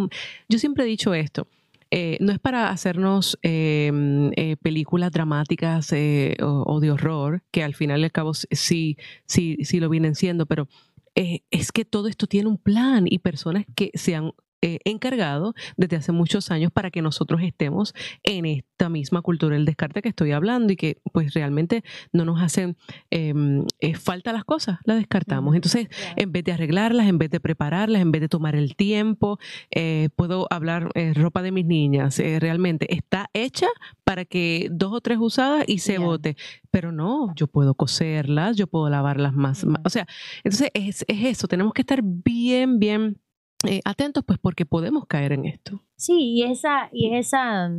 yo 0.49 0.59
siempre 0.59 0.85
he 0.85 0.87
dicho 0.87 1.13
esto, 1.13 1.47
eh, 1.91 2.17
no 2.19 2.31
es 2.31 2.39
para 2.39 2.69
hacernos 2.69 3.37
em, 3.41 4.31
eh, 4.35 4.57
películas 4.61 5.11
dramáticas 5.11 5.91
eh, 5.93 6.35
o, 6.41 6.79
de 6.79 6.91
horror, 6.91 7.43
que 7.51 7.63
al 7.63 7.75
final 7.75 8.01
y 8.01 8.03
al 8.05 8.11
cabo 8.11 8.33
sí, 8.33 8.97
sí, 9.25 9.57
sí 9.63 9.79
lo 9.79 9.89
vienen 9.89 10.15
siendo, 10.15 10.45
pero 10.45 10.67
es 11.15 11.71
que 11.71 11.83
todo 11.83 12.07
esto 12.07 12.27
tiene 12.27 12.47
un 12.47 12.59
plan 12.59 13.05
y 13.09 13.17
personas 13.17 13.65
que 13.75 13.89
se 13.95 14.15
han 14.15 14.33
eh, 14.63 14.79
encargado 14.85 15.53
desde 15.75 15.97
hace 15.97 16.11
muchos 16.11 16.49
años 16.49 16.71
para 16.71 16.89
que 16.89 17.03
nosotros 17.03 17.41
estemos 17.43 17.93
en 18.23 18.47
esta 18.47 18.89
misma 18.89 19.21
cultura 19.21 19.55
del 19.55 19.65
descarte 19.65 20.01
que 20.01 20.09
estoy 20.09 20.31
hablando 20.31 20.73
y 20.73 20.75
que 20.75 20.99
pues 21.13 21.35
realmente 21.35 21.83
no 22.11 22.25
nos 22.25 22.41
hacen 22.41 22.75
em, 23.11 23.65
eh, 23.81 23.93
falta 23.93 24.33
las 24.33 24.45
cosas, 24.45 24.79
las 24.83 24.97
descartamos. 24.97 25.55
Entonces, 25.55 25.89
en 26.15 26.31
vez 26.31 26.43
de 26.43 26.53
arreglarlas, 26.53 27.05
en 27.07 27.19
vez 27.19 27.29
de 27.29 27.39
prepararlas, 27.39 28.01
en 28.01 28.11
vez 28.11 28.19
de 28.19 28.29
tomar 28.29 28.55
el 28.55 28.75
tiempo, 28.75 29.37
eh, 29.69 30.09
puedo 30.15 30.47
hablar 30.49 30.89
ropa 31.13 31.43
de 31.43 31.51
mis 31.51 31.65
niñas, 31.65 32.17
realmente 32.17 32.91
está 32.95 33.29
hecha 33.33 33.67
para 34.03 34.25
que 34.25 34.69
dos 34.71 34.91
o 34.91 35.01
tres 35.01 35.19
usadas 35.21 35.65
y 35.67 35.79
se 35.79 35.99
bote, 35.99 36.35
pero 36.71 36.91
no, 36.91 37.31
yo 37.35 37.45
puedo 37.45 37.75
coserlas, 37.75 38.57
yo 38.57 38.65
puedo 38.65 38.89
lavarlas 38.89 39.33
más, 39.33 39.65
o 39.83 39.89
sea, 39.89 40.07
entonces 40.43 40.71
es, 40.73 41.05
es 41.07 41.25
eso, 41.25 41.47
tenemos 41.47 41.73
que 41.73 41.81
estar 41.81 42.01
bien, 42.03 42.79
bien 42.79 43.19
eh, 43.65 43.81
atentos, 43.85 44.23
pues 44.25 44.39
porque 44.39 44.65
podemos 44.65 45.05
caer 45.07 45.31
en 45.31 45.45
esto. 45.45 45.81
Sí, 45.95 46.33
y 46.35 46.43
esa, 46.43 46.89
y 46.91 47.15
esa, 47.15 47.69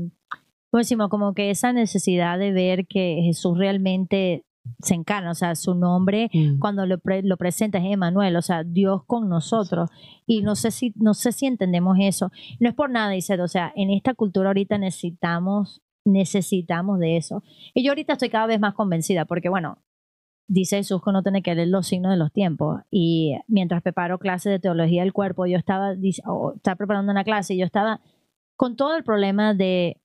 como 0.70 0.78
decimos, 0.78 1.08
como 1.08 1.34
que 1.34 1.50
esa 1.50 1.72
necesidad 1.72 2.38
de 2.38 2.52
ver 2.52 2.86
que 2.86 3.20
Jesús 3.24 3.56
realmente 3.56 4.44
se 4.80 4.94
encarna, 4.94 5.30
o 5.30 5.34
sea, 5.34 5.54
su 5.54 5.74
nombre 5.74 6.30
mm. 6.32 6.58
cuando 6.58 6.84
lo, 6.86 6.98
lo 7.22 7.36
presenta 7.36 7.78
es 7.78 7.84
Emanuel, 7.86 8.36
o 8.36 8.42
sea, 8.42 8.64
Dios 8.64 9.02
con 9.06 9.28
nosotros. 9.28 9.90
Y 10.26 10.42
no 10.42 10.56
sé 10.56 10.70
si, 10.70 10.92
no 10.96 11.14
sé 11.14 11.32
si 11.32 11.46
entendemos 11.46 11.96
eso. 12.00 12.30
No 12.60 12.68
es 12.68 12.74
por 12.74 12.90
nada, 12.90 13.10
dice, 13.10 13.40
o 13.40 13.48
sea, 13.48 13.72
en 13.76 13.90
esta 13.90 14.14
cultura 14.14 14.50
ahorita 14.50 14.78
necesitamos, 14.78 15.80
necesitamos 16.04 16.98
de 16.98 17.16
eso. 17.16 17.42
Y 17.72 17.84
yo 17.84 17.92
ahorita 17.92 18.14
estoy 18.14 18.30
cada 18.30 18.46
vez 18.46 18.60
más 18.60 18.74
convencida, 18.74 19.24
porque 19.24 19.48
bueno, 19.48 19.78
dice 20.48 20.78
Jesús 20.78 21.02
que 21.02 21.10
uno 21.10 21.22
tiene 21.22 21.42
que 21.42 21.54
leer 21.54 21.68
los 21.68 21.86
signos 21.86 22.10
de 22.10 22.16
los 22.16 22.32
tiempos. 22.32 22.80
Y 22.90 23.38
mientras 23.46 23.82
preparo 23.82 24.18
clases 24.18 24.50
de 24.50 24.58
teología 24.58 25.02
del 25.02 25.12
cuerpo, 25.12 25.46
yo 25.46 25.58
estaba, 25.58 25.92
estaba 25.92 26.76
preparando 26.76 27.12
una 27.12 27.24
clase 27.24 27.54
y 27.54 27.58
yo 27.58 27.66
estaba 27.66 28.00
con 28.56 28.74
todo 28.74 28.96
el 28.96 29.04
problema 29.04 29.54
de, 29.54 30.00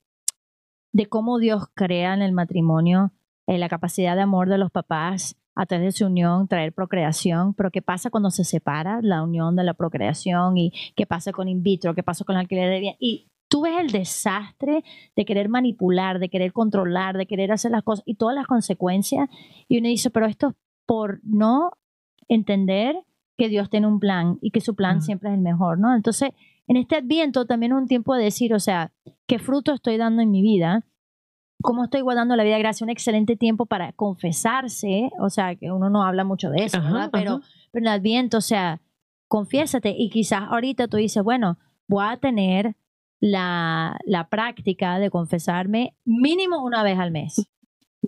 de 0.92 1.08
cómo 1.08 1.40
Dios 1.40 1.64
crea 1.74 2.14
en 2.14 2.22
el 2.22 2.34
matrimonio 2.34 3.12
eh, 3.48 3.58
la 3.58 3.70
capacidad 3.70 4.16
de 4.16 4.22
amor 4.22 4.50
de 4.50 4.58
los 4.58 4.70
papás 4.70 5.36
a 5.56 5.66
través 5.66 5.86
de 5.86 5.92
su 5.92 6.06
unión, 6.06 6.48
traer 6.48 6.74
procreación, 6.74 7.54
pero 7.54 7.72
qué 7.72 7.82
pasa 7.82 8.10
cuando 8.10 8.32
se 8.32 8.44
separa 8.44 9.00
la 9.02 9.22
unión 9.24 9.56
de 9.56 9.64
la 9.64 9.74
procreación 9.74 10.58
y 10.58 10.72
qué 10.96 11.06
pasa 11.06 11.32
con 11.32 11.48
in 11.48 11.62
vitro, 11.62 11.94
qué 11.94 12.04
pasa 12.04 12.26
con 12.26 12.36
el 12.36 12.42
alquiler 12.42 12.70
de 12.70 12.80
bien. 12.80 12.96
Tú 13.54 13.62
ves 13.62 13.80
el 13.80 13.92
desastre 13.92 14.84
de 15.16 15.26
querer 15.26 15.48
manipular, 15.48 16.18
de 16.18 16.30
querer 16.30 16.54
controlar, 16.54 17.16
de 17.18 17.28
querer 17.28 17.52
hacer 17.52 17.70
las 17.70 17.84
cosas 17.84 18.02
y 18.08 18.16
todas 18.16 18.34
las 18.34 18.48
consecuencias. 18.48 19.30
Y 19.68 19.78
uno 19.78 19.89
dice, 19.89 20.10
pero 20.10 20.26
esto 20.26 20.48
es 20.48 20.56
por 20.88 21.20
no 21.24 21.70
entender 22.28 22.96
que 23.38 23.50
Dios 23.50 23.70
tiene 23.70 23.86
un 23.86 24.00
plan 24.00 24.39
y 24.42 24.50
que 24.50 24.60
su 24.60 24.74
plan 24.74 25.04
siempre 25.04 25.30
es 25.30 25.36
el 25.36 25.42
mejor, 25.42 25.78
¿no? 25.78 25.96
Entonces, 25.96 26.32
en 26.66 26.78
este 26.78 26.96
adviento 26.96 27.46
también 27.46 27.74
es 27.74 27.78
un 27.78 27.88
tiempo 27.88 28.16
de 28.16 28.24
decir, 28.24 28.56
o 28.56 28.60
sea, 28.60 28.92
¿qué 29.28 29.38
fruto 29.38 29.72
estoy 29.72 29.98
dando 29.98 30.24
en 30.24 30.32
mi 30.32 30.42
vida? 30.42 30.84
¿Cómo 31.62 31.84
estoy 31.84 32.02
guardando 32.02 32.36
la 32.36 32.44
vida 32.44 32.56
de 32.56 32.62
gracia? 32.62 32.86
Un 32.86 32.89
excelente 32.89 33.36
tiempo 33.36 33.68
para 33.68 33.94
confesarse, 33.94 35.12
o 35.20 35.30
sea, 35.30 35.56
que 35.56 35.72
uno 35.72 35.92
no 35.92 36.02
habla 36.02 36.24
mucho 36.24 36.50
de 36.50 36.66
eso, 36.66 36.82
¿verdad? 36.82 37.12
Pero, 37.13 37.42
pero 37.72 37.86
en 37.86 37.94
el 37.94 38.00
adviento, 38.00 38.38
o 38.38 38.42
sea, 38.42 38.82
confiésate 39.28 39.94
y 39.96 40.10
quizás 40.10 40.42
ahorita 40.50 40.88
tú 40.88 40.98
dices, 40.98 41.24
bueno, 41.24 41.60
voy 41.88 42.06
a 42.08 42.18
tener 42.18 42.76
la, 43.24 44.02
la 44.04 44.28
práctica 44.28 45.00
de 45.00 45.10
confesarme 45.10 45.96
mínimo 46.04 46.62
una 46.62 46.84
vez 46.84 47.00
al 47.00 47.12
mes. 47.12 47.50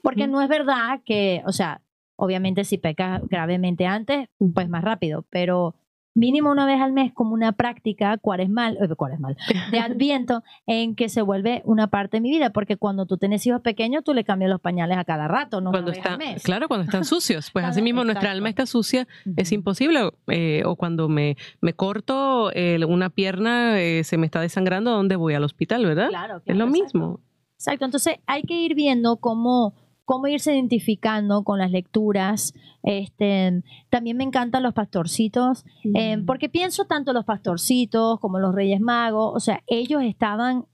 Porque 0.03 0.27
no 0.27 0.41
es 0.41 0.49
verdad 0.49 0.99
que, 1.05 1.41
o 1.45 1.53
sea, 1.53 1.81
obviamente 2.17 2.65
si 2.65 2.77
pecas 2.77 3.21
gravemente 3.29 3.85
antes, 3.85 4.27
pues 4.53 4.67
más 4.67 4.83
rápido, 4.83 5.25
pero 5.29 5.73
mínimo 6.15 6.49
una 6.49 6.65
vez 6.65 6.81
al 6.81 6.93
mes 6.93 7.13
como 7.13 7.33
una 7.33 7.51
práctica 7.51 8.17
cuaresmal, 8.17 8.77
eh, 8.81 8.95
cuaresmal, 8.95 9.37
de 9.69 9.79
adviento 9.79 10.43
en 10.65 10.95
que 10.95 11.09
se 11.09 11.21
vuelve 11.21 11.61
una 11.65 11.87
parte 11.87 12.17
de 12.17 12.21
mi 12.21 12.31
vida, 12.31 12.49
porque 12.49 12.77
cuando 12.77 13.05
tú 13.05 13.17
tienes 13.17 13.45
hijos 13.45 13.61
pequeños, 13.61 14.03
tú 14.03 14.13
le 14.13 14.23
cambias 14.23 14.49
los 14.49 14.61
pañales 14.61 14.97
a 14.97 15.03
cada 15.03 15.27
rato, 15.27 15.61
no 15.61 15.71
cuando 15.71 15.91
está, 15.91 16.17
Claro, 16.43 16.67
cuando 16.67 16.85
están 16.85 17.05
sucios, 17.05 17.51
pues 17.51 17.65
así 17.65 17.81
mismo 17.81 18.03
nuestra 18.03 18.31
alma 18.31 18.49
está 18.49 18.65
sucia, 18.65 19.07
es 19.35 19.51
imposible, 19.51 20.09
eh, 20.27 20.63
o 20.65 20.75
cuando 20.75 21.09
me, 21.09 21.37
me 21.61 21.73
corto 21.73 22.51
una 22.87 23.09
pierna, 23.09 23.79
eh, 23.81 24.03
se 24.03 24.17
me 24.17 24.25
está 24.25 24.39
desangrando, 24.39 24.91
¿a 24.91 24.95
dónde 24.95 25.17
voy? 25.17 25.33
Al 25.33 25.43
hospital, 25.43 25.85
¿verdad? 25.85 26.09
Claro. 26.09 26.41
es 26.45 26.55
lo 26.55 26.67
mismo. 26.67 27.19
Exacto, 27.55 27.85
entonces 27.85 28.15
hay 28.25 28.43
que 28.43 28.53
ir 28.53 28.75
viendo 28.75 29.17
cómo 29.17 29.73
cómo 30.05 30.27
irse 30.27 30.53
identificando 30.53 31.43
con 31.43 31.59
las 31.59 31.71
lecturas. 31.71 32.53
Este, 32.83 33.63
también 33.89 34.17
me 34.17 34.23
encantan 34.23 34.63
los 34.63 34.73
pastorcitos, 34.73 35.65
eh, 35.95 36.21
porque 36.25 36.47
pienso 36.47 36.85
tanto 36.85 37.11
los 37.11 37.25
pastorcitos 37.25 38.19
como 38.19 38.39
los 38.39 38.53
reyes 38.53 38.79
magos, 38.79 39.33
o 39.35 39.39
sea, 39.39 39.61
ellos 39.67 40.03
estaban 40.03 40.65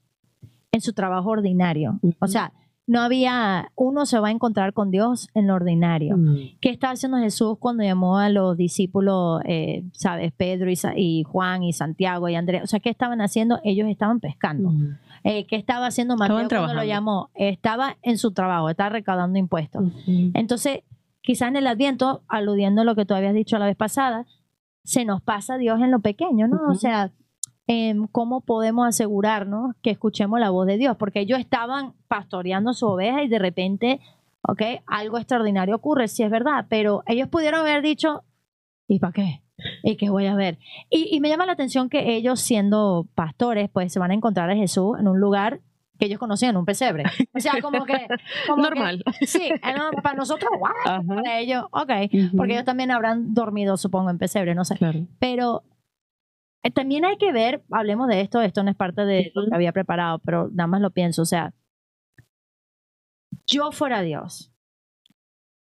en 0.72 0.82
su 0.82 0.94
trabajo 0.94 1.30
ordinario. 1.30 2.00
O 2.20 2.28
sea, 2.28 2.54
no 2.88 3.00
había, 3.00 3.72
uno 3.76 4.06
se 4.06 4.20
va 4.20 4.30
a 4.30 4.32
encontrar 4.32 4.74
con 4.74 4.92
Dios 4.92 5.30
en 5.34 5.48
lo 5.48 5.56
ordinario. 5.56 6.18
¿Qué 6.60 6.70
estaba 6.70 6.94
haciendo 6.94 7.18
Jesús 7.20 7.58
cuando 7.60 7.84
llamó 7.84 8.18
a 8.18 8.30
los 8.30 8.58
discípulos, 8.58 9.42
eh, 9.46 9.84
sabes, 9.94 10.34
Pedro 10.34 10.70
y, 10.96 11.24
Juan 11.24 11.64
y 11.64 11.74
Santiago 11.74 12.28
y 12.28 12.36
Andrés? 12.36 12.64
O 12.64 12.68
sea, 12.68 12.80
¿qué 12.80 12.90
estaban 12.90 13.22
haciendo? 13.22 13.60
Ellos 13.64 13.88
estaban 13.88 14.20
pescando. 14.20 14.74
Eh, 15.24 15.46
¿Qué 15.46 15.56
estaba 15.56 15.88
haciendo 15.88 16.18
Mateo 16.18 16.48
cuando 16.48 16.74
lo 16.74 16.84
llamó? 16.84 17.30
Estaba 17.36 17.98
en 18.02 18.18
su 18.18 18.32
trabajo, 18.32 18.70
estaba 18.70 18.90
recaudando 18.90 19.38
impuestos. 19.38 19.84
Entonces, 20.34 20.80
quizás 21.22 21.50
en 21.50 21.58
el 21.58 21.68
Adviento, 21.68 22.24
aludiendo 22.28 22.82
a 22.82 22.86
lo 22.86 22.96
que 22.96 23.06
tú 23.06 23.14
habías 23.14 23.34
dicho 23.34 23.58
la 23.58 23.66
vez 23.66 23.78
pasada, 23.78 24.26
se 24.84 25.06
nos 25.06 25.22
pasa 25.22 25.58
Dios 25.58 25.80
en 25.82 25.92
lo 25.92 26.00
pequeño, 26.00 26.48
¿no? 26.48 26.60
O 26.70 26.76
sea, 26.76 27.12
em, 27.68 28.08
¿cómo 28.08 28.42
podemos 28.42 28.88
asegurarnos 28.88 29.76
que 29.82 29.92
escuchemos 29.92 30.40
la 30.40 30.50
voz 30.50 30.66
de 30.66 30.78
Dios? 30.78 30.98
Porque 30.98 31.22
ellos 31.22 31.40
estaban 31.40 31.94
pastoreando 32.08 32.74
su 32.74 32.88
oveja 32.88 33.24
y 33.24 33.28
de 33.28 33.40
repente, 33.40 34.00
¿ok? 34.42 34.62
Algo 34.88 35.18
extraordinario 35.18 35.76
ocurre, 35.76 36.08
sí 36.08 36.24
es 36.24 36.32
verdad, 36.32 36.66
pero 36.68 37.04
ellos 37.06 37.30
pudieron 37.30 37.62
haber 37.62 37.84
dicho, 37.84 38.24
¿y 38.88 39.00
para 39.00 39.14
qué? 39.14 39.42
Y 39.84 39.98
que 39.98 40.10
voy 40.10 40.28
a 40.28 40.36
ver. 40.36 40.58
Y, 40.90 41.20
me 41.20 41.30
llama 41.30 41.46
la 41.46 41.54
atención 41.54 41.90
que 41.90 42.16
ellos, 42.16 42.40
siendo 42.40 43.08
pastores, 43.16 43.70
pues 43.70 43.92
se 43.94 44.00
van 44.00 44.12
a 44.12 44.14
encontrar 44.14 44.50
a 44.50 44.56
Jesús 44.56 44.98
en 45.00 45.08
un 45.08 45.20
lugar 45.20 45.62
que 46.00 46.06
ellos 46.08 46.20
conocían, 46.20 46.58
un 46.58 46.66
pesebre. 46.66 47.04
O 47.34 47.40
sea, 47.40 47.62
como 47.62 47.86
que... 47.86 48.08
Normal. 48.58 49.04
sí, 49.22 49.52
para 49.62 50.16
nosotros, 50.16 50.50
wow, 50.58 51.06
para 51.06 51.40
ellos, 51.40 51.66
ok, 51.72 51.92
porque 52.36 52.54
ellos 52.54 52.66
también 52.66 52.92
habrán 52.92 53.34
dormido, 53.34 53.78
supongo, 53.78 54.10
en 54.10 54.18
pesebre, 54.18 54.56
no 54.56 54.66
sé. 54.66 54.78
Pero 55.20 55.64
eh, 56.64 56.72
también 56.72 57.06
hay 57.06 57.18
que 57.18 57.32
ver, 57.32 57.64
hablemos 57.72 58.08
de 58.08 58.22
esto, 58.22 58.42
esto 58.42 58.64
no 58.64 58.72
es 58.72 58.76
parte 58.76 59.06
de 59.06 59.32
lo 59.34 59.48
que 59.48 59.56
había 59.56 59.72
preparado, 59.72 60.20
pero 60.20 60.50
nada 60.52 60.68
más 60.68 60.82
lo 60.82 60.92
pienso, 60.92 61.22
o 61.22 61.26
sea, 61.26 61.54
yo 63.46 63.72
fuera 63.72 64.02
Dios, 64.02 64.52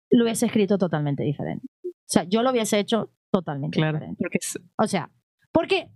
lo 0.09 0.23
hubiese 0.23 0.45
escrito 0.45 0.77
totalmente 0.77 1.23
diferente. 1.23 1.67
O 1.83 2.11
sea, 2.11 2.23
yo 2.23 2.43
lo 2.43 2.51
hubiese 2.51 2.79
hecho 2.79 3.11
totalmente 3.31 3.79
diferente. 3.79 4.15
Porque 4.17 4.39
O 4.77 4.87
sea, 4.87 5.09
porque 5.51 5.89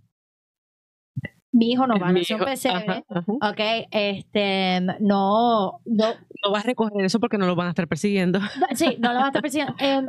mi 1.52 1.70
hijo 1.70 1.86
no 1.86 1.98
va 1.98 2.08
a 2.08 2.12
nacer 2.12 2.36
un 2.36 2.44
pesebre, 2.44 3.04
ok, 3.08 3.60
este, 3.90 4.80
no, 5.00 5.80
no. 5.84 6.14
No 6.44 6.50
vas 6.50 6.64
a 6.64 6.66
recoger 6.66 7.04
eso 7.04 7.20
porque 7.20 7.38
no 7.38 7.46
lo 7.46 7.54
van 7.54 7.68
a 7.68 7.70
estar 7.70 7.86
persiguiendo. 7.86 8.40
Sí, 8.74 8.96
no 8.98 9.12
lo 9.12 9.16
van 9.16 9.24
a 9.24 9.28
estar 9.28 9.42
persiguiendo. 9.42 9.74
Em, 9.78 10.08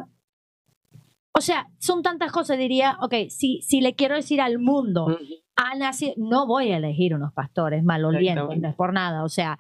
o 1.38 1.42
sea, 1.42 1.68
son 1.78 2.02
tantas 2.02 2.32
cosas, 2.32 2.58
diría, 2.58 2.98
ok, 3.02 3.14
si, 3.30 3.62
si 3.62 3.82
le 3.82 3.94
quiero 3.94 4.16
decir 4.16 4.42
al 4.42 4.58
mundo, 4.58 5.20
ha 5.56 5.76
nacido, 5.76 6.14
no 6.18 6.48
voy 6.48 6.72
a 6.72 6.78
elegir 6.78 7.14
unos 7.14 7.34
pastores 7.34 7.84
malolientes, 7.84 8.60
no 8.60 8.70
es 8.70 8.76
por 8.76 8.94
nada, 8.94 9.24
o 9.24 9.30
sea, 9.30 9.60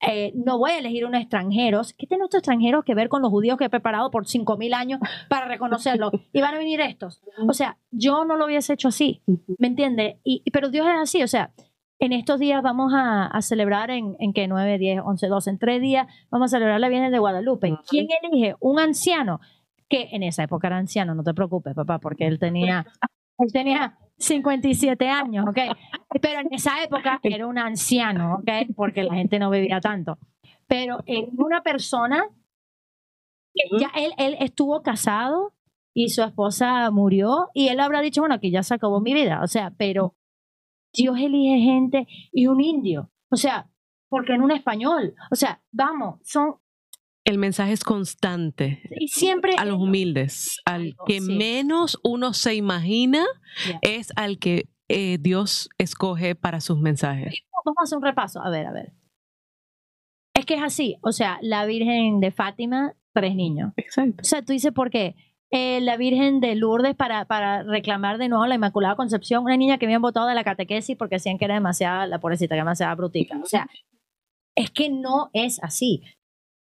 eh, 0.00 0.32
no 0.34 0.58
voy 0.58 0.72
a 0.72 0.78
elegir 0.78 1.04
unos 1.06 1.20
extranjeros. 1.20 1.94
¿Qué 1.94 2.06
tienen 2.06 2.24
estos 2.24 2.40
extranjeros 2.40 2.84
que 2.84 2.94
ver 2.94 3.08
con 3.08 3.22
los 3.22 3.30
judíos 3.30 3.56
que 3.56 3.64
he 3.64 3.70
preparado 3.70 4.10
por 4.10 4.26
5.000 4.26 4.74
años 4.74 5.00
para 5.28 5.48
reconocerlos? 5.48 6.12
Y 6.32 6.40
van 6.40 6.54
a 6.54 6.58
venir 6.58 6.80
estos. 6.80 7.22
O 7.48 7.52
sea, 7.52 7.78
yo 7.90 8.24
no 8.24 8.36
lo 8.36 8.46
hubiese 8.46 8.74
hecho 8.74 8.88
así, 8.88 9.22
¿me 9.58 9.68
entiende? 9.68 10.20
Y, 10.22 10.48
pero 10.50 10.70
Dios 10.70 10.86
es 10.86 11.00
así, 11.00 11.22
o 11.22 11.28
sea, 11.28 11.52
en 11.98 12.12
estos 12.12 12.38
días 12.38 12.62
vamos 12.62 12.92
a, 12.94 13.30
celebrar 13.40 13.90
en, 13.90 14.16
en 14.18 14.34
que 14.34 14.48
9, 14.48 14.78
10, 14.78 15.00
11, 15.02 15.28
12, 15.28 15.50
en 15.50 15.58
tres 15.58 15.80
días 15.80 16.06
vamos 16.30 16.52
a 16.52 16.56
celebrar 16.56 16.78
la 16.78 16.90
Virgen 16.90 17.10
de 17.10 17.18
Guadalupe. 17.18 17.78
¿Quién 17.88 18.06
elige? 18.22 18.54
Un 18.60 18.78
anciano 18.78 19.40
que 19.88 20.08
en 20.12 20.22
esa 20.22 20.42
época 20.42 20.66
era 20.66 20.76
anciano, 20.76 21.14
no 21.14 21.22
te 21.22 21.32
preocupes, 21.32 21.74
papá, 21.74 21.98
porque 21.98 22.26
él 22.26 22.38
tenía, 22.38 22.86
él 23.38 23.52
tenía 23.52 23.98
57 24.18 25.08
años, 25.08 25.44
¿ok? 25.48 25.58
Pero 26.20 26.40
en 26.40 26.52
esa 26.52 26.82
época 26.82 27.20
era 27.22 27.46
un 27.46 27.58
anciano, 27.58 28.36
¿ok? 28.36 28.74
Porque 28.74 29.02
la 29.02 29.14
gente 29.14 29.38
no 29.38 29.50
bebía 29.50 29.80
tanto. 29.80 30.18
Pero 30.66 30.98
en 31.06 31.28
una 31.36 31.62
persona, 31.62 32.28
ya 33.78 33.90
él, 33.94 34.12
él 34.18 34.36
estuvo 34.40 34.82
casado 34.82 35.52
y 35.94 36.10
su 36.10 36.22
esposa 36.22 36.90
murió 36.90 37.48
y 37.54 37.68
él 37.68 37.80
habrá 37.80 38.00
dicho, 38.00 38.20
bueno, 38.20 38.34
aquí 38.34 38.50
ya 38.50 38.62
se 38.62 38.74
acabó 38.74 39.00
mi 39.00 39.14
vida, 39.14 39.40
o 39.42 39.46
sea, 39.46 39.72
pero 39.78 40.14
Dios 40.92 41.16
elige 41.18 41.58
gente 41.60 42.06
y 42.32 42.48
un 42.48 42.60
indio, 42.60 43.10
o 43.30 43.36
sea, 43.36 43.70
porque 44.08 44.34
en 44.34 44.42
un 44.42 44.50
español, 44.50 45.14
o 45.30 45.36
sea, 45.36 45.62
vamos, 45.72 46.20
son 46.22 46.56
el 47.26 47.38
mensaje 47.38 47.72
es 47.72 47.84
constante. 47.84 48.80
Y 48.98 49.08
siempre. 49.08 49.56
A 49.58 49.64
los 49.64 49.78
humildes. 49.78 50.60
Al 50.64 50.94
que 51.06 51.20
menos 51.20 51.98
uno 52.02 52.32
se 52.32 52.54
imagina 52.54 53.26
es 53.82 54.12
al 54.14 54.38
que 54.38 54.68
eh, 54.88 55.18
Dios 55.20 55.68
escoge 55.76 56.36
para 56.36 56.60
sus 56.60 56.78
mensajes. 56.78 57.42
Vamos 57.64 57.76
a 57.80 57.82
hacer 57.82 57.98
un 57.98 58.04
repaso. 58.04 58.40
A 58.40 58.48
ver, 58.48 58.66
a 58.66 58.72
ver. 58.72 58.92
Es 60.34 60.46
que 60.46 60.54
es 60.54 60.62
así. 60.62 60.98
O 61.02 61.10
sea, 61.10 61.38
la 61.42 61.66
Virgen 61.66 62.20
de 62.20 62.30
Fátima, 62.30 62.94
tres 63.12 63.34
niños. 63.34 63.72
Exacto. 63.76 64.22
O 64.22 64.24
sea, 64.24 64.42
tú 64.42 64.52
dices 64.52 64.72
por 64.72 64.90
qué. 64.90 65.16
Eh, 65.50 65.80
la 65.80 65.96
Virgen 65.96 66.38
de 66.38 66.54
Lourdes 66.54 66.94
para, 66.94 67.24
para 67.24 67.64
reclamar 67.64 68.18
de 68.18 68.28
nuevo 68.28 68.46
la 68.46 68.54
Inmaculada 68.54 68.94
Concepción, 68.94 69.44
una 69.44 69.56
niña 69.56 69.78
que 69.78 69.86
habían 69.86 70.02
votado 70.02 70.28
de 70.28 70.34
la 70.34 70.44
catequesis 70.44 70.96
porque 70.96 71.16
decían 71.16 71.38
que 71.38 71.46
era 71.46 71.54
demasiada, 71.54 72.06
la 72.06 72.20
pobrecita, 72.20 72.54
que 72.54 72.58
era 72.58 72.64
demasiada 72.64 72.94
brutica. 72.94 73.36
O 73.42 73.46
sea, 73.46 73.68
es 74.54 74.70
que 74.70 74.90
no 74.90 75.30
es 75.32 75.62
así. 75.62 76.02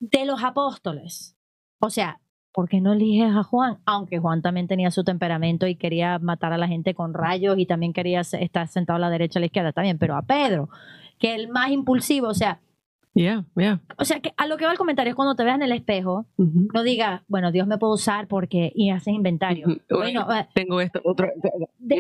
De 0.05 0.25
los 0.25 0.43
apóstoles, 0.43 1.37
o 1.79 1.89
sea, 1.89 2.19
¿por 2.51 2.67
qué 2.67 2.81
no 2.81 2.91
eliges 2.91 3.33
a 3.33 3.43
Juan? 3.43 3.79
Aunque 3.85 4.19
Juan 4.19 4.41
también 4.41 4.67
tenía 4.67 4.91
su 4.91 5.05
temperamento 5.05 5.65
y 5.65 5.75
quería 5.75 6.19
matar 6.19 6.51
a 6.51 6.57
la 6.57 6.67
gente 6.67 6.93
con 6.93 7.13
rayos 7.13 7.57
y 7.57 7.65
también 7.65 7.93
quería 7.93 8.19
estar 8.19 8.67
sentado 8.67 8.97
a 8.97 8.99
la 8.99 9.09
derecha 9.09 9.39
a 9.39 9.41
la 9.41 9.45
izquierda 9.45 9.71
también, 9.71 9.97
pero 9.97 10.17
a 10.17 10.21
Pedro, 10.23 10.67
que 11.19 11.33
es 11.33 11.39
el 11.39 11.47
más 11.47 11.71
impulsivo, 11.71 12.27
o 12.27 12.33
sea, 12.33 12.59
Yeah, 13.15 13.45
yeah. 13.55 13.79
o 13.99 14.05
sea, 14.05 14.19
que 14.21 14.33
a 14.37 14.47
lo 14.47 14.57
que 14.57 14.65
va 14.65 14.71
el 14.71 14.77
comentario 14.79 15.11
es 15.11 15.15
cuando 15.15 15.35
te 15.35 15.43
veas 15.43 15.55
en 15.57 15.61
el 15.61 15.71
espejo, 15.71 16.25
no 16.35 16.81
digas, 16.81 17.21
bueno, 17.27 17.51
Dios 17.51 17.67
me 17.67 17.77
puede 17.77 17.93
usar 17.93 18.27
porque, 18.27 18.71
y 18.73 18.89
haces 18.89 19.13
inventario. 19.13 19.67
Ujú. 19.67 19.79
Bueno, 19.99 20.27
eh, 20.33 20.47
Tengo 20.55 20.81
esto, 20.81 20.99
otro. 21.05 21.27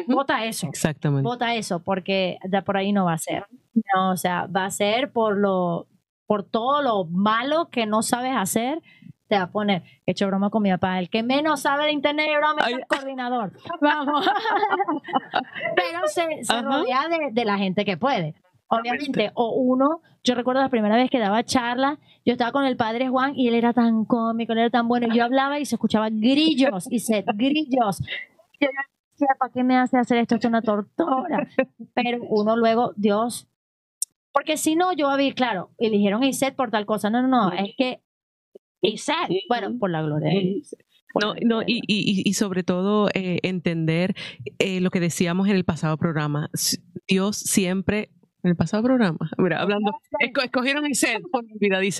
vota 0.07 0.43
eso, 0.45 0.65
Exactamente. 0.67 1.21
vota 1.23 1.53
eso, 1.53 1.83
porque 1.83 2.39
de 2.43 2.61
por 2.63 2.77
ahí 2.77 2.91
no 2.93 3.05
va 3.05 3.13
a 3.13 3.17
ser. 3.19 3.45
No, 3.93 4.11
o 4.11 4.17
sea, 4.17 4.47
va 4.47 4.65
a 4.65 4.71
ser 4.71 5.11
por 5.11 5.37
lo, 5.37 5.85
por 6.25 6.43
todo 6.43 6.81
lo 6.81 7.05
malo 7.05 7.69
que 7.69 7.85
no 7.85 8.01
sabes 8.01 8.33
hacer, 8.35 8.81
te 9.27 9.37
va 9.37 9.43
a 9.43 9.51
poner, 9.51 9.83
he 10.05 10.11
hecho 10.11 10.27
broma 10.27 10.49
con 10.49 10.63
mi 10.63 10.71
papá, 10.71 10.99
el 10.99 11.09
que 11.09 11.23
menos 11.23 11.61
sabe 11.61 11.85
de 11.85 11.91
internet 11.91 12.27
y 12.31 12.37
broma 12.37 12.61
es 12.67 12.73
el 12.73 12.85
coordinador. 12.87 13.53
Vamos. 13.81 14.25
Pero 15.75 16.07
se, 16.07 16.43
se 16.43 16.61
rodea 16.61 17.07
de, 17.09 17.31
de 17.31 17.45
la 17.45 17.57
gente 17.57 17.85
que 17.85 17.97
puede. 17.97 18.35
Obviamente, 18.67 19.31
o 19.35 19.51
uno, 19.51 20.01
yo 20.23 20.35
recuerdo 20.35 20.61
la 20.61 20.69
primera 20.69 20.95
vez 20.95 21.09
que 21.09 21.19
daba 21.19 21.43
charla, 21.43 21.99
yo 22.25 22.33
estaba 22.33 22.51
con 22.51 22.65
el 22.65 22.75
padre 22.75 23.09
Juan 23.09 23.33
y 23.35 23.47
él 23.47 23.53
era 23.53 23.73
tan 23.73 24.05
cómico, 24.05 24.53
él 24.53 24.59
era 24.59 24.69
tan 24.69 24.87
bueno, 24.87 25.07
y 25.07 25.17
yo 25.17 25.23
hablaba 25.25 25.59
y 25.59 25.65
se 25.65 25.75
escuchaba 25.75 26.09
grillos, 26.09 26.87
y 26.89 26.99
se 26.99 27.23
grillos. 27.35 27.99
Yo 28.59 28.67
decía, 29.11 29.27
¿para 29.37 29.51
qué 29.53 29.63
me 29.63 29.77
hace 29.77 29.97
hacer 29.97 30.17
esto? 30.17 30.35
Esto 30.35 30.47
es 30.47 30.49
una 30.49 30.61
tortura. 30.61 31.47
Pero 31.93 32.23
uno 32.29 32.55
luego, 32.55 32.93
Dios, 32.95 33.47
porque 34.33 34.57
si 34.57 34.75
no, 34.75 34.93
yo 34.93 35.09
había, 35.09 35.33
claro, 35.33 35.71
eligieron 35.77 36.23
a 36.23 36.27
Iset 36.27 36.55
por 36.55 36.71
tal 36.71 36.85
cosa. 36.85 37.09
No, 37.09 37.21
no, 37.21 37.27
no, 37.27 37.51
es 37.53 37.75
que 37.77 38.01
Iset, 38.81 39.29
bueno, 39.47 39.77
por 39.79 39.91
la 39.91 40.01
gloria 40.01 40.29
de 40.29 40.61
No, 41.21 41.35
no, 41.41 41.61
y, 41.61 41.81
y, 41.87 42.27
y 42.27 42.33
sobre 42.33 42.63
todo 42.63 43.07
eh, 43.13 43.39
entender 43.43 44.15
eh, 44.59 44.81
lo 44.81 44.89
que 44.89 44.99
decíamos 44.99 45.47
en 45.47 45.55
el 45.55 45.63
pasado 45.63 45.97
programa. 45.97 46.49
Dios 47.07 47.37
siempre, 47.37 48.09
en 48.43 48.49
el 48.51 48.55
pasado 48.55 48.83
programa, 48.83 49.17
mira, 49.37 49.61
hablando, 49.61 49.91
esco- 50.19 50.43
escogieron 50.43 50.85
el 50.85 50.95
set 50.95 51.21
por 51.31 51.43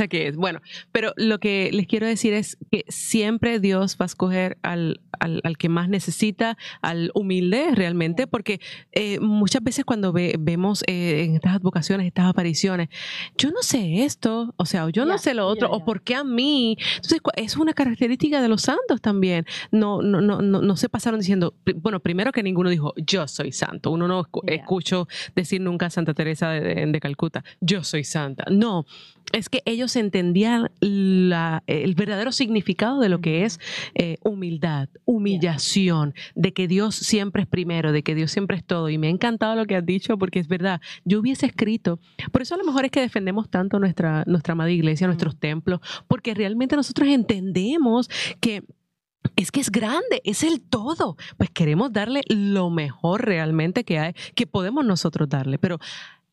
que 0.10 0.28
es. 0.28 0.36
Bueno, 0.36 0.60
pero 0.92 1.14
lo 1.16 1.40
que 1.40 1.70
les 1.72 1.88
quiero 1.88 2.06
decir 2.08 2.34
es 2.34 2.58
que 2.72 2.84
siempre 2.90 3.60
Dios 3.60 3.98
va 4.00 4.06
a 4.06 4.08
escoger 4.08 4.58
al, 4.62 5.02
al, 5.20 5.42
al 5.44 5.58
que 5.58 5.70
más 5.70 5.90
necesita, 5.90 6.58
al 6.82 7.12
humilde 7.16 7.70
realmente, 7.74 8.28
porque 8.28 8.60
eh, 8.92 9.20
muchas 9.20 9.64
veces 9.64 9.86
cuando 9.86 10.12
ve- 10.12 10.36
vemos 10.40 10.84
eh, 10.88 11.24
en 11.24 11.36
estas 11.36 11.56
advocaciones, 11.56 12.08
estas 12.08 12.26
apariciones, 12.26 12.90
yo 13.38 13.52
no 13.52 13.62
sé 13.62 14.04
esto, 14.04 14.54
o 14.58 14.66
sea, 14.66 14.86
o 14.86 14.90
yo 14.90 15.06
no 15.06 15.18
sé 15.18 15.34
lo 15.34 15.48
otro, 15.48 15.72
o 15.72 15.86
por 15.86 16.02
qué 16.02 16.16
a 16.16 16.24
mí. 16.24 16.78
Entonces, 16.96 17.20
es 17.36 17.56
una 17.58 17.74
característica 17.74 18.42
de 18.42 18.50
los 18.50 18.64
santos 18.64 19.02
también. 19.02 19.46
No, 19.72 20.02
no, 20.02 20.22
no, 20.22 20.42
no, 20.42 20.62
no 20.62 20.78
se 20.78 20.90
pasaron 20.90 21.20
diciendo, 21.20 21.54
bueno, 21.76 22.00
primero 22.00 22.32
que 22.32 22.44
ninguno 22.44 22.70
dijo, 22.70 22.94
yo 22.98 23.28
soy 23.28 23.52
santo. 23.52 23.92
Uno 23.92 24.08
no 24.08 24.24
escu- 24.26 24.44
Ya. 24.48 24.56
escucho 24.56 25.08
decir 25.36 25.62
nunca 25.62 25.86
a 25.86 25.90
Santa 25.90 26.14
Teresa 26.14 26.33
de, 26.40 26.62
de- 26.62 26.86
de 26.86 27.00
Calcuta, 27.00 27.44
yo 27.62 27.84
soy 27.84 28.04
santa. 28.04 28.46
No, 28.52 28.86
es 29.32 29.50
que 29.50 29.62
ellos 29.66 29.96
entendían 29.96 30.70
la- 30.80 31.64
el 31.68 31.96
verdadero 31.96 32.32
significado 32.32 33.00
de 33.00 33.10
lo 33.10 33.20
que 33.22 33.46
es 33.46 33.60
eh, 33.96 34.18
humildad, 34.24 34.90
humillación, 35.06 36.14
de 36.36 36.54
que 36.54 36.68
Dios 36.68 36.96
siempre 36.96 37.44
es 37.44 37.48
primero, 37.48 37.92
de 37.92 38.04
que 38.04 38.16
Dios 38.16 38.32
siempre 38.32 38.58
es 38.58 38.64
todo. 38.66 38.90
Y 38.90 38.98
me 38.98 39.08
ha 39.08 39.12
encantado 39.12 39.56
lo 39.56 39.66
que 39.66 39.76
has 39.76 39.86
dicho 39.86 40.18
porque 40.18 40.40
es 40.40 40.48
verdad. 40.48 40.82
Yo 41.06 41.20
hubiese 41.20 41.46
escrito, 41.46 42.00
por 42.32 42.42
eso 42.42 42.56
a 42.56 42.58
lo 42.58 42.64
mejor 42.66 42.86
es 42.86 42.92
que 42.92 43.02
defendemos 43.02 43.50
tanto 43.50 43.80
nuestra, 43.80 44.24
nuestra 44.28 44.52
amada 44.54 44.72
iglesia, 44.72 45.08
nuestros 45.08 45.38
templos, 45.40 45.80
porque 46.08 46.34
realmente 46.34 46.76
nosotros 46.76 47.08
entendemos 47.10 48.10
que 48.40 48.64
es 49.38 49.52
que 49.52 49.62
es 49.62 49.72
grande, 49.72 50.22
es 50.26 50.44
el 50.44 50.60
todo. 50.62 51.16
Pues 51.38 51.50
queremos 51.50 51.94
darle 51.94 52.22
lo 52.28 52.70
mejor 52.70 53.26
realmente 53.26 53.86
que 53.86 53.98
hay, 53.98 54.14
que 54.36 54.46
podemos 54.48 54.86
nosotros 54.86 55.30
darle. 55.30 55.58
Pero 55.58 55.80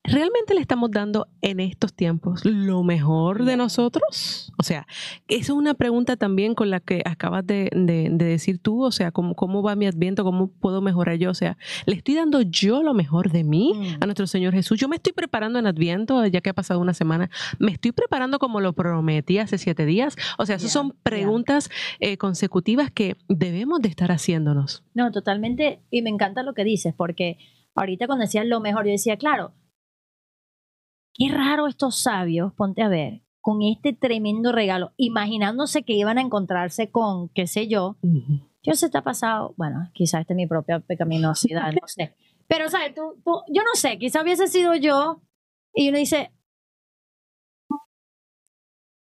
¿realmente 0.03 0.55
le 0.55 0.61
estamos 0.61 0.91
dando 0.91 1.29
en 1.43 1.61
estos 1.61 1.93
tiempos 1.95 2.45
lo 2.45 2.83
mejor 2.83 3.45
de 3.45 3.57
No. 3.57 3.65
nosotros? 3.65 4.53
O 4.59 4.63
sea, 4.63 4.87
esa 5.29 5.41
es 5.41 5.51
una 5.51 5.75
pregunta 5.75 6.17
también 6.17 6.55
con 6.55 6.71
la 6.71 6.81
que 6.81 7.03
acabas 7.05 7.47
de, 7.47 7.71
de- 7.75 8.09
de 8.11 8.25
decir 8.25 8.59
tú, 8.59 8.83
o 8.85 8.91
sea, 8.93 9.11
¿cómo, 9.13 9.35
¿cómo 9.35 9.63
va 9.63 9.77
mi 9.77 9.87
adviento? 9.87 10.25
¿Cómo 10.25 10.49
puedo 10.49 10.81
mejorar 10.81 11.17
yo? 11.17 11.31
O 11.31 11.35
sea, 11.35 11.57
¿le 11.87 11.95
estoy 11.97 12.15
dando 12.15 12.41
yo 12.43 12.83
lo 12.83 12.95
mejor 12.95 13.31
de 13.31 13.45
mí? 13.45 13.73
Mm. 13.75 14.03
a 14.03 14.07
nuestro 14.07 14.27
Señor 14.27 14.53
Jesús. 14.55 14.79
Yo 14.81 14.89
me 14.89 14.97
estoy 14.97 15.13
preparando 15.13 15.59
en 15.59 15.67
Adviento, 15.67 16.25
ya 16.27 16.41
que 16.41 16.51
ha 16.51 16.55
pasado 16.55 16.81
una 16.81 16.95
semana. 16.95 17.31
Me 17.59 17.73
estoy 17.73 17.93
preparando 17.93 18.39
como 18.39 18.61
lo 18.61 18.73
prometí 18.73 19.39
hace 19.39 19.59
siete 19.59 19.85
días. 19.87 20.17
O 20.39 20.47
sea, 20.47 20.57
esas 20.57 20.73
son 20.73 20.95
preguntas 21.03 21.71
eh, 22.01 22.17
consecutivas 22.17 22.91
que 22.91 23.17
debemos 23.29 23.81
de 23.81 23.89
estar 23.89 24.11
haciéndonos. 24.13 24.83
No, 24.95 25.11
totalmente. 25.13 25.81
Y 25.91 26.03
me 26.03 26.11
encanta 26.11 26.43
lo 26.43 26.55
que 26.55 26.65
dices, 26.65 26.95
porque 26.97 27.39
ahorita 27.75 28.07
cuando 28.07 28.25
decías 28.25 28.47
lo 28.47 28.61
mejor, 28.61 28.85
yo 28.87 28.93
decía, 28.93 29.17
claro, 29.17 29.53
qué 31.15 31.29
raro 31.33 31.67
estos 31.67 32.01
sabios, 32.03 32.53
ponte 32.55 32.83
a 32.83 32.89
ver, 32.89 33.23
con 33.41 33.63
este 33.63 33.93
tremendo 33.93 34.53
regalo, 34.53 34.93
imaginándose 34.97 35.83
que 35.83 35.95
iban 35.95 36.19
a 36.19 36.21
encontrarse 36.23 36.91
con, 36.91 37.29
qué 37.31 37.47
sé 37.47 37.69
yo, 37.69 37.97
yo 38.63 38.75
se 38.75 38.91
te 38.91 38.99
ha 38.99 39.03
pasado, 39.03 39.55
bueno, 39.57 39.91
quizás 39.95 40.21
esta 40.23 40.35
es 40.35 40.37
mi 40.37 40.47
propia 40.47 40.81
pecaminosidad, 40.81 41.73
no 41.73 41.87
sé. 41.89 42.15
Pero, 42.47 42.69
¿sabes? 42.69 42.95
Tú, 42.95 43.21
tú- 43.25 43.43
yo 43.49 43.63
no 43.63 43.75
sé, 43.75 43.99
quizás 43.99 44.23
hubiese 44.23 44.47
sido 44.49 44.75
yo 44.75 45.23
y 45.73 45.89
uno 45.89 45.99
dice, 45.99 46.33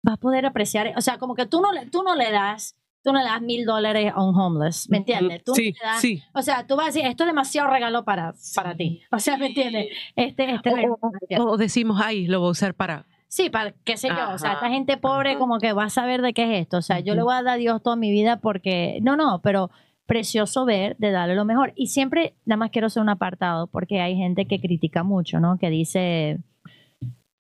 va 0.06 0.14
a 0.14 0.16
poder 0.18 0.46
apreciar, 0.46 0.92
o 0.96 1.00
sea, 1.00 1.18
como 1.18 1.34
que 1.34 1.46
tú 1.46 1.60
no 1.60 1.68
tú 1.90 2.02
no 2.02 2.14
le 2.14 2.30
das, 2.30 2.76
tú 3.04 3.12
no 3.12 3.18
le 3.20 3.26
das 3.26 3.40
mil 3.42 3.64
dólares 3.66 4.10
a 4.14 4.22
un 4.24 4.34
homeless, 4.34 4.88
¿me 4.90 4.96
entiendes? 4.98 5.44
Tú 5.44 5.54
Sí, 5.54 5.72
le 5.72 5.86
das- 5.86 6.00
sí. 6.00 6.22
o 6.32 6.42
sea, 6.42 6.66
tú 6.66 6.74
vas 6.74 6.84
a 6.84 6.88
decir, 6.88 7.04
esto 7.04 7.22
es 7.24 7.28
demasiado 7.28 7.70
regalo 7.70 8.04
para, 8.04 8.32
para 8.56 8.74
ti. 8.74 9.02
O 9.12 9.18
sea, 9.20 9.36
¿me 9.36 9.46
entiendes? 9.48 9.88
Este, 10.16 10.50
este 10.54 10.70
O- 10.70 10.98
ti. 11.28 11.36
O 11.38 11.56
decimos, 11.56 12.00
ay, 12.02 12.26
lo 12.26 12.40
voy 12.40 12.48
a 12.48 12.52
usar 12.52 12.74
para. 12.74 13.06
Sí, 13.28 13.50
para 13.50 13.72
qué 13.84 13.96
sé 13.96 14.08
yo. 14.08 14.30
O 14.32 14.38
sea, 14.38 14.52
esta 14.54 14.68
gente 14.70 14.96
pobre 14.96 15.30
ajá. 15.30 15.38
como 15.40 15.58
que 15.58 15.72
va 15.72 15.84
a 15.84 15.90
saber 15.90 16.22
de 16.22 16.32
qué 16.32 16.44
es 16.54 16.62
esto. 16.62 16.78
O 16.78 16.82
sea, 16.82 17.00
yo 17.00 17.14
le 17.14 17.22
voy 17.22 17.34
a 17.34 17.42
dar 17.42 17.54
a 17.54 17.56
Dios 17.56 17.82
toda 17.82 17.96
mi 17.96 18.10
vida 18.12 18.38
porque... 18.40 18.98
No, 19.02 19.16
no, 19.16 19.40
pero 19.42 19.70
precioso 20.06 20.64
ver 20.64 20.96
de 20.98 21.10
darle 21.10 21.34
lo 21.34 21.44
mejor. 21.44 21.72
Y 21.74 21.88
siempre, 21.88 22.34
nada 22.44 22.58
más 22.58 22.70
quiero 22.70 22.86
hacer 22.86 23.02
un 23.02 23.08
apartado 23.08 23.66
porque 23.66 24.00
hay 24.00 24.16
gente 24.16 24.46
que 24.46 24.60
critica 24.60 25.02
mucho, 25.02 25.40
¿no? 25.40 25.58
Que 25.58 25.68
dice... 25.68 26.38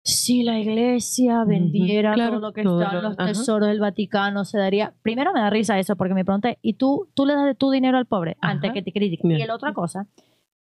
Si 0.07 0.43
la 0.43 0.59
iglesia 0.61 1.45
vendiera 1.45 2.13
claro, 2.13 2.33
todo 2.33 2.41
lo 2.41 2.53
que 2.53 2.63
todo 2.63 2.83
está 2.83 2.97
en 2.97 3.03
lo- 3.03 3.09
los 3.09 3.17
tesoros 3.17 3.69
del 3.69 3.81
Vaticano, 3.81 4.45
se 4.45 4.59
daría. 4.59 4.95
Primero 5.03 5.33
me 5.33 5.41
da 5.41 5.49
risa 5.49 5.79
eso 5.79 5.97
porque 5.97 6.13
me 6.13 6.25
pregunté, 6.27 6.59
¿y 6.61 6.75
tú, 6.75 7.11
tú 7.15 7.25
le 7.25 7.33
das 7.35 7.47
de 7.47 7.55
tu 7.55 7.71
dinero 7.71 7.97
al 7.97 8.05
pobre 8.07 8.37
antes 8.43 8.73
que 8.73 8.83
te 8.83 8.93
critiquen? 8.93 9.31
Y 9.31 9.47
la 9.47 9.55
otra 9.55 9.73
cosa, 9.73 10.07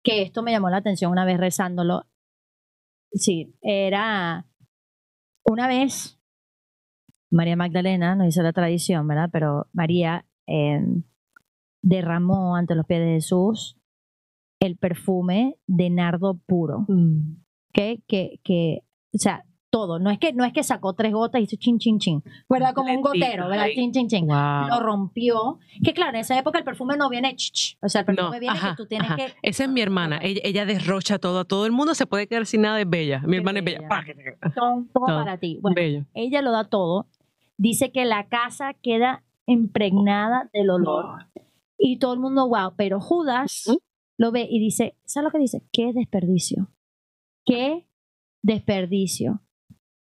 que 0.01 0.21
esto 0.21 0.43
me 0.43 0.51
llamó 0.51 0.69
la 0.69 0.77
atención 0.77 1.11
una 1.11 1.25
vez 1.25 1.37
rezándolo. 1.37 2.05
Sí, 3.11 3.53
era 3.61 4.45
una 5.45 5.67
vez 5.67 6.17
María 7.29 7.57
Magdalena, 7.57 8.15
no 8.15 8.23
dice 8.23 8.41
la 8.43 8.53
tradición, 8.53 9.05
¿verdad? 9.07 9.29
Pero 9.31 9.67
María 9.73 10.25
eh, 10.47 10.79
derramó 11.81 12.55
ante 12.55 12.75
los 12.75 12.85
pies 12.85 13.01
de 13.01 13.11
Jesús 13.15 13.77
el 14.61 14.77
perfume 14.77 15.57
de 15.67 15.89
nardo 15.89 16.35
puro, 16.45 16.85
Mm. 16.87 17.43
Que, 17.73 18.01
que, 18.07 18.83
o 19.17 19.19
sea, 19.19 19.43
todo. 19.69 19.99
No 19.99 20.09
es 20.09 20.17
que, 20.19 20.31
no 20.33 20.45
es 20.45 20.53
que 20.53 20.63
sacó 20.63 20.93
tres 20.93 21.11
gotas 21.11 21.41
y 21.41 21.43
hizo 21.43 21.57
chin, 21.57 21.77
chin, 21.77 21.99
chin, 21.99 22.23
¿verdad? 22.49 22.73
Como 22.73 22.93
un 22.93 23.01
gotero, 23.01 23.49
¿verdad? 23.49 23.67
Chin, 23.73 23.91
chin, 23.91 24.07
chin. 24.07 24.27
Lo 24.27 24.79
rompió. 24.79 25.59
Que 25.83 25.93
claro, 25.93 26.11
en 26.11 26.21
esa 26.21 26.37
época 26.39 26.59
el 26.59 26.63
perfume 26.63 26.95
no 26.97 27.09
viene, 27.09 27.35
ch, 27.35 27.51
ch. 27.51 27.77
o 27.81 27.89
sea, 27.89 28.01
el 28.01 28.05
perfume 28.05 28.27
No, 28.35 28.39
viene 28.39 28.57
ajá, 28.57 28.69
que 28.71 28.75
tú 28.77 28.87
tienes 28.87 29.07
ajá. 29.07 29.15
que... 29.17 29.33
Esa 29.41 29.63
es 29.65 29.69
mi 29.69 29.81
hermana. 29.81 30.19
Ella, 30.21 30.41
ella 30.43 30.65
derrocha 30.65 31.19
todo. 31.19 31.45
Todo 31.45 31.65
el 31.65 31.71
mundo 31.71 31.95
se 31.95 32.05
puede 32.05 32.27
quedar 32.27 32.45
sin 32.45 32.61
nada. 32.61 32.79
Es 32.79 32.89
bella. 32.89 33.21
Mi 33.25 33.31
Qué 33.31 33.37
hermana 33.37 33.59
es 33.59 33.65
bella. 33.65 33.79
Todo, 34.55 34.85
todo 34.93 35.05
para 35.05 35.37
ti. 35.37 35.59
Bueno, 35.61 35.75
Bello. 35.75 36.05
ella 36.13 36.41
lo 36.41 36.51
da 36.51 36.63
todo. 36.63 37.07
Dice 37.57 37.91
que 37.91 38.05
la 38.05 38.27
casa 38.27 38.73
queda 38.81 39.23
impregnada 39.47 40.49
del 40.53 40.69
olor. 40.69 41.25
Y 41.77 41.99
todo 41.99 42.13
el 42.13 42.19
mundo, 42.19 42.47
wow. 42.47 42.73
Pero 42.77 42.99
Judas 42.99 43.65
lo 44.17 44.31
ve 44.31 44.47
y 44.49 44.59
dice, 44.59 44.95
¿sabes 45.05 45.25
lo 45.25 45.31
que 45.31 45.39
dice? 45.39 45.63
Qué 45.71 45.91
desperdicio. 45.93 46.69
Qué 47.45 47.86
desperdicio. 48.47 49.41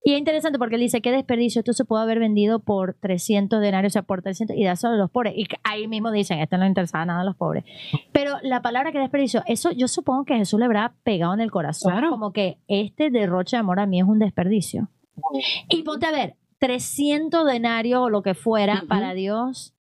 Y 0.04 0.14
es 0.14 0.20
interesante 0.20 0.58
porque 0.58 0.76
él 0.76 0.82
dice, 0.82 1.02
qué 1.02 1.12
desperdicio, 1.12 1.60
esto 1.60 1.74
se 1.74 1.84
puede 1.84 2.04
haber 2.04 2.20
vendido 2.20 2.60
por 2.60 2.94
300 2.94 3.60
denarios, 3.60 3.92
o 3.92 3.96
sea, 3.96 4.04
por 4.04 4.22
300 4.22 4.56
y 4.56 4.64
dárselo 4.64 4.94
a 4.94 4.98
los 4.98 5.12
pobres. 5.12 5.34
Y 5.36 5.48
ahí 5.64 5.90
mismo 5.90 6.12
dicen, 6.12 6.40
esto 6.40 6.58
no 6.58 6.66
interesaba 6.66 7.06
nada 7.06 7.22
a 7.22 7.26
los 7.26 7.36
pobres. 7.36 7.66
Pero 8.14 8.38
la 8.42 8.62
palabra 8.62 8.94
que 8.94 9.00
desperdicio, 9.00 9.44
eso 9.48 9.72
yo 9.72 9.90
supongo 9.90 10.24
que 10.24 10.38
Jesús 10.38 10.60
le 10.60 10.66
habrá 10.66 10.96
pegado 11.04 11.34
en 11.34 11.42
el 11.42 11.52
corazón, 11.52 12.10
como 12.10 12.32
que 12.32 12.58
este 12.70 13.10
derroche 13.10 13.58
de 13.58 13.60
amor 13.60 13.82
a 13.82 13.86
mí 13.86 14.00
es 14.00 14.08
un 14.08 14.20
desperdicio. 14.20 14.88
Y 15.68 15.84
ponte 15.84 16.06
a 16.06 16.12
ver, 16.12 16.38
300 16.60 17.46
denarios 17.46 18.00
o 18.04 18.10
lo 18.10 18.22
que 18.22 18.34
fuera 18.34 18.84
para 18.88 19.14
Dios. 19.14 19.74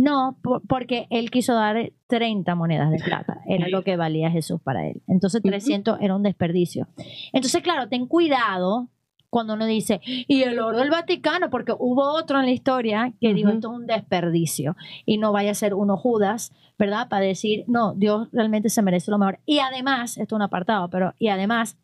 No, 0.00 0.38
porque 0.66 1.06
él 1.10 1.30
quiso 1.30 1.52
dar 1.52 1.92
30 2.06 2.54
monedas 2.54 2.90
de 2.90 3.00
plata. 3.00 3.42
Era 3.46 3.68
lo 3.68 3.82
que 3.82 3.98
valía 3.98 4.30
Jesús 4.30 4.58
para 4.62 4.86
él. 4.86 5.02
Entonces 5.06 5.42
300 5.42 5.98
era 6.00 6.16
un 6.16 6.22
desperdicio. 6.22 6.88
Entonces, 7.34 7.62
claro, 7.62 7.86
ten 7.90 8.06
cuidado 8.06 8.88
cuando 9.28 9.52
uno 9.52 9.66
dice, 9.66 10.00
y 10.02 10.42
el 10.42 10.58
oro 10.58 10.78
del 10.78 10.88
Vaticano, 10.88 11.50
porque 11.50 11.72
hubo 11.78 12.14
otro 12.14 12.40
en 12.40 12.46
la 12.46 12.50
historia 12.50 13.12
que 13.20 13.34
dijo 13.34 13.50
esto 13.50 13.70
es 13.70 13.78
un 13.78 13.86
desperdicio. 13.86 14.74
Y 15.04 15.18
no 15.18 15.32
vaya 15.32 15.50
a 15.50 15.54
ser 15.54 15.74
uno 15.74 15.98
Judas, 15.98 16.50
¿verdad? 16.78 17.10
Para 17.10 17.26
decir, 17.26 17.64
no, 17.68 17.92
Dios 17.92 18.28
realmente 18.32 18.70
se 18.70 18.80
merece 18.80 19.10
lo 19.10 19.18
mejor. 19.18 19.40
Y 19.44 19.58
además, 19.58 20.16
esto 20.16 20.34
es 20.34 20.36
un 20.36 20.42
apartado, 20.42 20.88
pero 20.88 21.12
y 21.18 21.28
además 21.28 21.76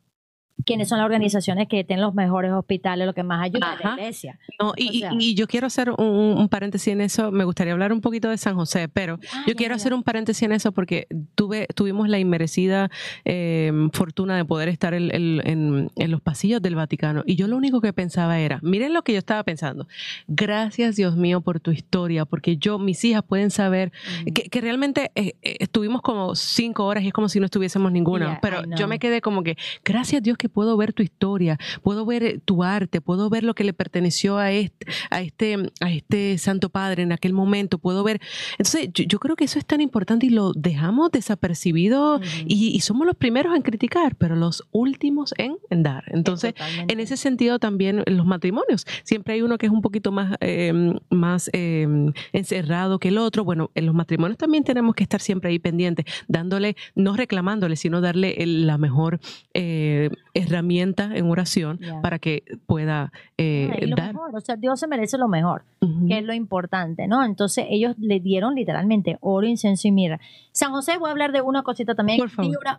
quiénes 0.65 0.89
son 0.89 0.99
las 0.99 1.05
organizaciones 1.05 1.69
que 1.69 1.85
tienen 1.85 2.05
los 2.05 2.15
mejores 2.15 2.53
hospitales, 2.53 3.07
lo 3.07 3.15
que 3.15 3.23
más 3.23 3.45
ayuda 3.45 3.73
a 3.73 3.77
la 3.77 3.93
iglesia. 3.95 4.39
No, 4.59 4.73
y, 4.77 5.35
yo 5.35 5.47
quiero 5.47 5.67
hacer 5.67 5.91
un, 5.91 6.49
paréntesis 6.49 6.89
en 6.89 7.01
eso, 7.01 7.31
me 7.31 7.45
gustaría 7.45 7.73
hablar 7.73 7.93
un 7.93 8.01
poquito 8.01 8.31
de 8.31 8.39
San 8.39 8.55
José, 8.55 8.89
pero 8.89 9.19
ah, 9.33 9.45
yo 9.47 9.55
quiero 9.55 9.75
hacer 9.75 9.93
un 9.93 10.03
paréntesis 10.03 10.43
en 10.45 10.53
eso 10.53 10.73
porque 10.73 11.07
tuve, 11.35 11.67
tuvimos 11.75 12.09
la 12.09 12.19
inmerecida 12.19 12.91
em, 13.25 13.91
fortuna 13.91 14.37
de 14.37 14.45
poder 14.45 14.69
estar 14.69 14.95
en, 14.95 15.91
los 15.97 16.21
pasillos 16.21 16.63
del 16.63 16.75
Vaticano. 16.75 17.23
Y 17.27 17.37
yo 17.37 17.49
lo 17.49 17.57
único 17.57 17.81
que 17.81 17.93
pensaba 17.93 18.39
era, 18.39 18.61
miren 18.63 18.95
lo 18.95 19.03
que 19.03 19.13
yo 19.13 19.19
estaba 19.19 19.43
pensando, 19.43 19.87
gracias 20.27 20.97
Dios 20.97 21.17
mío 21.17 21.41
por 21.41 21.61
tu 21.61 21.71
historia, 21.71 22.25
porque 22.25 22.57
yo, 22.57 22.79
mis 22.79 23.05
hijas 23.05 23.23
pueden 23.23 23.51
saber 23.51 23.93
que, 24.33 24.61
realmente 24.61 25.11
eh, 25.15 25.35
eh, 25.43 25.57
estuvimos 25.61 26.01
como 26.01 26.35
cinco 26.35 26.87
horas 26.87 27.05
y 27.05 27.09
es 27.09 27.13
como 27.13 27.29
si 27.29 27.41
no 27.41 27.45
estuviésemos 27.45 27.93
ninguna, 27.93 28.39
pero 28.41 28.63
yo 28.77 28.89
me 28.89 28.99
quedé 28.99 29.21
como 29.21 29.43
que, 29.43 29.57
gracias 29.85 30.23
Dios 30.23 30.39
que 30.39 30.46
puedo 30.49 30.77
ver 30.77 30.93
tu 30.93 31.03
historia, 31.03 31.59
puedo 31.83 32.05
ver 32.07 32.23
eh, 32.23 32.41
tu 32.45 32.63
arte, 32.63 33.01
puedo 33.01 33.29
ver 33.31 33.45
lo 33.45 33.55
que 33.55 33.65
le 33.65 33.73
perteneció 33.73 34.39
a 34.39 34.53
este, 34.53 34.87
a 35.11 35.21
este, 35.21 35.57
a 35.81 35.91
este 35.91 36.39
Santo 36.39 36.69
Padre 36.69 37.03
en 37.03 37.13
aquel 37.13 37.33
momento, 37.33 37.79
puedo 37.79 38.03
ver. 38.05 38.21
Entonces, 38.53 38.91
yo, 38.93 39.19
creo 39.19 39.37
que 39.37 39.45
eso 39.45 39.59
es 39.59 39.67
tan 39.67 39.81
importante 39.81 40.27
y 40.27 40.31
lo 40.31 40.53
dejamos 40.53 41.11
desapercibido 41.11 42.21
y, 42.47 42.81
somos 42.87 43.07
los 43.07 43.17
primeros 43.17 43.57
en 43.57 43.63
criticar, 43.63 44.15
pero 44.15 44.37
los 44.37 44.63
últimos 44.71 45.35
en, 45.39 45.57
dar. 45.71 46.05
Entonces, 46.09 46.55
en 46.89 47.01
ese 47.01 47.17
sentido 47.17 47.59
también 47.59 48.05
los 48.07 48.27
matrimonios, 48.27 48.87
siempre 49.03 49.35
hay 49.35 49.43
uno 49.43 49.59
que 49.59 49.67
es 49.67 49.73
un 49.73 49.83
poquito 49.83 50.13
más, 50.13 50.37
em, 50.41 50.95
más 51.11 51.51
em, 51.53 52.13
encerrado 52.33 52.99
que 52.99 53.09
el 53.09 53.19
otro. 53.19 53.45
Bueno, 53.45 53.71
en 53.75 53.87
los 53.87 53.95
matrimonios 53.95 54.39
también 54.39 54.63
tenemos 54.63 54.95
que 54.95 55.03
estar 55.03 55.21
siempre 55.21 55.51
ahí 55.51 55.59
pendientes, 55.59 56.07
dándole, 56.29 56.77
no 56.95 57.17
reclamándole, 57.17 57.77
sino 57.77 58.01
darle 58.01 58.35
la 58.47 58.79
mejor 58.79 59.21
eh, 59.55 60.11
herramienta 60.37 61.11
en 61.15 61.31
oración 61.31 61.81
para 62.03 62.19
que 62.19 62.45
pueda 62.67 63.13
eh, 63.39 63.91
dar. 63.97 64.15
o 64.17 64.41
sea, 64.41 64.57
Dios 64.57 64.79
se 64.79 64.87
merece 64.87 65.19
lo 65.19 65.29
mejor, 65.29 65.65
que 66.09 66.19
es 66.19 66.25
lo 66.25 66.35
importante, 66.35 67.07
¿no? 67.07 67.25
Entonces 67.25 67.67
ellos 67.71 67.95
le 67.99 68.21
dieron 68.21 68.55
literalmente 68.55 69.19
oro, 69.21 69.47
incienso 69.47 69.89
y 69.89 69.93
mirra. 69.93 70.21
San 70.53 70.73
José, 70.73 70.99
voy 70.99 71.09
a 71.09 71.13
hablar 71.13 71.33
de 71.33 71.41
una 71.41 71.63
cosita 71.63 71.95
también, 71.95 72.21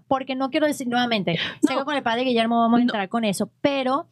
porque 0.07 0.35
no 0.35 0.49
quiero 0.49 0.67
decir 0.67 0.87
nuevamente, 0.87 1.37
sé 1.61 1.75
que 1.75 1.83
con 1.83 1.95
el 1.95 2.03
padre 2.03 2.23
Guillermo 2.23 2.59
vamos 2.59 2.79
a 2.79 2.83
entrar 2.83 3.09
con 3.09 3.23
eso, 3.23 3.49
pero 3.61 4.07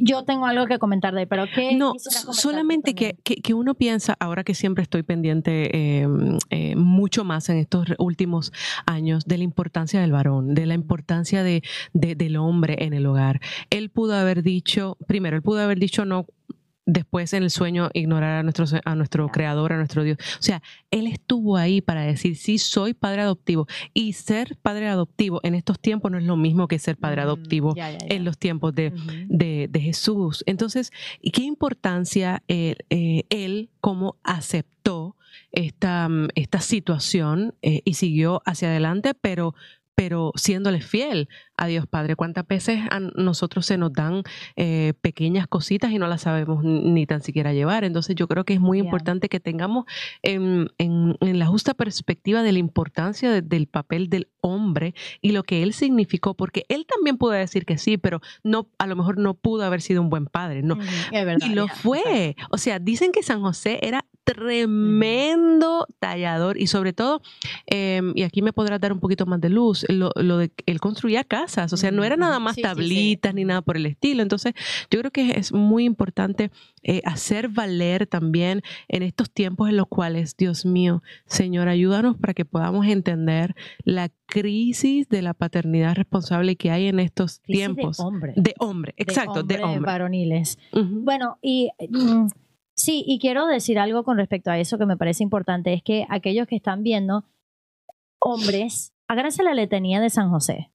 yo 0.00 0.24
tengo 0.24 0.46
algo 0.46 0.66
que 0.66 0.78
comentar 0.78 1.14
de, 1.14 1.26
pero 1.26 1.44
¿qué? 1.54 1.74
No, 1.76 1.94
solamente 1.98 2.94
que, 2.94 3.16
que, 3.22 3.54
uno 3.54 3.74
piensa, 3.74 4.16
ahora 4.20 4.44
que 4.44 4.54
siempre 4.54 4.82
estoy 4.82 5.02
pendiente 5.02 6.00
em, 6.00 6.38
eh, 6.50 6.76
mucho 6.76 7.24
más 7.24 7.48
en 7.48 7.58
estos 7.58 7.88
últimos 7.98 8.52
años, 8.86 9.24
de 9.24 9.38
la 9.38 9.44
importancia 9.44 10.00
del 10.00 10.12
varón, 10.12 10.54
de 10.54 10.66
la 10.66 10.74
importancia 10.74 11.42
de, 11.42 11.62
del 11.92 12.36
hombre 12.36 12.76
en 12.80 12.92
el 12.92 13.06
hogar. 13.06 13.40
Él 13.70 13.90
pudo 13.90 14.14
haber 14.14 14.42
dicho, 14.42 14.96
primero, 15.06 15.36
él 15.36 15.42
pudo 15.42 15.60
haber 15.60 15.78
dicho 15.78 16.04
no 16.04 16.26
después 16.86 17.32
en 17.32 17.42
el 17.42 17.50
sueño 17.50 17.90
ignorar 17.92 18.38
a 18.38 18.42
nuestro, 18.42 18.64
a 18.84 18.94
nuestro 18.94 19.28
creador, 19.28 19.72
a 19.72 19.76
nuestro 19.76 20.02
Dios. 20.02 20.18
O 20.38 20.42
sea, 20.42 20.62
él 20.90 21.06
estuvo 21.06 21.56
ahí 21.56 21.80
para 21.80 22.02
decir, 22.02 22.36
sí, 22.36 22.58
soy 22.58 22.94
padre 22.94 23.22
adoptivo. 23.22 23.66
Y 23.94 24.14
ser 24.14 24.56
padre 24.62 24.88
adoptivo 24.88 25.40
en 25.42 25.54
estos 25.54 25.78
tiempos 25.78 26.10
no 26.10 26.18
es 26.18 26.24
lo 26.24 26.36
mismo 26.36 26.68
que 26.68 26.78
ser 26.78 26.96
padre 26.96 27.22
mm, 27.22 27.24
adoptivo 27.24 27.74
en 27.76 28.24
los 28.24 28.38
tiempos 28.38 28.74
de, 28.74 28.92
Jesús. 29.72 30.44
Entonces, 30.46 30.92
¿qué 31.32 31.42
importancia 31.42 32.42
eh, 32.48 32.76
eh, 32.90 33.24
él 33.30 33.70
como 33.80 34.16
aceptó 34.22 35.16
esta, 35.50 36.08
esta 36.34 36.60
situación 36.60 37.54
eh, 37.62 37.82
y 37.84 37.94
siguió 37.94 38.42
hacia 38.44 38.68
adelante, 38.68 39.14
pero 39.14 39.54
pero 39.94 40.32
siéndole 40.34 40.80
fiel 40.80 41.28
a 41.56 41.66
Dios 41.66 41.86
Padre. 41.86 42.16
¿Cuántas 42.16 42.46
veces 42.46 42.80
a 42.90 43.00
nosotros 43.00 43.66
se 43.66 43.76
nos 43.76 43.92
dan 43.92 44.22
eh, 44.56 44.94
pequeñas 45.00 45.46
cositas 45.46 45.90
y 45.92 45.98
no 45.98 46.06
las 46.08 46.22
sabemos 46.22 46.64
ni 46.64 47.06
tan 47.06 47.22
siquiera 47.22 47.52
llevar? 47.52 47.84
Entonces 47.84 48.16
yo 48.16 48.26
creo 48.28 48.44
que 48.44 48.54
es 48.54 48.60
muy 48.60 48.78
importante 48.78 49.28
que 49.28 49.40
tengamos 49.40 49.84
en, 50.22 50.70
la 51.20 51.46
justa 51.46 51.74
perspectiva 51.74 52.42
de 52.42 52.52
la 52.52 52.58
importancia 52.58 53.40
del 53.40 53.66
papel 53.66 54.08
del 54.08 54.28
hombre 54.40 54.94
y 55.20 55.32
lo 55.32 55.42
que 55.44 55.62
él 55.62 55.72
significó, 55.72 56.34
porque 56.34 56.64
él 56.68 56.86
también 56.86 57.16
pudo 57.16 57.32
decir 57.32 57.64
que 57.64 57.78
sí, 57.78 57.96
pero 57.96 58.20
no, 58.42 58.68
a 58.78 58.86
lo 58.86 58.96
mejor 58.96 59.18
no 59.18 59.34
pudo 59.34 59.64
haber 59.64 59.80
sido 59.80 60.02
un 60.02 60.10
buen 60.10 60.26
padre, 60.26 60.62
¿no? 60.62 60.78
y 61.12 61.54
lo 61.54 61.68
fue. 61.68 62.36
O 62.50 62.58
sea, 62.58 62.78
dicen 62.78 63.12
que 63.12 63.22
San 63.22 63.40
José 63.40 63.78
era 63.82 64.04
tremendo 64.24 65.86
tallador 65.98 66.56
y 66.56 66.66
sobre 66.66 66.92
todo, 66.92 67.22
em, 67.66 68.12
y 68.14 68.22
aquí 68.22 68.42
me 68.42 68.52
podrás 68.52 68.80
dar 68.80 68.92
un 68.92 69.00
poquito 69.00 69.26
más 69.26 69.40
de 69.40 69.48
luz, 69.48 69.81
lo, 69.88 70.10
de 70.12 70.52
él 70.66 70.80
construía 70.80 71.24
casas, 71.24 71.72
o 71.72 71.76
sea, 71.76 71.90
no 71.90 72.04
era 72.04 72.16
nada 72.16 72.38
más 72.38 72.56
tablitas 72.56 73.34
ni 73.34 73.44
nada 73.44 73.62
por 73.62 73.76
el 73.76 73.86
estilo. 73.86 74.22
Entonces, 74.22 74.54
yo 74.90 74.98
creo 75.00 75.10
que 75.10 75.32
es 75.32 75.52
muy 75.52 75.84
importante 75.84 76.50
eh, 76.82 77.02
hacer 77.04 77.48
valer 77.48 78.06
también 78.06 78.62
en 78.88 79.02
estos 79.02 79.30
tiempos 79.30 79.68
en 79.68 79.76
los 79.76 79.86
cuales, 79.88 80.36
Dios 80.36 80.64
mío, 80.64 81.02
Señor, 81.26 81.68
ayúdanos 81.68 82.16
para 82.16 82.34
que 82.34 82.44
podamos 82.44 82.86
entender 82.86 83.54
la 83.84 84.10
crisis 84.26 85.08
de 85.08 85.22
la 85.22 85.34
paternidad 85.34 85.94
responsable 85.94 86.56
que 86.56 86.70
hay 86.70 86.88
en 86.88 87.00
estos 87.00 87.40
tiempos. 87.40 87.98
De 87.98 88.04
hombre. 88.04 88.32
De 88.36 88.54
hombre, 88.58 88.94
exacto, 88.96 89.42
de 89.42 89.62
hombre. 89.62 89.80
varoniles. 89.80 90.58
Bueno, 90.72 91.38
y 91.42 91.70
mm, 91.88 92.28
Sí, 92.74 93.04
y 93.06 93.18
quiero 93.18 93.46
decir 93.46 93.78
algo 93.78 94.02
con 94.02 94.16
respecto 94.16 94.50
a 94.50 94.58
eso 94.58 94.78
que 94.78 94.86
me 94.86 94.96
parece 94.96 95.22
importante, 95.22 95.72
es 95.72 95.82
que 95.82 96.06
aquellos 96.08 96.46
que 96.46 96.56
están 96.56 96.82
viendo, 96.82 97.24
hombres, 98.18 98.92
agárrense 99.12 99.42
la 99.42 99.54
letanía 99.54 100.00
de 100.00 100.10
San 100.10 100.30
José. 100.30 100.70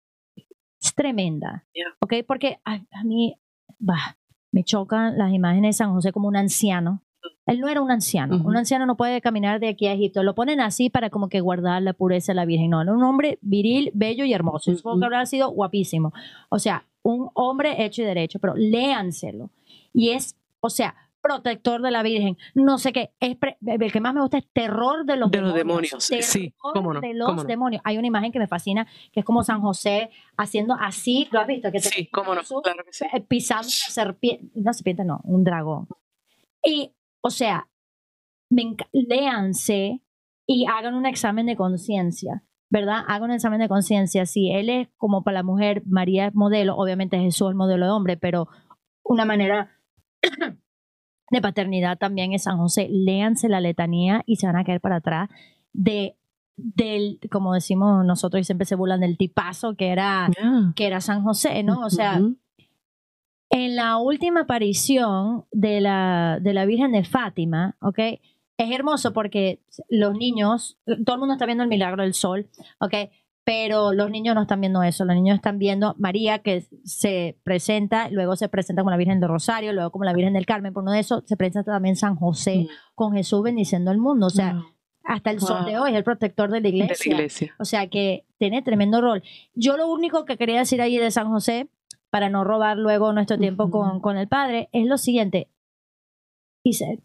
Es 0.81 0.93
tremenda, 0.93 1.65
¿ok? 1.99 2.13
Porque 2.27 2.59
a, 2.63 2.79
mí, 3.03 3.35
bah, 3.79 4.17
me 4.51 4.63
chocan 4.63 5.17
las 5.17 5.33
imágenes 5.33 5.75
de 5.75 5.77
San 5.77 5.91
José 5.91 6.11
como 6.11 6.27
un 6.27 6.37
anciano. 6.37 7.01
Él 7.47 7.59
no 7.59 7.67
era 7.67 7.81
un 7.81 7.91
anciano. 7.91 8.41
Un 8.43 8.57
anciano 8.57 8.85
no 8.85 8.95
puede 8.95 9.21
caminar 9.21 9.59
de 9.59 9.69
aquí 9.69 9.87
a 9.87 9.93
Egipto. 9.93 10.21
Lo 10.21 10.35
ponen 10.35 10.61
así 10.61 10.89
para 10.89 11.09
como 11.09 11.29
que 11.29 11.41
guardar 11.41 11.81
la 11.81 11.93
pureza 11.93 12.31
de 12.31 12.35
la 12.35 12.45
Virgen. 12.45 12.69
No, 12.69 12.81
era 12.81 12.93
un 12.93 13.03
hombre 13.03 13.39
viril, 13.41 13.89
bello 13.93 14.23
y 14.25 14.33
hermoso. 14.33 14.75
Supongo 14.75 14.99
que 14.99 15.05
habrá 15.05 15.25
sido 15.25 15.49
guapísimo. 15.49 16.13
O 16.49 16.59
sea, 16.59 16.85
un 17.03 17.29
hombre 17.33 17.85
hecho 17.85 18.01
y 18.01 18.05
derecho, 18.05 18.39
pero 18.39 18.53
léanselo. 18.55 19.49
Y 19.93 20.09
es, 20.09 20.37
o 20.59 20.69
sea, 20.69 20.95
protector 21.21 21.81
de 21.81 21.91
la 21.91 22.03
Virgen, 22.03 22.37
no 22.53 22.77
sé 22.77 22.93
qué, 22.93 23.11
es 23.19 23.37
el 23.65 23.91
que 23.91 23.99
más 23.99 24.13
me 24.13 24.21
gusta 24.21 24.37
es 24.37 24.47
terror 24.53 25.05
de 25.05 25.17
los 25.17 25.31
de 25.31 25.37
demonios. 25.39 25.93
Los 25.93 26.07
demonios. 26.07 26.25
sí, 26.29 26.53
cómo 26.57 26.93
no, 26.93 27.01
de 27.01 27.13
los 27.13 27.45
demonios. 27.45 27.81
Hay 27.85 27.97
una 27.97 28.07
imagen 28.07 28.31
que 28.31 28.39
me 28.39 28.47
fascina, 28.47 28.87
que 29.11 29.21
es 29.21 29.25
como 29.25 29.43
San 29.43 29.61
José 29.61 30.09
haciendo 30.37 30.75
así, 30.79 31.27
¿lo 31.31 31.39
has 31.39 31.47
visto? 31.47 31.71
Que 31.71 31.79
sí, 31.79 32.07
cómo 32.07 32.35
no, 32.35 32.41
claro 32.43 32.83
que 32.83 32.93
sí. 32.93 33.05
Eh, 33.13 33.21
pisando 33.21 33.67
una 33.67 33.93
serpiente, 33.93 34.51
una 34.55 34.73
serpiente 34.73 35.03
no, 35.03 35.21
un 35.23 35.43
dragón. 35.43 35.87
Y, 36.63 36.93
o 37.21 37.29
sea, 37.29 37.67
léanse 38.91 40.01
y 40.45 40.65
hagan 40.65 40.95
un 40.95 41.05
examen 41.05 41.45
de 41.45 41.55
conciencia. 41.55 42.43
¿verdad? 42.69 43.03
Hagan 43.07 43.29
un 43.29 43.35
examen 43.35 43.59
de 43.59 43.69
conciencia. 43.69 44.25
Si 44.25 44.51
él 44.51 44.69
es 44.69 44.89
como 44.97 45.23
para 45.23 45.35
la 45.35 45.43
mujer, 45.43 45.83
María 45.85 46.27
es 46.27 46.35
modelo, 46.35 46.75
obviamente 46.75 47.17
Jesús 47.17 47.51
es 47.51 47.55
modelo 47.55 47.85
de 47.85 47.91
hombre, 47.91 48.17
pero 48.17 48.49
una 49.03 49.25
manera 49.25 49.79
de 51.31 51.41
paternidad 51.41 51.97
también 51.97 52.33
es 52.33 52.43
San 52.43 52.57
José. 52.57 52.87
Léanse 52.89 53.49
la 53.49 53.61
letanía 53.61 54.23
y 54.25 54.37
se 54.37 54.47
van 54.47 54.55
a 54.55 54.63
caer 54.63 54.81
para 54.81 54.97
atrás 54.97 55.29
de 55.73 56.15
del, 56.57 57.19
como 57.31 57.53
decimos 57.53 58.03
nosotros 58.03 58.41
y 58.41 58.43
siempre 58.43 58.65
se 58.65 58.75
burlan 58.75 58.99
del 58.99 59.17
tipazo 59.17 59.75
que 59.75 59.89
era, 59.89 60.29
que 60.75 60.87
era 60.87 61.01
San 61.01 61.21
José, 61.21 61.61
¿no? 61.61 61.81
O 61.85 61.89
sea, 61.91 62.19
en 63.49 63.75
la 63.75 63.97
última 63.97 64.41
aparición 64.41 65.45
de 65.51 65.79
la, 65.81 66.39
de 66.41 66.53
la 66.53 66.65
Virgen 66.65 66.91
de 66.91 67.03
Fátima, 67.03 67.77
¿ok? 67.79 67.99
Es 68.57 68.71
hermoso 68.71 69.13
porque 69.13 69.61
los 69.87 70.15
niños, 70.15 70.79
todo 71.05 71.15
el 71.15 71.19
mundo 71.19 71.33
está 71.33 71.45
viendo 71.45 71.63
el 71.63 71.69
milagro 71.69 72.01
del 72.01 72.15
sol, 72.15 72.49
¿ok? 72.79 72.93
Pero 73.47 73.93
los 73.93 74.11
niños 74.11 74.35
no 74.35 74.41
están 74.41 74.59
viendo 74.59 74.83
eso, 74.83 75.05
los 75.05 75.15
niños 75.15 75.35
están 75.37 75.57
viendo 75.57 75.95
María 75.97 76.39
que 76.39 76.65
se 76.83 77.39
presenta, 77.43 78.09
luego 78.09 78.35
se 78.35 78.49
presenta 78.49 78.81
como 78.81 78.91
la 78.91 78.97
Virgen 78.97 79.21
de 79.21 79.27
Rosario, 79.27 79.71
luego 79.71 79.89
como 79.89 80.03
la 80.03 80.11
Virgen 80.11 80.33
del 80.33 80.45
Carmen, 80.45 80.73
por 80.73 80.83
uno 80.83 80.91
de 80.91 80.99
eso 80.99 81.23
se 81.25 81.37
presenta 81.37 81.71
también 81.71 81.95
San 81.95 82.17
José 82.17 82.57
Mm. 82.57 82.67
con 82.93 83.13
Jesús 83.13 83.41
bendiciendo 83.43 83.91
el 83.91 83.99
mundo, 83.99 84.25
o 84.27 84.29
sea, 84.29 84.61
hasta 85.05 85.31
el 85.31 85.39
sol 85.39 85.59
Wow. 85.59 85.65
de 85.65 85.79
hoy 85.79 85.91
es 85.91 85.95
el 85.95 86.03
protector 86.03 86.49
de 86.51 86.59
la 86.59 86.63
De 86.69 86.71
la 86.77 86.77
iglesia. 87.05 87.55
O 87.57 87.63
sea 87.63 87.87
que 87.87 88.25
tiene 88.37 88.61
tremendo 88.63 88.99
rol. 88.99 89.23
Yo 89.53 89.77
lo 89.77 89.87
único 89.89 90.25
que 90.25 90.35
quería 90.35 90.59
decir 90.59 90.81
ahí 90.81 90.97
de 90.97 91.09
San 91.09 91.29
José, 91.29 91.69
para 92.09 92.29
no 92.29 92.43
robar 92.43 92.75
luego 92.75 93.13
nuestro 93.13 93.37
tiempo 93.37 93.71
con, 93.71 94.01
con 94.01 94.17
el 94.17 94.27
padre, 94.27 94.67
es 94.73 94.85
lo 94.87 94.97
siguiente. 94.97 95.49
Dice, 96.65 97.01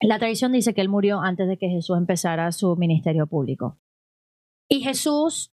la 0.00 0.20
tradición 0.20 0.52
dice 0.52 0.72
que 0.72 0.82
él 0.82 0.88
murió 0.88 1.20
antes 1.20 1.48
de 1.48 1.56
que 1.58 1.68
Jesús 1.68 1.96
empezara 1.98 2.52
su 2.52 2.76
ministerio 2.76 3.26
público. 3.26 3.78
Y 4.72 4.80
Jesús 4.80 5.52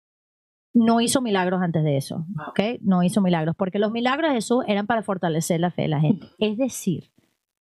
no 0.73 1.01
hizo 1.01 1.21
milagros 1.21 1.61
antes 1.61 1.83
de 1.83 1.97
eso. 1.97 2.25
¿ok? 2.47 2.79
No 2.81 3.03
hizo 3.03 3.21
milagros, 3.21 3.53
porque 3.57 3.77
los 3.77 3.91
milagros 3.91 4.29
de 4.29 4.35
Jesús 4.35 4.63
eran 4.65 4.87
para 4.87 5.03
fortalecer 5.03 5.59
la 5.59 5.71
fe 5.71 5.83
de 5.83 5.87
la 5.89 5.99
gente. 5.99 6.27
Es 6.39 6.57
decir, 6.57 7.11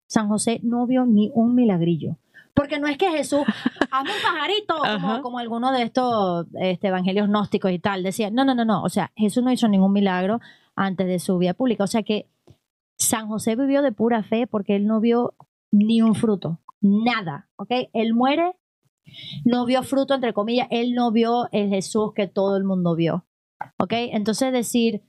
San 0.06 0.28
José 0.28 0.60
no 0.64 0.86
vio 0.86 1.06
ni 1.06 1.32
un 1.34 1.56
milagrillo. 1.56 2.18
Porque 2.54 2.78
no 2.78 2.88
es 2.88 2.98
que 2.98 3.10
Jesús, 3.10 3.42
hazme 3.92 4.12
un 4.12 4.22
pajarito, 4.22 4.76
como, 5.00 5.22
como 5.22 5.40
algunos 5.40 5.72
de 5.72 5.84
estos 5.84 6.48
este, 6.60 6.88
evangelios 6.88 7.28
gnósticos 7.28 7.72
y 7.72 7.80
tal, 7.80 8.04
decían, 8.04 8.34
no, 8.34 8.44
no, 8.44 8.54
no, 8.54 8.66
no, 8.66 8.84
o 8.84 8.90
sea, 8.90 9.12
Jesús 9.16 9.44
no 9.44 9.52
hizo 9.52 9.68
ningún 9.70 9.94
milagro 9.94 10.40
antes 10.76 11.08
de 11.08 11.20
su 11.20 11.38
vida 11.38 11.54
pública. 11.54 11.86
O 11.86 11.88
sea 11.88 12.04
que 12.04 12.30
San 12.98 13.28
José 13.30 13.56
vivió 13.56 13.82
de 13.82 13.94
pura 13.94 14.24
fe 14.24 14.46
porque 14.46 14.76
él 14.76 14.88
no 14.88 15.00
vio 15.00 15.36
ni 15.72 16.02
un 16.02 16.16
fruto, 16.16 16.60
nada, 16.82 17.50
¿ok? 17.56 17.72
Él 17.94 18.14
muere, 18.14 18.56
no 19.44 19.66
vio 19.66 19.84
fruto, 19.84 20.14
entre 20.14 20.34
comillas, 20.34 20.68
él 20.72 20.94
no 20.94 21.12
vio 21.12 21.48
el 21.52 21.70
Jesús 21.70 22.14
que 22.14 22.28
todo 22.28 22.58
el 22.58 22.64
mundo 22.64 22.96
vio, 22.96 23.26
¿ok? 23.78 23.94
Entonces 23.94 24.52
decir, 24.52 25.04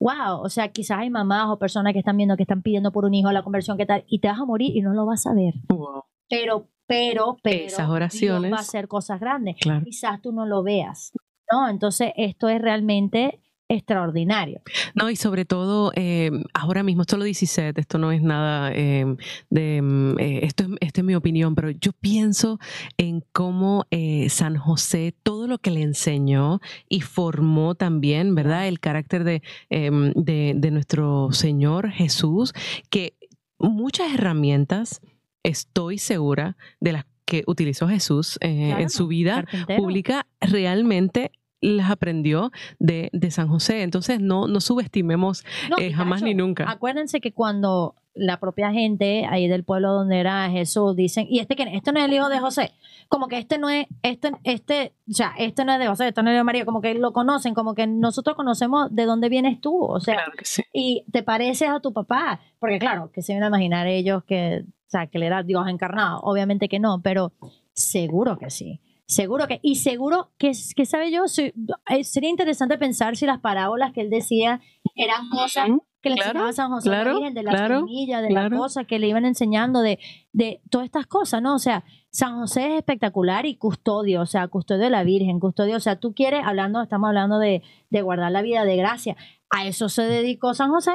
wow, 0.00 0.40
o 0.42 0.48
sea, 0.48 0.68
quizás 0.68 0.98
hay 0.98 1.10
mamás 1.10 1.48
o 1.48 1.58
personas 1.58 1.92
que 1.92 2.00
están 2.00 2.16
viendo 2.16 2.36
que 2.36 2.42
están 2.42 2.62
pidiendo 2.62 2.92
por 2.92 3.04
un 3.04 3.14
hijo 3.14 3.30
la 3.30 3.42
conversión, 3.42 3.76
¿qué 3.76 3.86
tal? 3.86 4.04
Y 4.08 4.18
te 4.18 4.28
vas 4.28 4.40
a 4.40 4.44
morir 4.44 4.76
y 4.76 4.82
no 4.82 4.92
lo 4.94 5.06
vas 5.06 5.26
a 5.26 5.34
ver. 5.34 5.54
Wow. 5.68 6.04
Pero, 6.28 6.68
pero, 6.86 7.36
pero, 7.42 7.66
Esas 7.66 7.88
oraciones. 7.88 8.42
Dios 8.42 8.52
va 8.52 8.58
a 8.58 8.60
hacer 8.60 8.88
cosas 8.88 9.20
grandes. 9.20 9.56
Claro. 9.60 9.84
Quizás 9.84 10.20
tú 10.20 10.32
no 10.32 10.46
lo 10.46 10.62
veas, 10.62 11.12
¿no? 11.50 11.68
Entonces, 11.68 12.12
esto 12.16 12.48
es 12.48 12.60
realmente 12.60 13.40
extraordinario. 13.72 14.60
No, 14.94 15.10
y 15.10 15.16
sobre 15.16 15.44
todo, 15.44 15.92
eh, 15.94 16.30
ahora 16.54 16.82
mismo, 16.82 17.02
esto 17.02 17.16
lo 17.16 17.24
dice 17.24 17.46
Seth, 17.46 17.78
esto 17.78 17.98
no 17.98 18.12
es 18.12 18.22
nada 18.22 18.72
eh, 18.72 19.16
de, 19.50 19.82
mm, 19.82 20.18
eh, 20.18 20.40
esto, 20.44 20.64
es, 20.64 20.70
esto 20.80 21.00
es 21.00 21.04
mi 21.04 21.14
opinión, 21.14 21.54
pero 21.54 21.70
yo 21.70 21.92
pienso 21.92 22.58
en 22.98 23.24
cómo 23.32 23.86
eh, 23.90 24.28
San 24.28 24.56
José, 24.56 25.14
todo 25.22 25.46
lo 25.46 25.58
que 25.58 25.70
le 25.70 25.82
enseñó 25.82 26.60
y 26.88 27.00
formó 27.00 27.74
también, 27.74 28.34
¿verdad? 28.34 28.68
El 28.68 28.80
carácter 28.80 29.24
de, 29.24 29.42
de, 29.70 30.52
de 30.56 30.70
nuestro 30.70 31.32
Señor 31.32 31.90
Jesús, 31.90 32.52
que 32.90 33.14
muchas 33.58 34.12
herramientas, 34.12 35.00
estoy 35.42 35.98
segura, 35.98 36.56
de 36.80 36.92
las 36.92 37.06
que 37.24 37.44
utilizó 37.46 37.88
Jesús 37.88 38.38
eh, 38.40 38.66
Claro, 38.68 38.82
en 38.82 38.90
su 38.90 39.06
vida 39.06 39.46
pública, 39.76 40.26
realmente 40.40 41.32
las 41.62 41.90
aprendió 41.90 42.50
de, 42.78 43.08
de 43.12 43.30
San 43.30 43.48
José. 43.48 43.82
Entonces, 43.82 44.20
no, 44.20 44.46
no 44.48 44.60
subestimemos 44.60 45.44
No, 45.70 45.78
eh, 45.78 45.92
jamás 45.92 46.20
cacho, 46.20 46.26
ni 46.26 46.34
nunca. 46.34 46.70
Acuérdense 46.70 47.20
que 47.20 47.32
cuando 47.32 47.94
la 48.14 48.38
propia 48.40 48.72
gente 48.72 49.24
ahí 49.26 49.48
del 49.48 49.64
pueblo 49.64 49.92
donde 49.92 50.18
era 50.18 50.50
Jesús 50.50 50.94
dicen, 50.96 51.26
y 51.30 51.38
este 51.38 51.56
que 51.56 51.62
este 51.72 51.92
no 51.92 52.00
es 52.00 52.04
el 52.04 52.12
hijo 52.12 52.28
de 52.28 52.40
José, 52.40 52.72
como 53.08 53.28
que 53.28 53.38
este 53.38 53.58
no 53.58 53.70
es, 53.70 53.86
este, 54.02 54.32
este, 54.44 54.94
o 55.08 55.12
sea, 55.12 55.32
este 55.38 55.64
no 55.64 55.72
es 55.72 55.78
de 55.78 55.86
José, 55.86 56.08
este 56.08 56.22
no 56.22 56.30
es 56.30 56.36
de 56.36 56.44
María, 56.44 56.64
como 56.64 56.80
que 56.80 56.94
lo 56.94 57.12
conocen, 57.12 57.54
como 57.54 57.74
que 57.74 57.86
nosotros 57.86 58.36
conocemos 58.36 58.94
de 58.94 59.06
dónde 59.06 59.28
vienes 59.28 59.60
tú, 59.60 59.82
o 59.82 60.00
sea, 60.00 60.14
Claro 60.14 60.32
que 60.36 60.44
sí. 60.44 60.62
y 60.74 61.04
te 61.10 61.22
pareces 61.22 61.68
a 61.70 61.80
tu 61.80 61.92
papá, 61.92 62.40
porque 62.58 62.78
claro, 62.78 63.10
que 63.12 63.22
se 63.22 63.32
van 63.34 63.44
a 63.44 63.48
imaginar 63.48 63.86
ellos 63.86 64.24
que, 64.24 64.64
o 64.66 64.90
sea, 64.90 65.06
que 65.06 65.18
le 65.18 65.26
era 65.26 65.42
Dios 65.42 65.66
encarnado, 65.68 66.20
obviamente 66.22 66.68
que 66.68 66.80
no, 66.80 67.00
pero 67.02 67.32
seguro 67.72 68.36
que 68.36 68.50
sí. 68.50 68.80
Seguro 69.14 69.46
que, 69.46 69.60
y 69.62 69.76
seguro 69.76 70.30
que, 70.38 70.52
que 70.74 70.86
sabe 70.86 71.10
yo, 71.10 71.28
Si- 71.28 71.52
eh, 71.90 72.04
sería 72.04 72.30
interesante 72.30 72.78
pensar 72.78 73.16
si 73.16 73.26
las 73.26 73.40
parábolas 73.40 73.92
que 73.92 74.00
él 74.00 74.10
decía 74.10 74.60
eran 74.94 75.28
cosas 75.28 75.68
que 76.00 76.10
le 76.10 76.16
claro, 76.16 76.30
enseñaba 76.30 76.52
San 76.52 76.70
José 76.70 76.88
la 76.90 76.94
claro, 77.02 77.14
Virgen, 77.18 77.34
de 77.34 77.42
las 77.44 77.54
claro, 77.54 77.78
semillas, 77.80 78.22
de 78.22 78.30
las 78.30 78.50
cosas 78.50 78.86
que 78.86 78.98
le 78.98 79.06
iban 79.08 79.24
enseñando, 79.24 79.80
de, 79.82 79.98
de 80.32 80.60
todas 80.68 80.86
estas 80.86 81.06
cosas, 81.06 81.40
¿no? 81.40 81.54
O 81.54 81.58
sea, 81.60 81.84
San 82.10 82.40
José 82.40 82.66
es 82.72 82.78
espectacular 82.78 83.46
y 83.46 83.54
custodio, 83.56 84.20
o 84.22 84.26
sea, 84.26 84.48
custodio 84.48 84.82
de 84.82 84.90
la 84.90 85.04
Virgen, 85.04 85.38
custodio, 85.38 85.76
o 85.76 85.80
sea, 85.80 85.96
tú 86.00 86.12
quieres, 86.12 86.40
hablando, 86.44 86.82
estamos 86.82 87.06
hablando 87.08 87.38
de, 87.38 87.62
de 87.90 88.02
guardar 88.02 88.32
la 88.32 88.42
vida 88.42 88.64
de 88.64 88.76
gracia, 88.76 89.16
a 89.48 89.66
eso 89.66 89.88
se 89.88 90.02
dedicó 90.02 90.54
San 90.54 90.70
José, 90.70 90.92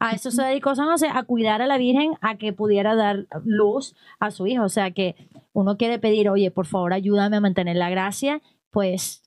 a 0.00 0.12
eso 0.12 0.30
se 0.32 0.42
dedicó 0.42 0.74
San 0.74 0.88
José, 0.88 1.08
a 1.12 1.22
cuidar 1.22 1.62
a 1.62 1.66
la 1.68 1.78
Virgen, 1.78 2.14
a 2.20 2.36
que 2.36 2.52
pudiera 2.52 2.94
dar 2.96 3.26
luz 3.44 3.94
a 4.18 4.30
su 4.32 4.46
hijo, 4.48 4.64
o 4.64 4.68
sea, 4.68 4.90
que 4.90 5.14
uno 5.52 5.76
quiere 5.76 5.98
pedir, 5.98 6.28
oye, 6.28 6.50
por 6.50 6.66
favor, 6.66 6.92
ayúdame 6.92 7.36
a 7.36 7.40
mantener 7.40 7.76
la 7.76 7.90
gracia, 7.90 8.40
pues, 8.70 9.22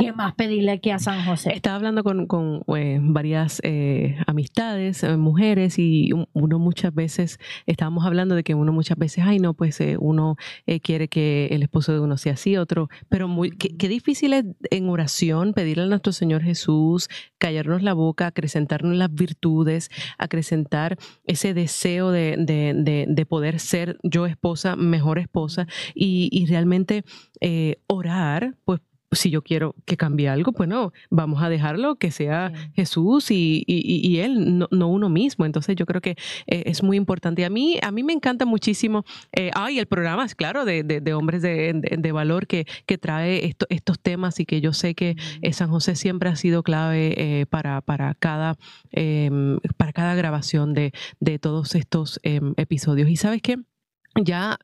¿qué 0.00 0.12
más 0.12 0.34
pedirle 0.34 0.80
que 0.80 0.92
a 0.92 0.98
San 0.98 1.24
José? 1.24 1.52
Estaba 1.54 1.76
hablando 1.76 2.02
con, 2.02 2.26
con, 2.26 2.62
eh, 2.76 2.98
varias 3.00 3.60
eh, 3.62 4.16
amistades, 4.26 5.02
eh, 5.02 5.16
mujeres, 5.16 5.78
y 5.78 6.12
un- 6.12 6.26
uno 6.32 6.58
muchas 6.58 6.94
veces, 6.94 7.38
estábamos 7.66 8.04
hablando 8.06 8.34
de 8.34 8.42
que 8.42 8.54
uno 8.54 8.72
muchas 8.72 8.98
veces, 8.98 9.24
ay 9.26 9.38
no, 9.38 9.54
pues 9.54 9.78
uno 9.98 10.36
quiere 10.82 11.08
que 11.08 11.48
el 11.52 11.62
esposo 11.62 11.92
de 11.92 12.00
uno 12.00 12.16
sea 12.16 12.32
así, 12.34 12.56
otro, 12.56 12.88
pero 13.08 13.28
muy, 13.28 13.50
qué, 13.50 13.88
difícil 13.88 14.32
es 14.32 14.44
en 14.70 14.88
oración 14.88 15.52
pedirle 15.52 15.84
a 15.84 15.86
nuestro 15.86 16.12
Señor 16.12 16.42
Jesús, 16.42 17.08
callarnos 17.38 17.82
la 17.82 17.92
boca, 17.94 18.26
acrecentarnos 18.26 18.96
las 18.96 19.12
virtudes, 19.12 19.90
acrecentar 20.18 20.96
ese 21.24 21.54
deseo 21.54 22.10
de, 22.10 22.36
de, 22.38 22.72
de, 22.76 23.06
de 23.08 23.26
poder 23.26 23.58
ser 23.60 23.98
yo 24.02 24.26
esposa, 24.26 24.76
mejor 24.76 25.18
esposa, 25.18 25.66
y, 25.94 26.28
y 26.32 26.46
realmente 26.46 27.04
orar, 27.88 28.54
pues 28.64 28.80
si 29.12 29.30
yo 29.30 29.42
quiero 29.42 29.74
que 29.86 29.96
cambie 29.96 30.28
algo, 30.28 30.52
pues 30.52 30.68
no, 30.68 30.92
vamos 31.10 31.42
a 31.42 31.48
dejarlo 31.48 31.96
que 31.96 32.10
sea 32.10 32.52
Sí. 32.54 32.70
Jesús 32.74 33.30
y, 33.30 33.64
y- 33.66 34.06
y 34.08 34.18
él, 34.20 34.58
no, 34.58 34.68
no 34.70 34.88
uno 34.88 35.08
mismo. 35.08 35.44
Entonces 35.46 35.74
yo 35.76 35.84
creo 35.86 36.00
que 36.00 36.10
eh, 36.46 36.62
es 36.66 36.82
muy 36.82 36.96
importante. 36.96 37.44
A 37.44 37.50
mí, 37.50 37.78
a 37.82 37.90
mí 37.90 38.02
me 38.04 38.12
encanta 38.12 38.44
muchísimo, 38.46 39.04
eh, 39.32 39.50
ay, 39.54 39.78
el 39.78 39.86
programa 39.86 40.24
es 40.24 40.34
claro, 40.34 40.64
de, 40.64 40.82
de- 40.84 41.00
de 41.00 41.14
hombres 41.14 41.42
de, 41.42 41.72
de- 41.74 41.96
de 41.98 42.12
valor 42.12 42.46
que, 42.46 42.66
que 42.86 42.98
trae 42.98 43.44
esto- 43.46 43.66
estos 43.68 43.98
temas 43.98 44.38
y 44.40 44.46
que 44.46 44.60
yo 44.60 44.72
sé 44.72 44.94
que 44.94 45.16
eh, 45.42 45.52
San 45.52 45.70
José 45.70 45.96
siempre 45.96 46.28
ha 46.30 46.36
sido 46.36 46.62
clave 46.62 47.14
eh, 47.16 47.46
para, 47.46 47.80
para, 47.80 48.14
cada, 48.14 48.56
em, 48.92 49.58
para 49.76 49.92
cada 49.92 50.14
grabación 50.14 50.72
de, 50.74 50.92
de 51.18 51.38
todos 51.38 51.74
estos 51.74 52.20
em, 52.22 52.54
episodios. 52.56 53.08
Y 53.10 53.16
sabes 53.16 53.42
qué? 53.42 53.56
Ya 54.22 54.58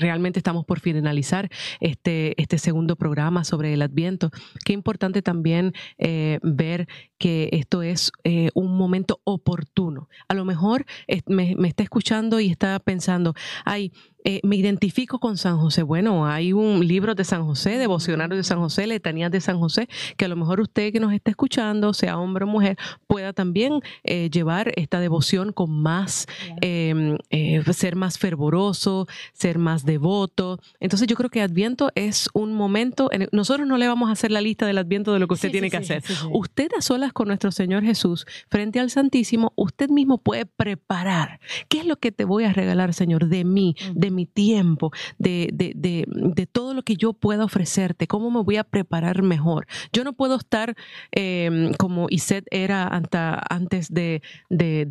realmente 0.00 0.38
estamos 0.38 0.64
por 0.64 0.80
finalizar 0.80 1.50
este, 1.80 2.40
este 2.40 2.58
segundo 2.58 2.96
programa 2.96 3.44
sobre 3.44 3.72
el 3.72 3.82
Adviento. 3.82 4.30
Qué 4.64 4.72
importante 4.72 5.22
también 5.22 5.72
eh, 5.98 6.38
ver 6.42 6.88
que 7.18 7.48
esto 7.52 7.82
es 7.82 8.12
eh, 8.24 8.50
un 8.54 8.76
momento 8.76 9.20
oportuno. 9.24 10.08
A 10.28 10.34
lo 10.34 10.44
mejor 10.44 10.84
eh, 11.08 11.22
me, 11.26 11.54
me 11.56 11.68
está 11.68 11.82
escuchando 11.82 12.40
y 12.40 12.50
está 12.50 12.78
pensando, 12.80 13.34
ay, 13.64 13.92
eh, 14.24 14.40
me 14.42 14.56
identifico 14.56 15.18
con 15.18 15.36
San 15.36 15.58
José. 15.58 15.82
Bueno, 15.82 16.26
hay 16.26 16.52
un 16.52 16.86
libro 16.86 17.14
de 17.14 17.24
San 17.24 17.44
José, 17.44 17.78
devocionario 17.78 18.36
de 18.36 18.42
San 18.44 18.58
José, 18.58 18.86
letanías 18.86 19.30
de 19.30 19.40
San 19.40 19.58
José, 19.58 19.88
que 20.16 20.24
a 20.24 20.28
lo 20.28 20.36
mejor 20.36 20.60
usted 20.60 20.92
que 20.92 21.00
nos 21.00 21.12
está 21.12 21.30
escuchando, 21.30 21.92
sea 21.92 22.18
hombre 22.18 22.44
o 22.44 22.46
mujer, 22.48 22.76
pueda 23.06 23.32
también 23.32 23.80
eh, 24.02 24.30
llevar 24.30 24.72
esta 24.76 24.98
devoción 25.00 25.52
con 25.52 25.70
más, 25.70 26.26
eh, 26.62 27.16
eh, 27.30 27.62
ser 27.72 27.96
más 27.96 28.18
fervoroso, 28.18 29.06
ser 29.32 29.58
más 29.58 29.84
devoto. 29.84 30.58
Entonces 30.80 31.06
yo 31.08 31.16
creo 31.16 31.30
que 31.30 31.42
Adviento 31.42 31.90
es 31.94 32.28
un 32.34 32.54
momento, 32.54 33.10
en 33.12 33.22
el- 33.22 33.28
nosotros 33.32 33.66
no 33.68 33.76
le 33.78 33.86
vamos 33.88 34.08
a 34.08 34.12
hacer 34.12 34.30
la 34.30 34.40
lista 34.40 34.66
del 34.66 34.78
Adviento 34.78 35.12
de 35.12 35.18
lo 35.18 35.28
que 35.28 35.34
usted 35.34 35.48
Sí, 35.48 35.52
tiene 35.52 35.68
sí, 35.70 35.76
que 35.78 35.84
sí, 35.84 35.92
hacer. 35.92 36.28
Usted 36.32 36.68
a 36.78 36.80
solas 36.80 37.12
con 37.12 37.28
nuestro 37.28 37.50
Señor 37.52 37.82
Jesús, 37.84 38.26
frente 38.48 38.80
al 38.80 38.90
Santísimo, 38.90 39.52
usted 39.56 39.90
mismo 39.90 40.18
puede 40.18 40.46
preparar. 40.46 41.40
¿Qué 41.68 41.78
es 41.80 41.86
lo 41.86 41.96
que 41.96 42.10
te 42.12 42.24
voy 42.24 42.44
a 42.44 42.52
regalar, 42.52 42.94
Señor, 42.94 43.26
de 43.28 43.44
mí, 43.44 43.76
de 43.94 44.10
mi 44.14 44.26
tiempo, 44.26 44.90
de, 45.18 45.50
de, 45.52 45.72
de, 45.74 46.06
de 46.08 46.46
todo 46.46 46.74
lo 46.74 46.82
que 46.82 46.96
yo 46.96 47.12
pueda 47.12 47.44
ofrecerte? 47.44 48.06
¿Cómo 48.06 48.30
me 48.30 48.42
voy 48.42 48.56
a 48.56 48.64
preparar 48.64 49.22
mejor? 49.22 49.66
Yo 49.92 50.04
no 50.04 50.12
puedo 50.12 50.36
estar 50.36 50.74
eh, 51.12 51.72
como 51.78 52.06
Iset 52.10 52.46
era 52.50 52.88
anta- 52.88 53.42
antes 53.50 53.92
de, 53.92 54.22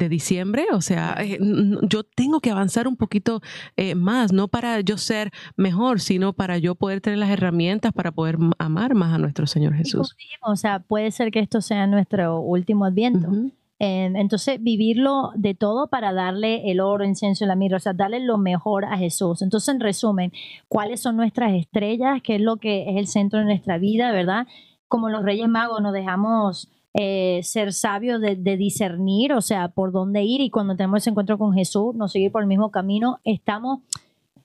diciembre, 0.10 0.66
o 0.74 0.82
sea, 0.82 1.16
eh, 1.20 1.40
yo 1.84 2.04
tengo 2.04 2.40
que 2.40 2.52
avanzar 2.52 2.88
un 2.88 2.98
poquito 2.98 3.42
eh, 3.78 3.96
más, 3.96 4.32
no 4.34 4.48
para 4.48 4.82
yo 4.82 4.98
ser 4.98 5.32
mejor, 5.56 6.00
sino 6.00 6.34
para 6.34 6.58
yo 6.58 6.76
poder 6.76 7.02
tener 7.02 7.20
las 7.20 7.30
herramientas 7.30 7.94
para 7.94 8.12
poder 8.12 8.38
amar 8.60 8.96
más 8.96 9.14
a 9.14 9.18
nuestro 9.18 9.48
Señor 9.48 9.74
Jesús. 9.74 10.16
o 10.42 10.56
sea, 10.56 10.80
puede 10.80 11.12
ser 11.12 11.32
que 11.32 11.40
esto 11.40 11.62
sea 11.62 11.88
nuestro 11.88 12.40
último 12.42 12.86
adviento. 12.86 13.30
Eh, 13.86 14.06
entonces, 14.16 14.64
vivirlo 14.64 15.32
de 15.36 15.56
todo 15.56 15.88
para 15.88 16.14
darle 16.14 16.72
el 16.72 16.80
oro, 16.80 17.04
incienso 17.04 17.44
y 17.44 17.48
la 17.48 17.56
mirra, 17.56 17.78
o 17.78 17.80
sea, 17.80 17.92
darle 17.94 18.22
lo 18.22 18.38
mejor 18.38 18.86
a 18.86 18.98
Jesús. 18.98 19.42
Entonces, 19.42 19.74
en 19.74 19.82
resumen, 19.82 20.32
¿cuáles 20.70 21.02
son 21.02 21.18
nuestras 21.18 21.54
estrellas? 21.54 22.22
¿Qué 22.24 22.36
es 22.36 22.42
lo 22.42 22.58
que 22.58 22.90
es 22.90 22.98
el 22.98 23.08
centro 23.08 23.40
de 23.40 23.46
nuestra 23.46 23.78
vida, 23.78 24.12
verdad? 24.12 24.48
como 24.94 25.10
los 25.10 25.24
Reyes 25.24 25.50
Magos 25.50 25.82
nos 25.82 25.92
dejamos 25.92 26.70
eh, 26.94 27.40
ser 27.42 27.74
sabios 27.74 28.22
de, 28.22 28.58
discernir, 28.58 29.34
o 29.34 29.42
sea, 29.42 29.70
por 29.70 29.92
dónde 29.92 30.22
ir 30.22 30.40
y 30.40 30.52
cuando 30.52 30.76
tenemos 30.76 31.00
ese 31.00 31.10
encuentro 31.10 31.40
con 31.40 31.52
Jesús, 31.52 31.96
no 31.96 32.08
seguir 32.08 32.32
por 32.32 32.44
el 32.44 32.48
mismo 32.48 32.70
camino, 32.70 33.18
estamos 33.24 33.80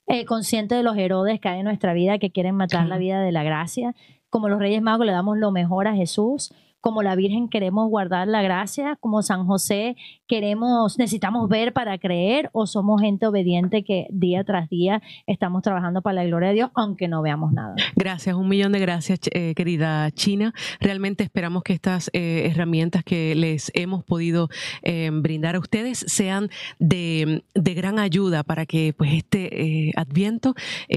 eh, 0.06 0.24
conscientes 0.24 0.78
de 0.78 0.82
los 0.82 0.96
Herodes 0.96 1.38
que 1.38 1.50
hay 1.50 1.58
en 1.58 1.66
nuestra 1.66 1.92
vida 1.92 2.18
que 2.18 2.30
quieren 2.30 2.54
matar 2.54 2.86
la 2.86 2.96
vida 2.96 3.20
de 3.20 3.30
la 3.30 3.42
gracia. 3.42 3.94
Como 4.30 4.48
los 4.48 4.58
Reyes 4.58 4.80
Magos 4.80 5.04
le 5.04 5.12
damos 5.12 5.36
lo 5.36 5.50
mejor 5.50 5.86
a 5.86 5.94
Jesús 5.94 6.54
como 6.80 7.02
la 7.02 7.16
Virgen 7.16 7.48
queremos 7.48 7.88
guardar 7.88 8.28
la 8.28 8.42
gracia, 8.42 8.96
como 9.00 9.22
San 9.22 9.46
José 9.46 9.96
queremos, 10.28 10.98
necesitamos 10.98 11.48
ver 11.48 11.72
para 11.72 11.98
creer 11.98 12.50
o 12.52 12.66
somos 12.66 13.00
gente 13.00 13.26
obediente 13.26 13.82
que 13.82 14.06
día 14.10 14.44
tras 14.44 14.68
día 14.68 15.02
estamos 15.26 15.62
trabajando 15.62 16.02
para 16.02 16.16
la 16.16 16.24
gloria 16.24 16.50
de 16.50 16.54
Dios, 16.54 16.70
aunque 16.74 17.08
no 17.08 17.22
veamos 17.22 17.52
nada. 17.52 17.74
Gracias, 17.96 18.36
un 18.36 18.48
millón 18.48 18.72
de 18.72 18.78
gracias, 18.78 19.20
eh, 19.32 19.54
querida 19.56 20.10
China. 20.12 20.52
Realmente 20.80 21.24
esperamos 21.24 21.62
que 21.62 21.72
estas 21.72 22.10
eh, 22.12 22.42
herramientas 22.44 23.02
que 23.04 23.34
les 23.34 23.72
hemos 23.74 24.04
podido 24.04 24.50
eh, 24.82 25.10
brindar 25.12 25.56
a 25.56 25.60
ustedes 25.60 26.04
sean 26.06 26.50
de, 26.78 27.42
gran 27.54 27.98
ayuda 27.98 28.42
para 28.42 28.66
que 28.66 28.92
pues 28.92 29.12
este 29.12 29.92
adviento 29.94 30.54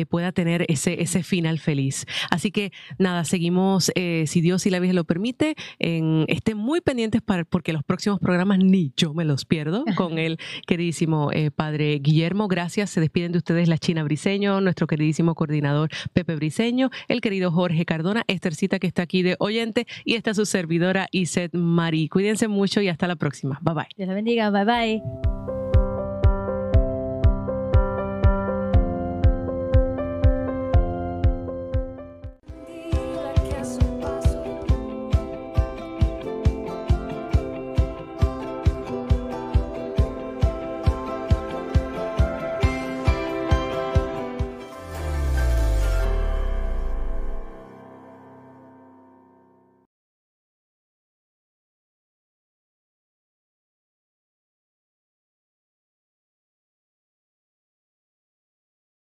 pueda 0.10 0.32
tener 0.32 0.66
ese 0.68 1.22
final 1.22 1.60
feliz. 1.60 2.08
Así 2.32 2.50
que 2.50 2.72
nada, 2.98 3.24
seguimos, 3.24 3.92
si 3.94 4.42
Dios 4.42 4.66
y 4.66 4.72
la 4.72 4.80
Virgen 4.80 4.96
lo 4.96 5.04
permite, 5.04 5.56
estén 5.80 6.58
muy 6.58 6.82
pendientes 6.82 7.22
para, 7.22 7.44
porque 7.46 7.74
los 7.74 7.84
próximos 7.84 8.20
programas 8.20 8.60
ni 8.60 8.94
yo 8.96 9.14
me 9.14 9.26
los 9.26 9.46
pierdo 9.46 9.86
con 9.96 10.18
el 10.18 10.38
queridísimo 10.68 11.32
eh, 11.32 11.52
padre 11.52 12.00
Guillermo. 12.00 12.48
Gracias. 12.48 12.90
Se 12.90 13.00
despiden 13.00 13.32
de 13.32 13.40
ustedes 13.40 13.68
la 13.68 13.78
China 13.78 14.04
Briseño, 14.04 14.62
nuestro 14.62 14.88
queridísimo 14.88 15.36
coordinador 15.36 15.90
Pepe 16.14 16.36
Briseño, 16.36 16.90
el 17.08 17.22
querido 17.22 17.52
Jorge 17.52 17.86
Cardona, 17.86 18.24
Estercita 18.28 18.80
que 18.80 18.88
está 18.88 19.04
aquí 19.04 19.22
de 19.22 19.36
oyente 19.40 19.86
y 20.06 20.16
está 20.16 20.34
su 20.34 20.46
servidora 20.46 21.08
Iset 21.12 21.54
Mari. 21.54 22.10
Cuídense 22.10 22.48
mucho 22.48 22.82
y 22.82 22.88
hasta 22.88 23.08
la 23.08 23.16
próxima. 23.16 23.60
Bye 23.62 23.76
bye. 23.76 23.88
Dios 23.98 24.08
la 24.08 24.14
bendiga. 24.14 24.50
Bye 24.50 24.66
bye. 24.66 25.31